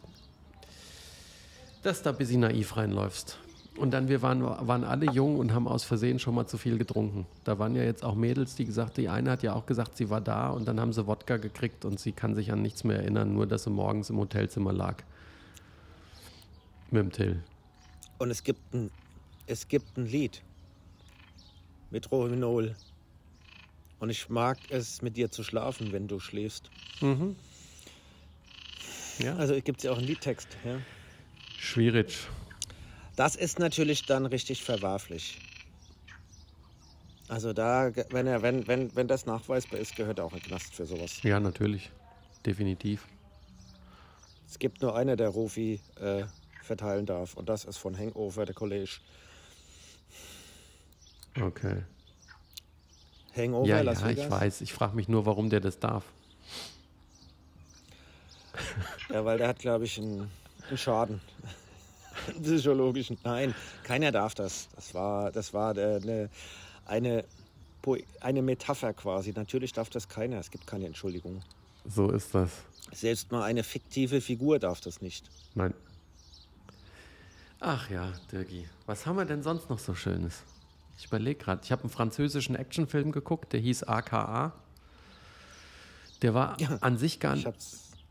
dass 1.82 2.02
da 2.02 2.10
ein 2.10 2.16
bisschen 2.18 2.40
naiv 2.40 2.76
reinläufst. 2.76 3.38
Und 3.76 3.90
dann, 3.90 4.08
wir 4.08 4.22
waren, 4.22 4.42
waren 4.42 4.84
alle 4.84 5.06
jung 5.10 5.38
und 5.38 5.52
haben 5.52 5.68
aus 5.68 5.84
Versehen 5.84 6.18
schon 6.18 6.34
mal 6.34 6.46
zu 6.46 6.56
viel 6.56 6.78
getrunken. 6.78 7.26
Da 7.44 7.58
waren 7.58 7.74
ja 7.74 7.82
jetzt 7.82 8.04
auch 8.04 8.14
Mädels, 8.14 8.54
die 8.54 8.64
gesagt, 8.64 8.96
die 8.96 9.08
eine 9.08 9.30
hat 9.30 9.42
ja 9.42 9.54
auch 9.54 9.66
gesagt, 9.66 9.96
sie 9.96 10.08
war 10.08 10.20
da 10.20 10.48
und 10.48 10.66
dann 10.66 10.80
haben 10.80 10.92
sie 10.92 11.06
Wodka 11.06 11.36
gekriegt 11.36 11.84
und 11.84 12.00
sie 12.00 12.12
kann 12.12 12.34
sich 12.34 12.52
an 12.52 12.62
nichts 12.62 12.84
mehr 12.84 12.98
erinnern, 12.98 13.34
nur 13.34 13.46
dass 13.46 13.64
sie 13.64 13.70
morgens 13.70 14.08
im 14.08 14.16
Hotelzimmer 14.16 14.72
lag. 14.72 15.02
Mit 16.90 17.02
dem 17.02 17.12
Till. 17.12 17.42
Und 18.18 18.30
es 18.30 18.42
gibt 18.42 18.72
ein, 18.72 18.90
es 19.46 19.68
gibt 19.68 19.96
ein 19.98 20.06
Lied 20.06 20.42
mit 21.90 22.10
Rohypnol. 22.10 22.74
Und 23.98 24.10
ich 24.10 24.28
mag 24.28 24.58
es, 24.70 25.02
mit 25.02 25.16
dir 25.16 25.30
zu 25.30 25.42
schlafen, 25.42 25.92
wenn 25.92 26.06
du 26.06 26.20
schläfst. 26.20 26.70
Mhm. 27.00 27.36
Ja. 29.18 29.36
Also 29.36 29.54
gibt 29.60 29.78
es 29.78 29.84
ja 29.84 29.92
auch 29.92 29.98
einen 29.98 30.06
Liedtext. 30.06 30.48
Ja. 30.64 30.78
Schwierig. 31.58 32.28
Das 33.16 33.34
ist 33.34 33.58
natürlich 33.58 34.04
dann 34.06 34.26
richtig 34.26 34.62
verwerflich. 34.62 35.38
Also 37.28 37.52
da, 37.52 37.90
wenn, 38.10 38.26
er, 38.26 38.42
wenn, 38.42 38.66
wenn, 38.68 38.94
wenn 38.94 39.08
das 39.08 39.26
nachweisbar 39.26 39.80
ist, 39.80 39.96
gehört 39.96 40.18
er 40.18 40.26
auch 40.26 40.32
ein 40.32 40.42
Knast 40.42 40.74
für 40.74 40.86
sowas. 40.86 41.22
Ja, 41.22 41.40
natürlich. 41.40 41.90
Definitiv. 42.44 43.06
Es 44.48 44.58
gibt 44.58 44.80
nur 44.80 44.94
einer, 44.94 45.16
der 45.16 45.30
Rufi 45.30 45.80
äh, 46.00 46.24
verteilen 46.62 47.04
darf. 47.06 47.34
Und 47.34 47.48
das 47.48 47.64
ist 47.64 47.78
von 47.78 47.98
Hangover, 47.98 48.44
der 48.46 48.54
College. 48.54 48.98
Okay. 51.40 51.82
Hangover, 53.34 53.66
Ja, 53.66 53.80
Las 53.80 54.02
ja, 54.02 54.08
Vegas. 54.08 54.24
ich 54.24 54.30
weiß. 54.30 54.60
Ich 54.60 54.72
frage 54.72 54.94
mich 54.94 55.08
nur, 55.08 55.26
warum 55.26 55.50
der 55.50 55.60
das 55.60 55.80
darf. 55.80 56.04
Ja, 59.10 59.24
weil 59.24 59.38
der 59.38 59.48
hat, 59.48 59.58
glaube 59.58 59.84
ich, 59.84 59.98
einen, 59.98 60.30
einen 60.68 60.78
Schaden. 60.78 61.20
Psychologischen. 62.42 63.18
Nein, 63.24 63.54
keiner 63.84 64.12
darf 64.12 64.34
das. 64.34 64.68
Das 64.76 64.94
war, 64.94 65.30
das 65.32 65.52
war 65.54 65.76
äh, 65.76 65.96
eine, 66.02 66.30
eine, 66.86 67.24
Po- 67.82 67.96
eine 68.20 68.42
Metapher 68.42 68.92
quasi. 68.94 69.32
Natürlich 69.34 69.72
darf 69.72 69.90
das 69.90 70.08
keiner. 70.08 70.38
Es 70.38 70.50
gibt 70.50 70.66
keine 70.66 70.86
Entschuldigung. 70.86 71.42
So 71.84 72.10
ist 72.10 72.34
das. 72.34 72.50
Selbst 72.92 73.30
mal 73.32 73.42
eine 73.44 73.62
fiktive 73.64 74.20
Figur 74.20 74.58
darf 74.58 74.80
das 74.80 75.00
nicht. 75.00 75.24
Nein. 75.54 75.74
Ach 77.60 77.88
ja, 77.90 78.12
Dirgi. 78.30 78.68
Was 78.86 79.06
haben 79.06 79.16
wir 79.16 79.24
denn 79.24 79.42
sonst 79.42 79.70
noch 79.70 79.78
so 79.78 79.94
Schönes? 79.94 80.42
Ich 80.98 81.06
überlege 81.06 81.38
gerade. 81.42 81.62
Ich 81.64 81.72
habe 81.72 81.82
einen 81.82 81.90
französischen 81.90 82.54
Actionfilm 82.56 83.12
geguckt, 83.12 83.52
der 83.52 83.60
hieß 83.60 83.84
AKA. 83.84 84.52
Der 86.22 86.34
war 86.34 86.58
Ja, 86.60 86.78
an 86.80 86.96
sich 86.98 87.20
gar 87.20 87.36
Ich 87.36 87.44
nicht. 87.46 87.58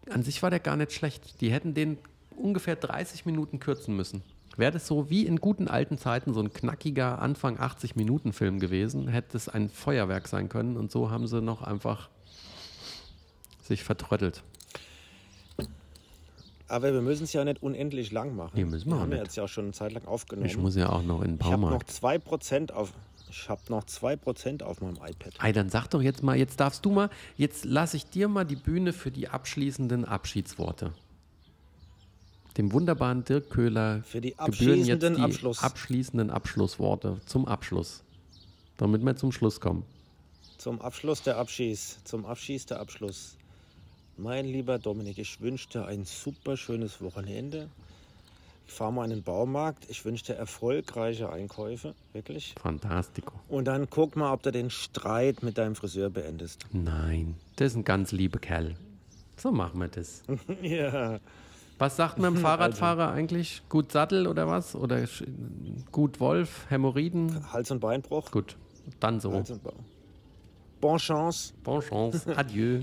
An 0.09 0.23
sich 0.23 0.41
war 0.43 0.49
der 0.51 0.59
gar 0.59 0.75
nicht 0.77 0.91
schlecht. 0.93 1.41
Die 1.41 1.51
hätten 1.51 1.73
den 1.73 1.97
ungefähr 2.35 2.75
30 2.75 3.25
Minuten 3.25 3.59
kürzen 3.59 3.95
müssen. 3.95 4.23
Wäre 4.57 4.71
das 4.71 4.87
so 4.87 5.09
wie 5.09 5.25
in 5.25 5.37
guten 5.37 5.67
alten 5.67 5.97
Zeiten 5.97 6.33
so 6.33 6.39
ein 6.39 6.53
knackiger 6.53 7.19
Anfang 7.21 7.59
80 7.59 7.95
Minuten 7.95 8.31
Film 8.31 8.59
gewesen, 8.59 9.07
hätte 9.07 9.35
es 9.35 9.49
ein 9.49 9.69
Feuerwerk 9.69 10.27
sein 10.27 10.47
können 10.47 10.77
und 10.77 10.91
so 10.91 11.09
haben 11.11 11.27
sie 11.27 11.41
noch 11.41 11.61
einfach 11.61 12.09
sich 13.61 13.83
vertröttelt. 13.83 14.43
aber 16.67 16.93
wir 16.93 17.01
müssen 17.01 17.25
es 17.25 17.33
ja 17.33 17.43
nicht 17.43 17.61
unendlich 17.61 18.11
lang 18.11 18.35
machen. 18.35 18.51
Nee, 18.55 18.65
müssen 18.65 18.89
wir 18.89 18.95
auch 18.95 19.01
haben 19.01 19.11
ja 19.11 19.17
nicht. 19.17 19.27
jetzt 19.27 19.35
ja 19.35 19.47
schon 19.47 19.65
eine 19.65 19.73
Zeit 19.73 19.93
lang 19.93 20.05
aufgenommen. 20.05 20.47
Ich 20.47 20.57
muss 20.57 20.75
ja 20.75 20.89
auch 20.89 21.03
noch 21.03 21.21
in 21.21 21.33
den 21.33 21.39
Ich 21.39 21.45
habe 21.45 21.61
noch 21.61 21.69
Baumarkt. 21.69 21.91
2% 21.91 22.71
auf. 22.71 22.93
Ich 23.29 23.49
habe 23.49 23.61
noch 23.69 23.83
2% 23.83 24.63
auf 24.63 24.81
meinem 24.81 24.95
iPad. 24.95 25.33
Ei, 25.39 25.51
dann 25.51 25.69
sag 25.69 25.87
doch 25.89 26.01
jetzt 26.01 26.23
mal, 26.23 26.37
jetzt 26.37 26.59
darfst 26.59 26.85
du 26.85 26.91
mal, 26.91 27.09
jetzt 27.37 27.65
lasse 27.65 27.97
ich 27.97 28.05
dir 28.05 28.27
mal 28.29 28.45
die 28.45 28.55
Bühne 28.55 28.93
für 28.93 29.11
die 29.11 29.27
abschließenden 29.27 30.05
Abschiedsworte. 30.05 30.93
Dem 32.57 32.71
wunderbaren 32.71 33.23
Dirk 33.25 33.49
Köhler 33.49 34.01
Für 34.03 34.21
die 34.21 34.31
gebühren 34.31 34.85
jetzt 34.85 35.03
abschließenden 35.03 35.15
die 35.15 35.21
Abschluss. 35.21 35.63
abschließenden 35.63 36.29
Abschlussworte 36.29 37.19
zum 37.25 37.47
Abschluss. 37.47 38.03
Damit 38.77 39.03
wir 39.03 39.15
zum 39.15 39.31
Schluss 39.31 39.59
kommen. 39.59 39.83
Zum 40.57 40.81
Abschluss 40.81 41.21
der 41.21 41.37
Abschieß. 41.37 41.99
Zum 42.05 42.25
Abschieß 42.25 42.67
der 42.67 42.79
Abschluss. 42.79 43.37
Mein 44.17 44.45
lieber 44.45 44.79
Dominik, 44.79 45.17
ich 45.17 45.41
wünsche 45.41 45.67
dir 45.69 45.85
ein 45.85 46.05
super 46.05 46.55
schönes 46.55 47.01
Wochenende. 47.01 47.67
Ich 48.67 48.73
fahre 48.73 48.93
mal 48.93 49.03
in 49.03 49.09
den 49.09 49.23
Baumarkt. 49.23 49.89
Ich 49.89 50.05
wünsche 50.05 50.25
dir 50.25 50.35
erfolgreiche 50.35 51.29
Einkäufe, 51.29 51.93
wirklich. 52.13 52.55
Fantastico. 52.59 53.33
Und 53.49 53.65
dann 53.65 53.89
guck 53.89 54.15
mal, 54.15 54.31
ob 54.31 54.43
du 54.43 54.51
den 54.51 54.69
Streit 54.69 55.43
mit 55.43 55.57
deinem 55.57 55.75
Friseur 55.75 56.09
beendest. 56.09 56.65
Nein, 56.71 57.35
das 57.57 57.73
ist 57.73 57.75
ein 57.77 57.83
ganz 57.83 58.13
lieber 58.13 58.39
Kerl. 58.39 58.75
So 59.37 59.51
machen 59.51 59.79
wir 59.81 59.89
das. 59.89 60.23
ja. 60.61 61.19
Was 61.77 61.95
sagt 61.97 62.19
man 62.19 62.33
dem 62.35 62.41
Fahrradfahrer 62.41 63.11
eigentlich? 63.11 63.61
Gut 63.69 63.91
Sattel 63.91 64.27
oder 64.27 64.47
was? 64.47 64.75
Oder 64.75 65.03
gut 65.91 66.19
Wolf, 66.19 66.65
Hämorrhoiden? 66.69 67.51
Hals- 67.51 67.71
und 67.71 67.79
Beinbruch. 67.79 68.31
Gut, 68.31 68.55
dann 68.99 69.19
so. 69.19 69.33
Hals 69.33 69.51
und 69.51 69.63
Bein. 69.63 69.73
Bon 70.81 70.97
Chance. 70.97 71.53
Bonne 71.63 71.81
chance. 71.81 72.37
Adieu. 72.37 72.81